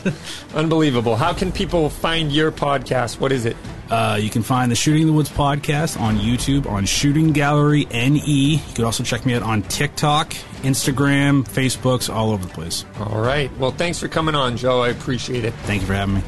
[0.54, 1.14] Unbelievable.
[1.14, 3.20] How can people find your podcast?
[3.20, 3.54] What is it?
[3.90, 7.84] Uh, you can find the Shooting in the Woods podcast on YouTube on Shooting Gallery
[7.92, 8.54] NE.
[8.54, 10.30] You can also check me out on TikTok,
[10.62, 12.86] Instagram, Facebooks, all over the place.
[12.98, 13.54] All right.
[13.58, 14.80] Well, thanks for coming on, Joe.
[14.80, 15.52] I appreciate it.
[15.64, 16.22] Thank you for having me.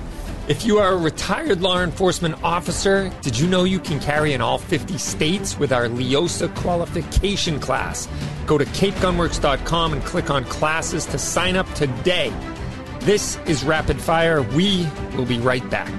[0.46, 4.42] If you are a retired law enforcement officer, did you know you can carry in
[4.42, 8.06] all 50 states with our LEOSA qualification class?
[8.44, 12.30] Go to capegunworks.com and click on classes to sign up today.
[13.00, 14.42] This is Rapid Fire.
[14.42, 15.90] We will be right back.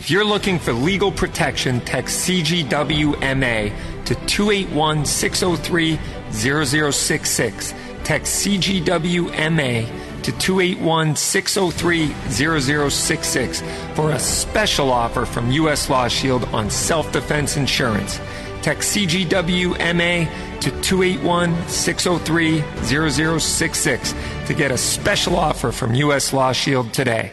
[0.00, 3.70] If you're looking for legal protection, text CGWMA
[4.06, 5.98] to 281 603
[6.32, 7.74] 0066.
[8.02, 13.62] Text CGWMA to 281 603 0066
[13.94, 15.90] for a special offer from U.S.
[15.90, 18.18] Law Shield on self defense insurance.
[18.62, 24.14] Text CGWMA to 281 603 0066
[24.46, 26.32] to get a special offer from U.S.
[26.32, 27.32] Law Shield today.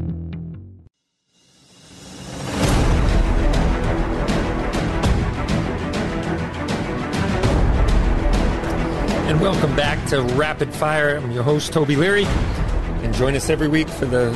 [9.27, 11.17] And welcome back to Rapid Fire.
[11.17, 14.31] I'm your host, Toby Leary, and join us every week for the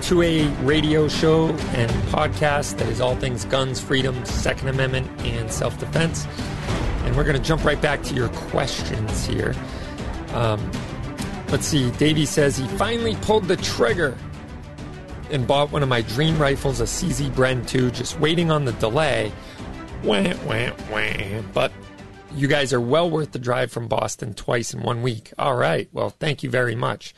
[0.00, 5.78] 2A radio show and podcast that is all things guns, freedom, Second Amendment, and self
[5.78, 6.26] defense.
[7.04, 9.54] And we're going to jump right back to your questions here.
[10.34, 10.70] Um,
[11.48, 11.90] let's see.
[11.92, 14.16] Davey says he finally pulled the trigger
[15.30, 18.72] and bought one of my dream rifles, a CZ Bren 2, just waiting on the
[18.72, 19.32] delay.
[20.04, 21.42] Wah, wah, wah.
[21.52, 21.72] But
[22.36, 25.32] you guys are well worth the drive from Boston twice in one week.
[25.38, 25.88] All right.
[25.92, 27.14] Well, thank you very much.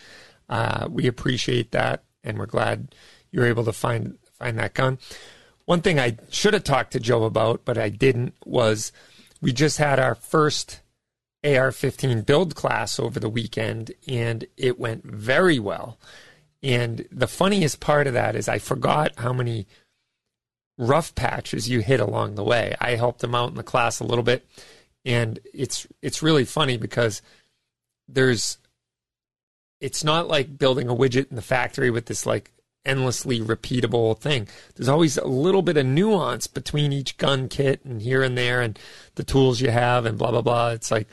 [0.49, 2.95] Uh, we appreciate that, and we're glad
[3.31, 4.99] you're able to find find that gun.
[5.65, 8.93] One thing I should have talked to Joe about, but I didn't, was
[9.43, 10.81] we just had our first
[11.45, 15.99] AR-15 build class over the weekend, and it went very well.
[16.63, 19.67] And the funniest part of that is I forgot how many
[20.79, 22.75] rough patches you hit along the way.
[22.81, 24.47] I helped him out in the class a little bit,
[25.09, 27.23] and it's it's really funny because
[28.07, 28.59] there's
[29.81, 32.53] it's not like building a widget in the factory with this like
[32.85, 34.49] endlessly repeatable thing.
[34.75, 38.61] There's always a little bit of nuance between each gun kit and here and there
[38.61, 38.79] and
[39.15, 40.71] the tools you have and blah blah blah.
[40.71, 41.09] It's like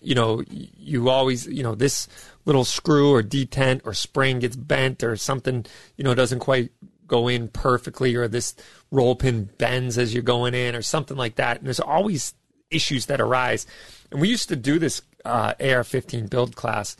[0.00, 2.06] you know, you always, you know, this
[2.44, 6.70] little screw or detent or spring gets bent or something, you know, doesn't quite
[7.06, 8.54] go in perfectly or this
[8.90, 11.58] roll pin bends as you're going in or something like that.
[11.58, 12.34] And there's always
[12.70, 13.66] issues that arise.
[14.10, 16.96] And we used to do this uh, AR-15 build class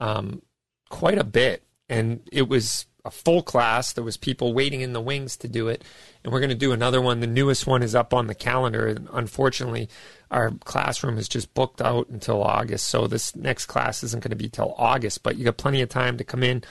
[0.00, 0.42] um,
[0.90, 3.92] quite a bit, and it was a full class.
[3.92, 5.84] There was people waiting in the wings to do it,
[6.22, 7.20] and we're going to do another one.
[7.20, 8.86] The newest one is up on the calendar.
[8.86, 9.88] And unfortunately,
[10.30, 14.36] our classroom is just booked out until August, so this next class isn't going to
[14.36, 15.22] be till August.
[15.22, 16.64] But you got plenty of time to come in,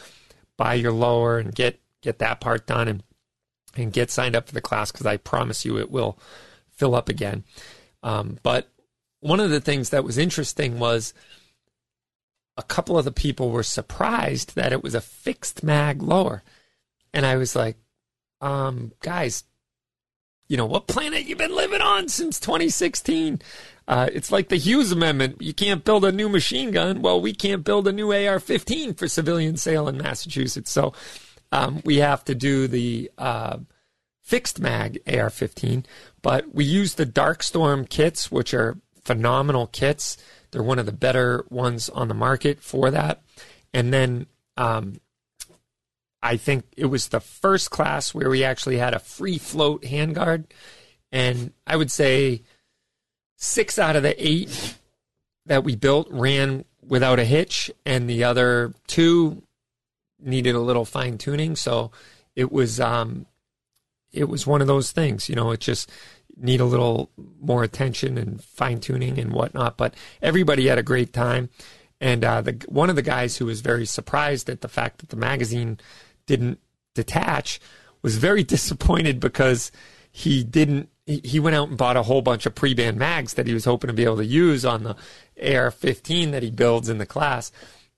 [0.58, 3.04] buy your lower, and get get that part done, and
[3.76, 6.18] and get signed up for the class because I promise you it will
[6.70, 7.44] fill up again.
[8.03, 8.69] Um, but
[9.21, 11.13] one of the things that was interesting was
[12.57, 16.43] a couple of the people were surprised that it was a fixed mag lower.
[17.13, 17.77] And I was like,
[18.41, 19.43] um, guys,
[20.47, 23.41] you know, what planet you've been living on since 2016?
[23.88, 25.41] Uh, it's like the Hughes Amendment.
[25.41, 27.01] You can't build a new machine gun.
[27.01, 30.71] Well, we can't build a new AR 15 for civilian sale in Massachusetts.
[30.71, 30.93] So
[31.51, 33.57] um, we have to do the uh,
[34.21, 35.85] fixed mag AR 15.
[36.24, 40.18] But we use the Darkstorm kits, which are phenomenal kits.
[40.50, 43.22] They're one of the better ones on the market for that.
[43.74, 44.26] And then
[44.58, 45.00] um,
[46.24, 50.45] I think it was the first class where we actually had a free float handguard.
[51.12, 52.41] And I would say
[53.36, 54.78] six out of the eight
[55.45, 59.44] that we built ran without a hitch, and the other two
[60.20, 61.56] needed a little fine tuning.
[61.56, 61.91] So
[62.36, 63.26] it was um,
[64.14, 65.52] it was one of those things, you know.
[65.52, 65.91] It just
[66.38, 69.77] need a little more attention and fine tuning and whatnot.
[69.77, 71.49] But everybody had a great time.
[72.01, 75.10] And uh, the, one of the guys who was very surprised at the fact that
[75.10, 75.80] the magazine
[76.26, 76.60] didn't
[76.95, 77.60] detach
[78.01, 79.72] was very disappointed because
[80.11, 80.89] he didn't.
[81.05, 83.65] He, he went out and bought a whole bunch of pre-ban mags that he was
[83.65, 84.95] hoping to be able to use on the
[85.38, 87.51] AR-15 that he builds in the class,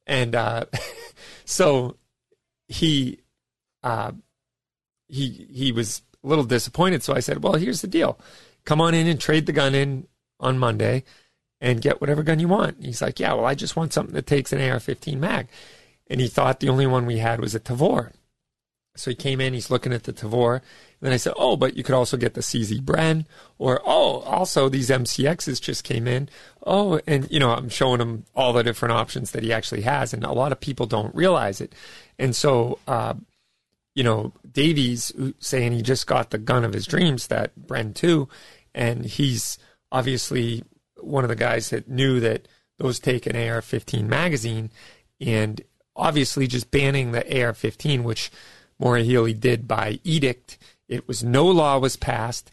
[0.08, 0.66] and uh,
[1.46, 1.98] so
[2.68, 3.20] he
[3.84, 4.12] uh,
[5.08, 7.04] he he was a little disappointed.
[7.04, 8.20] So I said, well, here's the deal.
[8.66, 10.08] Come on in and trade the gun in
[10.40, 11.04] on Monday
[11.62, 12.84] and get whatever gun you want.
[12.84, 15.48] He's like, yeah, well, I just want something that takes an AR-15 mag.
[16.10, 18.12] And he thought the only one we had was a Tavor.
[18.96, 20.56] So he came in, he's looking at the Tavor.
[20.56, 20.62] And
[21.02, 23.26] then I said, oh, but you could also get the CZ Bren.
[23.58, 26.30] Or, oh, also these MCXs just came in.
[26.66, 30.14] Oh, and, you know, I'm showing him all the different options that he actually has.
[30.14, 31.74] And a lot of people don't realize it.
[32.18, 33.16] And so, uh,
[33.96, 38.28] you know, Davey's saying he just got the gun of his dreams, that Bren 2,
[38.76, 39.58] and he's
[39.92, 40.64] obviously
[41.00, 42.48] one of the guys that knew that
[42.78, 44.70] those take an AR 15 magazine,
[45.22, 45.62] and
[45.96, 48.32] obviously just banning the AR 15, which
[48.78, 50.58] Maura Healey did by edict.
[50.90, 52.52] It was no law was passed,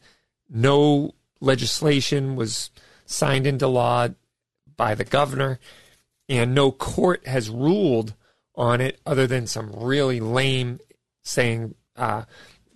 [0.49, 2.71] no legislation was
[3.05, 4.09] signed into law
[4.77, 5.59] by the governor,
[6.29, 8.15] and no court has ruled
[8.55, 10.79] on it other than some really lame
[11.23, 12.25] saying uh,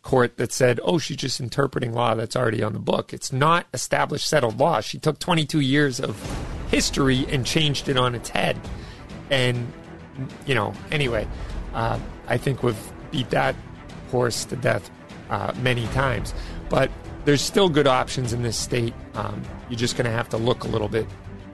[0.02, 3.66] court that said, "Oh, she's just interpreting law that's already on the book." It's not
[3.74, 4.80] established, settled law.
[4.80, 6.16] She took 22 years of
[6.70, 8.58] history and changed it on its head.
[9.30, 9.72] And
[10.46, 11.26] you know, anyway,
[11.74, 11.98] uh,
[12.28, 12.76] I think we've
[13.10, 13.54] beat that
[14.10, 14.90] horse to death
[15.30, 16.34] uh, many times.
[16.68, 16.90] But
[17.24, 18.94] there's still good options in this state.
[19.14, 21.06] Um, you're just going to have to look a little bit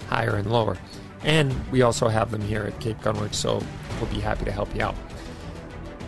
[0.09, 0.77] higher and lower.
[1.25, 3.63] And we also have them here at Cape Gunworks, so
[4.01, 4.95] we'll be happy to help you out.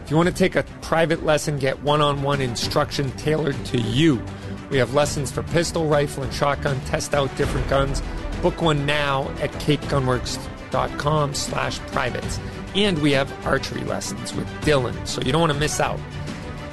[0.04, 3.78] If you want to take a private lesson, get one on one instruction tailored to
[3.80, 4.22] you.
[4.70, 6.80] We have lessons for pistol, rifle, and shotgun.
[6.82, 8.02] Test out different guns.
[8.42, 10.54] Book one now at capegunworks.com
[10.98, 12.40] com slash privates.
[12.74, 16.00] And we have archery lessons with Dylan, so you don't want to miss out.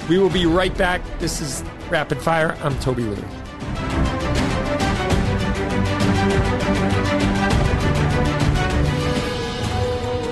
[0.08, 1.00] We will be right back.
[1.20, 2.56] This is Rapid Fire.
[2.62, 4.21] I'm Toby Leary.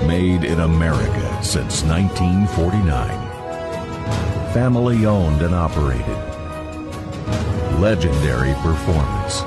[0.07, 3.09] Made in America since 1949.
[4.53, 6.05] Family owned and operated.
[7.79, 9.41] Legendary performance.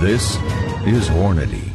[0.00, 0.36] This
[0.86, 1.72] is Hornady.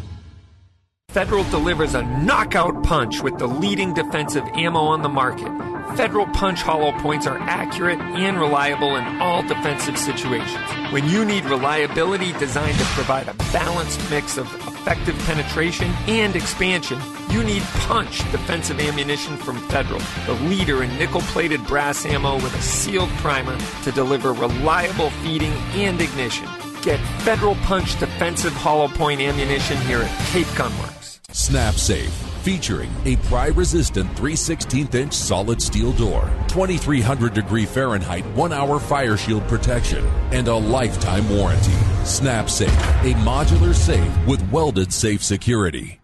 [1.09, 5.49] Federal delivers a knockout punch with the leading defensive ammo on the market.
[5.95, 10.67] Federal Punch hollow points are accurate and reliable in all defensive situations.
[10.91, 14.47] When you need reliability designed to provide a balanced mix of
[14.83, 16.99] effective penetration and expansion,
[17.29, 22.53] you need Punch defensive ammunition from Federal, the leader in nickel plated brass ammo with
[22.53, 26.49] a sealed primer to deliver reliable feeding and ignition.
[26.81, 31.19] Get Federal Punch defensive hollow point ammunition here at Cape Gunworks.
[31.33, 38.25] Snap Safe, featuring a pry resistant 3 16th inch solid steel door, 2300 degree Fahrenheit
[38.35, 41.77] 1 hour fire shield protection, and a lifetime warranty.
[42.03, 45.99] Snap Safe, a modular safe with welded safe security.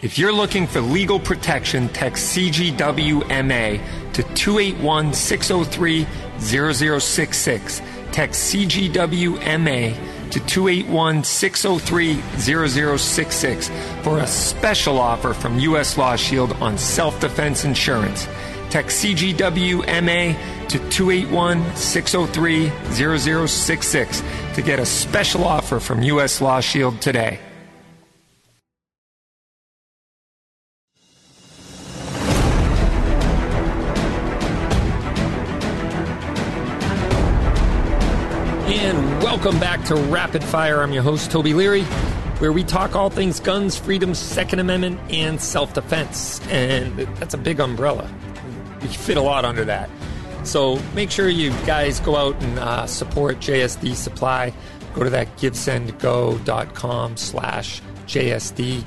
[0.00, 3.80] If you're looking for legal protection, text CGWMA
[4.12, 6.06] to 281 603
[6.38, 7.82] 0066.
[8.12, 9.96] Text CGWMA
[10.32, 13.70] to 281 603 0066
[14.02, 15.96] for a special offer from U.S.
[15.96, 18.26] Law Shield on self defense insurance.
[18.70, 20.36] Text CGWMA
[20.68, 22.70] to 281 603
[23.46, 24.22] 0066
[24.54, 26.40] to get a special offer from U.S.
[26.40, 27.40] Law Shield today.
[39.38, 40.82] Welcome back to Rapid Fire.
[40.82, 41.84] I'm your host, Toby Leary,
[42.40, 46.44] where we talk all things guns, freedom, Second Amendment, and self defense.
[46.48, 48.12] And that's a big umbrella.
[48.82, 49.88] We fit a lot under that.
[50.42, 54.52] So make sure you guys go out and uh, support JSD Supply.
[54.94, 58.82] Go to that givesendgo.com slash JSD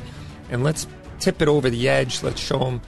[0.49, 0.85] and let's
[1.21, 2.23] tip it over the edge.
[2.23, 2.81] Let's show them,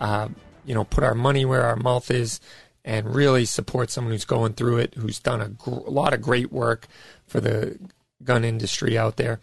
[0.00, 0.26] uh,
[0.66, 2.40] you know, put our money where our mouth is
[2.84, 6.20] and really support someone who's going through it, who's done a, gr- a lot of
[6.20, 6.86] great work
[7.26, 7.78] for the
[8.22, 9.40] gun industry out there.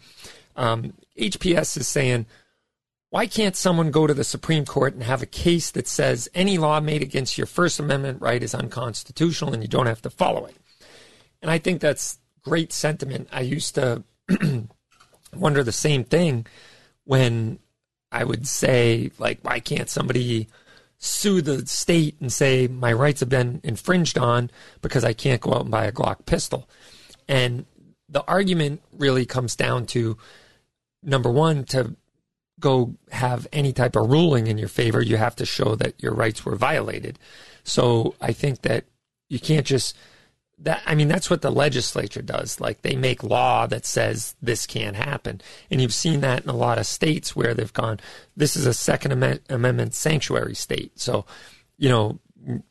[0.56, 2.26] Um, HPS is saying,
[3.10, 6.56] why can't someone go to the Supreme Court and have a case that says any
[6.56, 10.46] law made against your First Amendment right is unconstitutional and you don't have to follow
[10.46, 10.56] it?
[11.42, 13.28] And I think that's great sentiment.
[13.32, 14.04] I used to
[15.36, 16.46] wonder the same thing
[17.04, 17.58] when
[18.10, 20.48] I would say, like, why can't somebody
[21.04, 24.50] sue the state and say my rights have been infringed on
[24.82, 26.68] because I can't go out and buy a Glock pistol?
[27.28, 27.66] And
[28.08, 30.16] the argument really comes down to
[31.02, 31.96] number one, to
[32.60, 36.14] go have any type of ruling in your favor, you have to show that your
[36.14, 37.18] rights were violated.
[37.64, 38.84] So I think that
[39.28, 39.96] you can't just
[40.58, 42.60] that I mean that's what the legislature does.
[42.60, 46.56] Like they make law that says this can't happen, and you've seen that in a
[46.56, 48.00] lot of states where they've gone.
[48.36, 49.12] This is a Second
[49.48, 51.24] Amendment sanctuary state, so
[51.78, 52.20] you know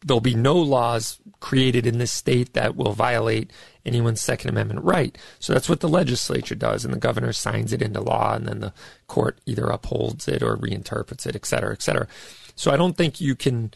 [0.06, 3.52] there'll be no laws created in this state that will violate
[3.86, 5.18] anyone's Second Amendment right.
[5.40, 8.60] So that's what the legislature does, and the governor signs it into law, and then
[8.60, 8.74] the
[9.08, 12.08] court either upholds it or reinterprets it, et cetera, et cetera.
[12.56, 13.74] So I don't think you can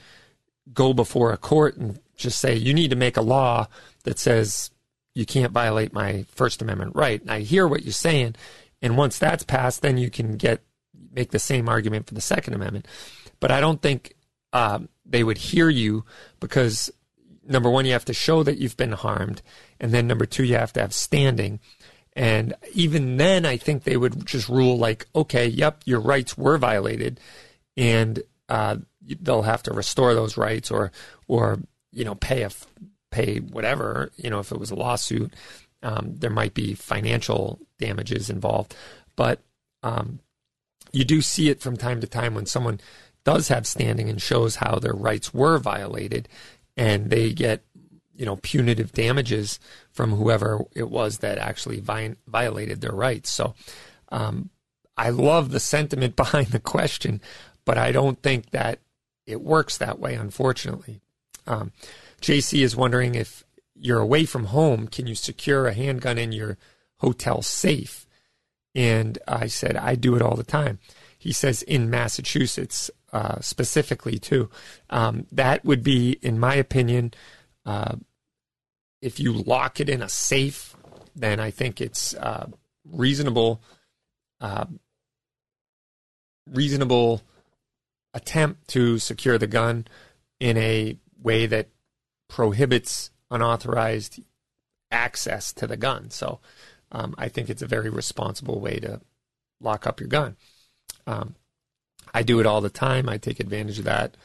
[0.73, 3.67] go before a court and just say you need to make a law
[4.03, 4.71] that says
[5.13, 7.21] you can't violate my First Amendment right.
[7.21, 8.35] And I hear what you're saying,
[8.81, 10.61] and once that's passed, then you can get
[11.11, 12.87] make the same argument for the Second Amendment.
[13.39, 14.15] But I don't think
[14.53, 16.03] um, they would hear you
[16.39, 16.91] because
[17.47, 19.41] number one, you have to show that you've been harmed,
[19.79, 21.59] and then number two, you have to have standing.
[22.13, 26.57] And even then, I think they would just rule like, okay, yep, your rights were
[26.57, 27.19] violated,
[27.75, 28.77] and uh,
[29.21, 30.91] they'll have to restore those rights or
[31.27, 31.59] or
[31.95, 32.51] you know pay a
[33.09, 35.33] pay whatever you know if it was a lawsuit
[35.85, 38.75] um, there might be financial damages involved.
[39.15, 39.41] But
[39.83, 40.19] um,
[40.91, 42.79] you do see it from time to time when someone
[43.23, 46.27] does have standing and shows how their rights were violated
[46.75, 47.63] and they get
[48.15, 49.59] you know punitive damages
[49.91, 53.29] from whoever it was that actually vi- violated their rights.
[53.29, 53.53] So
[54.09, 54.49] um,
[54.97, 57.19] i love the sentiment behind the question
[57.65, 58.79] but i don't think that
[59.25, 61.01] it works that way unfortunately
[61.47, 61.71] um,
[62.21, 63.43] JC is wondering if
[63.75, 66.57] you're away from home, can you secure a handgun in your
[66.97, 68.05] hotel safe?
[68.73, 70.79] And I said, I do it all the time.
[71.17, 74.49] He says, in Massachusetts uh, specifically, too.
[74.89, 77.13] Um, that would be, in my opinion,
[77.65, 77.95] uh,
[79.01, 80.75] if you lock it in a safe,
[81.15, 82.47] then I think it's uh,
[82.83, 83.61] reasonable
[84.41, 84.65] uh,
[86.51, 87.21] reasonable
[88.13, 89.87] attempt to secure the gun
[90.39, 91.67] in a way that
[92.29, 94.21] prohibits unauthorized
[94.91, 96.09] access to the gun.
[96.11, 96.39] So
[96.91, 99.01] um, I think it's a very responsible way to
[99.59, 100.37] lock up your gun.
[101.07, 101.35] Um,
[102.13, 103.09] I do it all the time.
[103.09, 104.15] I take advantage of that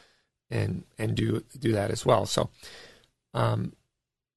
[0.51, 2.27] and and do do that as well.
[2.27, 2.51] So
[3.35, 3.73] um,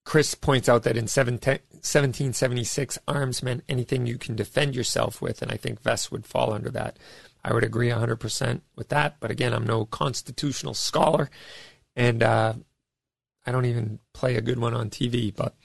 [0.05, 5.51] Chris points out that in 1776, arms meant anything you can defend yourself with, and
[5.51, 6.97] I think vests would fall under that.
[7.43, 11.29] I would agree 100% with that, but again, I'm no constitutional scholar,
[11.95, 12.53] and uh,
[13.45, 15.55] I don't even play a good one on TV, but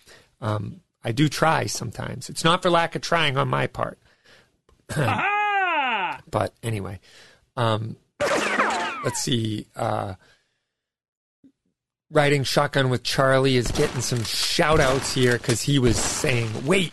[0.41, 2.29] um, I do try sometimes.
[2.29, 3.99] It's not for lack of trying on my part.
[4.89, 7.01] but anyway,
[7.57, 9.67] um, let's see.
[9.77, 10.15] Uh,
[12.11, 16.93] riding shotgun with Charlie is getting some shout outs here because he was saying, wait,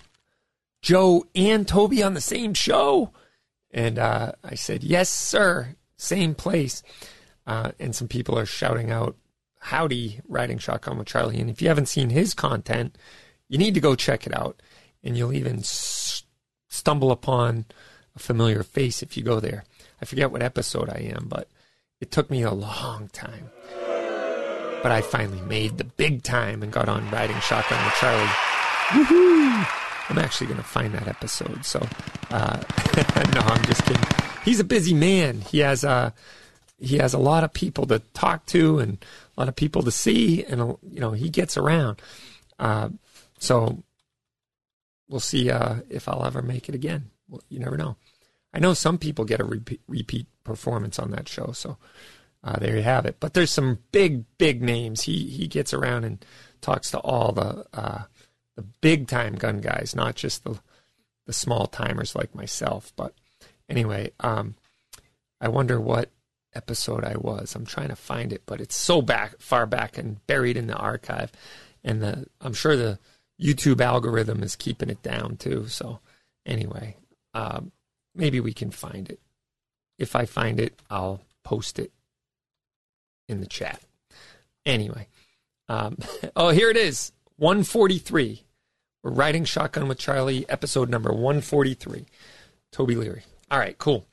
[0.81, 3.11] Joe and Toby on the same show?
[3.71, 6.83] And uh, I said, yes, sir, same place.
[7.47, 9.15] Uh, and some people are shouting out,
[9.65, 11.39] howdy, riding shotgun with Charlie.
[11.39, 12.97] And if you haven't seen his content,
[13.49, 14.61] you need to go check it out.
[15.03, 17.65] And you'll even stumble upon
[18.15, 19.65] a familiar face if you go there.
[20.01, 21.47] I forget what episode I am, but
[21.99, 23.49] it took me a long time
[24.85, 28.29] but I finally made the big time and got on riding shotgun with Charlie.
[28.89, 29.67] Woohoo!
[30.09, 31.65] I'm actually going to find that episode.
[31.65, 31.79] So,
[32.29, 32.57] uh,
[33.33, 34.03] no, I'm just kidding.
[34.43, 35.41] He's a busy man.
[35.41, 36.11] He has uh,
[36.77, 39.03] he has a lot of people to talk to and
[39.35, 40.59] a lot of people to see, and
[40.89, 42.01] you know he gets around.
[42.57, 42.89] Uh,
[43.39, 43.83] so
[45.09, 47.11] we'll see uh, if I'll ever make it again.
[47.27, 47.97] Well, you never know.
[48.53, 51.77] I know some people get a repeat, repeat performance on that show, so
[52.43, 53.17] uh, there you have it.
[53.19, 55.03] But there's some big, big names.
[55.03, 56.23] He he gets around and
[56.61, 58.03] talks to all the uh,
[58.55, 60.59] the big time gun guys, not just the
[61.25, 62.93] the small timers like myself.
[62.95, 63.13] But
[63.67, 64.55] anyway, um,
[65.41, 66.11] I wonder what
[66.55, 67.55] episode I was.
[67.55, 70.75] I'm trying to find it, but it's so back far back and buried in the
[70.75, 71.31] archive.
[71.83, 72.99] And the I'm sure the
[73.41, 75.67] YouTube algorithm is keeping it down too.
[75.67, 75.99] So
[76.45, 76.95] anyway,
[77.33, 77.71] um,
[78.13, 79.19] maybe we can find it.
[79.97, 81.91] If I find it, I'll post it
[83.27, 83.81] in the chat.
[84.65, 85.07] Anyway,
[85.69, 85.97] um,
[86.35, 88.43] oh, here it is 143.
[89.03, 92.05] We're riding shotgun with Charlie, episode number 143.
[92.71, 93.23] Toby Leary.
[93.51, 94.05] All right, cool.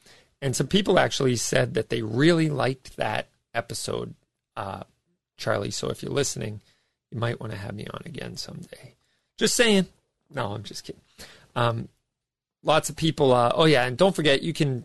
[0.42, 4.14] And some people actually said that they really liked that episode,
[4.56, 4.82] uh,
[5.36, 5.70] Charlie.
[5.70, 6.60] So if you're listening,
[7.12, 8.96] you might want to have me on again someday.
[9.38, 9.86] Just saying.
[10.34, 11.00] No, I'm just kidding.
[11.54, 11.88] Um,
[12.64, 13.32] lots of people.
[13.32, 13.86] Uh, oh, yeah.
[13.86, 14.84] And don't forget, you can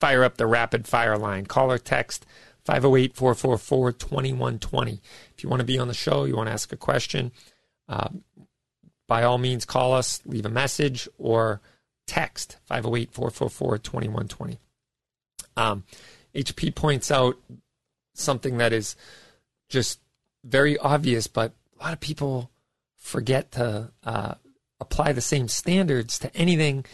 [0.00, 1.46] fire up the rapid fire line.
[1.46, 2.26] Call or text
[2.66, 5.00] 508 444 2120.
[5.34, 7.32] If you want to be on the show, you want to ask a question,
[7.88, 8.08] uh,
[9.06, 11.62] by all means, call us, leave a message, or
[12.06, 14.58] text 508 444 2120.
[15.56, 15.84] Um,
[16.34, 17.36] HP points out
[18.14, 18.96] something that is
[19.68, 20.00] just
[20.44, 22.50] very obvious, but a lot of people
[22.96, 24.34] forget to uh,
[24.80, 26.84] apply the same standards to anything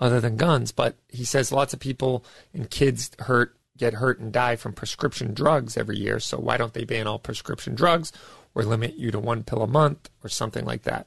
[0.00, 0.72] other than guns.
[0.72, 5.34] But he says lots of people and kids hurt get hurt and die from prescription
[5.34, 6.18] drugs every year.
[6.18, 8.10] So why don't they ban all prescription drugs
[8.54, 11.06] or limit you to one pill a month or something like that?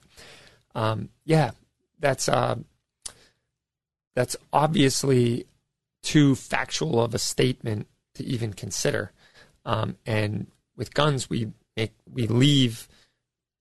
[0.75, 1.51] Um, yeah,
[1.99, 2.57] that's uh,
[4.19, 5.45] that's obviously
[6.03, 9.13] too factual of a statement to even consider.
[9.63, 12.89] Um, and with guns, we make we leave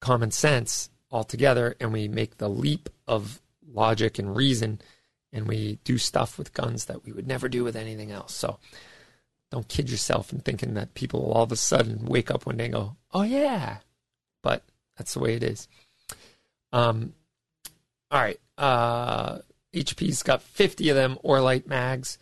[0.01, 3.40] common sense altogether, and we make the leap of
[3.72, 4.80] logic and reason,
[5.32, 8.35] and we do stuff with guns that we would never do with anything else.
[8.35, 8.59] So
[9.52, 12.56] don't kid yourself in thinking that people will all of a sudden wake up one
[12.56, 13.76] day and go, "Oh yeah,"
[14.43, 14.64] but
[14.97, 15.68] that's the way it is.
[16.72, 17.12] Um,
[18.10, 18.40] all right.
[18.56, 19.39] Uh,
[19.74, 22.19] HP's got 50 of them Orlite mags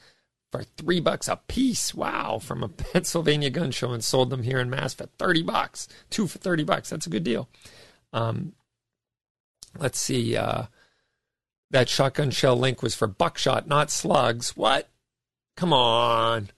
[0.51, 1.95] for three bucks a piece.
[1.95, 5.89] Wow, from a Pennsylvania gun show and sold them here in Mass for 30 bucks.
[6.11, 6.91] Two for 30 bucks.
[6.91, 7.49] That's a good deal.
[8.13, 8.53] Um,
[9.79, 10.37] let's see.
[10.37, 10.65] Uh,
[11.71, 14.57] that shotgun shell link was for buckshot, not slugs.
[14.57, 14.89] What?
[15.57, 16.51] Come on.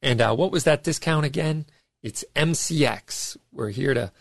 [0.00, 1.66] And uh, what was that discount again?
[2.02, 3.36] It's MCX.
[3.52, 4.12] We're here to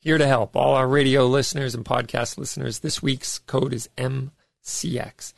[0.00, 2.78] here to help all our radio listeners and podcast listeners.
[2.78, 5.34] This week's code is MCX.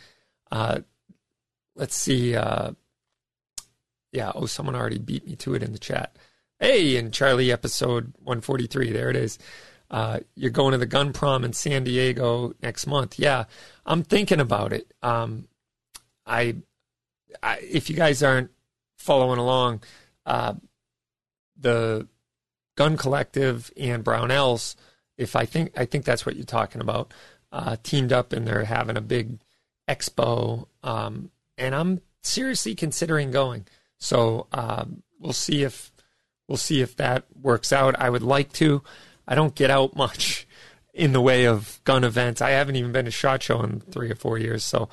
[0.52, 0.80] Uh,
[1.74, 2.36] let's see.
[2.36, 2.72] Uh,
[4.12, 4.30] yeah.
[4.34, 6.14] Oh, someone already beat me to it in the chat.
[6.60, 9.38] Hey, in Charlie episode 143, there it is.
[9.90, 13.18] Uh, you're going to the gun prom in San Diego next month.
[13.18, 13.44] Yeah,
[13.84, 14.92] I'm thinking about it.
[15.02, 15.48] Um,
[16.26, 16.56] I,
[17.42, 18.50] I, if you guys aren't
[18.96, 19.82] following along,
[20.24, 20.54] uh,
[21.58, 22.06] the
[22.76, 24.76] Gun Collective and Brownells,
[25.16, 27.12] if I think I think that's what you're talking about,
[27.50, 29.38] uh, teamed up and they're having a big
[29.88, 30.66] expo.
[30.82, 33.66] Um, and I'm seriously considering going.
[33.98, 35.92] So um, we'll see if
[36.48, 37.98] we'll see if that works out.
[37.98, 38.82] I would like to.
[39.26, 40.46] I don't get out much
[40.92, 42.42] in the way of gun events.
[42.42, 44.64] I haven't even been to shot show in three or four years.
[44.64, 44.88] So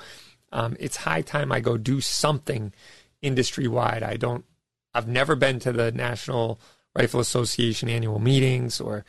[0.51, 2.73] um, it's high time I go do something
[3.21, 4.03] industry wide.
[4.03, 4.45] I don't.
[4.93, 6.59] I've never been to the National
[6.95, 9.05] Rifle Association annual meetings or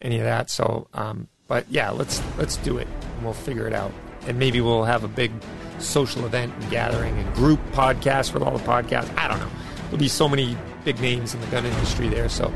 [0.00, 0.50] any of that.
[0.50, 3.92] So, um, but yeah, let's let's do it and we'll figure it out.
[4.26, 5.32] And maybe we'll have a big
[5.78, 9.14] social event and gathering and group podcast with all the podcasts.
[9.16, 9.50] I don't know.
[9.84, 12.28] There'll be so many big names in the gun industry there.
[12.28, 12.52] So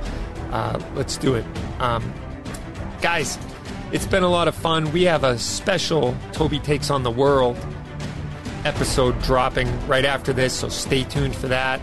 [0.50, 1.44] uh, let's do it.
[1.78, 2.12] Um,
[3.02, 3.38] guys,
[3.92, 4.92] it's been a lot of fun.
[4.92, 7.56] We have a special Toby Takes on the World
[8.64, 11.80] episode dropping right after this, so stay tuned for that.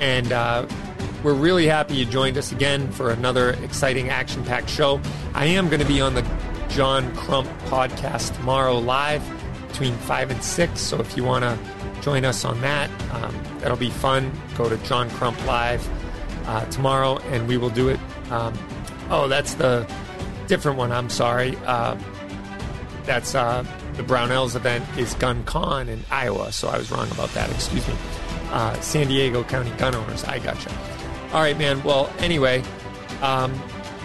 [0.00, 0.66] And uh,
[1.22, 5.00] we're really happy you joined us again for another exciting action packed show.
[5.34, 6.22] I am going to be on the
[6.72, 9.22] John Crump podcast tomorrow live
[9.68, 10.80] between 5 and 6.
[10.80, 11.58] So if you want to
[12.00, 14.32] join us on that, um, that'll be fun.
[14.56, 15.86] Go to John Crump Live
[16.48, 18.00] uh, tomorrow and we will do it.
[18.30, 18.54] Um,
[19.10, 19.86] oh, that's the
[20.46, 20.92] different one.
[20.92, 21.56] I'm sorry.
[21.66, 21.94] Uh,
[23.04, 26.52] that's uh, the Brownells event is Gun Con in Iowa.
[26.52, 27.50] So I was wrong about that.
[27.50, 27.94] Excuse me.
[28.50, 30.24] Uh, San Diego County Gun Owners.
[30.24, 30.70] I gotcha.
[31.34, 31.82] All right, man.
[31.82, 32.62] Well, anyway,
[33.20, 33.52] um,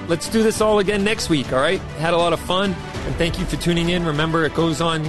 [0.07, 1.51] let's do this all again next week.
[1.53, 1.79] All right.
[1.99, 4.05] Had a lot of fun, and thank you for tuning in.
[4.05, 5.03] Remember, it goes on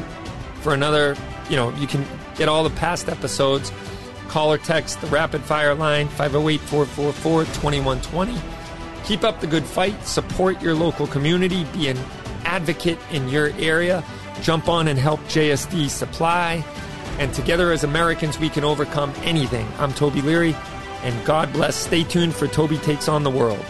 [0.60, 1.16] for another.
[1.48, 2.04] You know, you can
[2.36, 3.72] get all the past episodes.
[4.28, 8.38] Call or text the rapid fire line 508 444 2120.
[9.04, 10.06] Keep up the good fight.
[10.06, 11.64] Support your local community.
[11.72, 11.98] Be an
[12.44, 14.04] advocate in your area.
[14.42, 16.62] Jump on and help JSD supply.
[17.18, 19.66] And together as Americans, we can overcome anything.
[19.78, 20.54] I'm Toby Leary,
[21.02, 21.74] and God bless.
[21.74, 23.64] Stay tuned for Toby Takes on the World.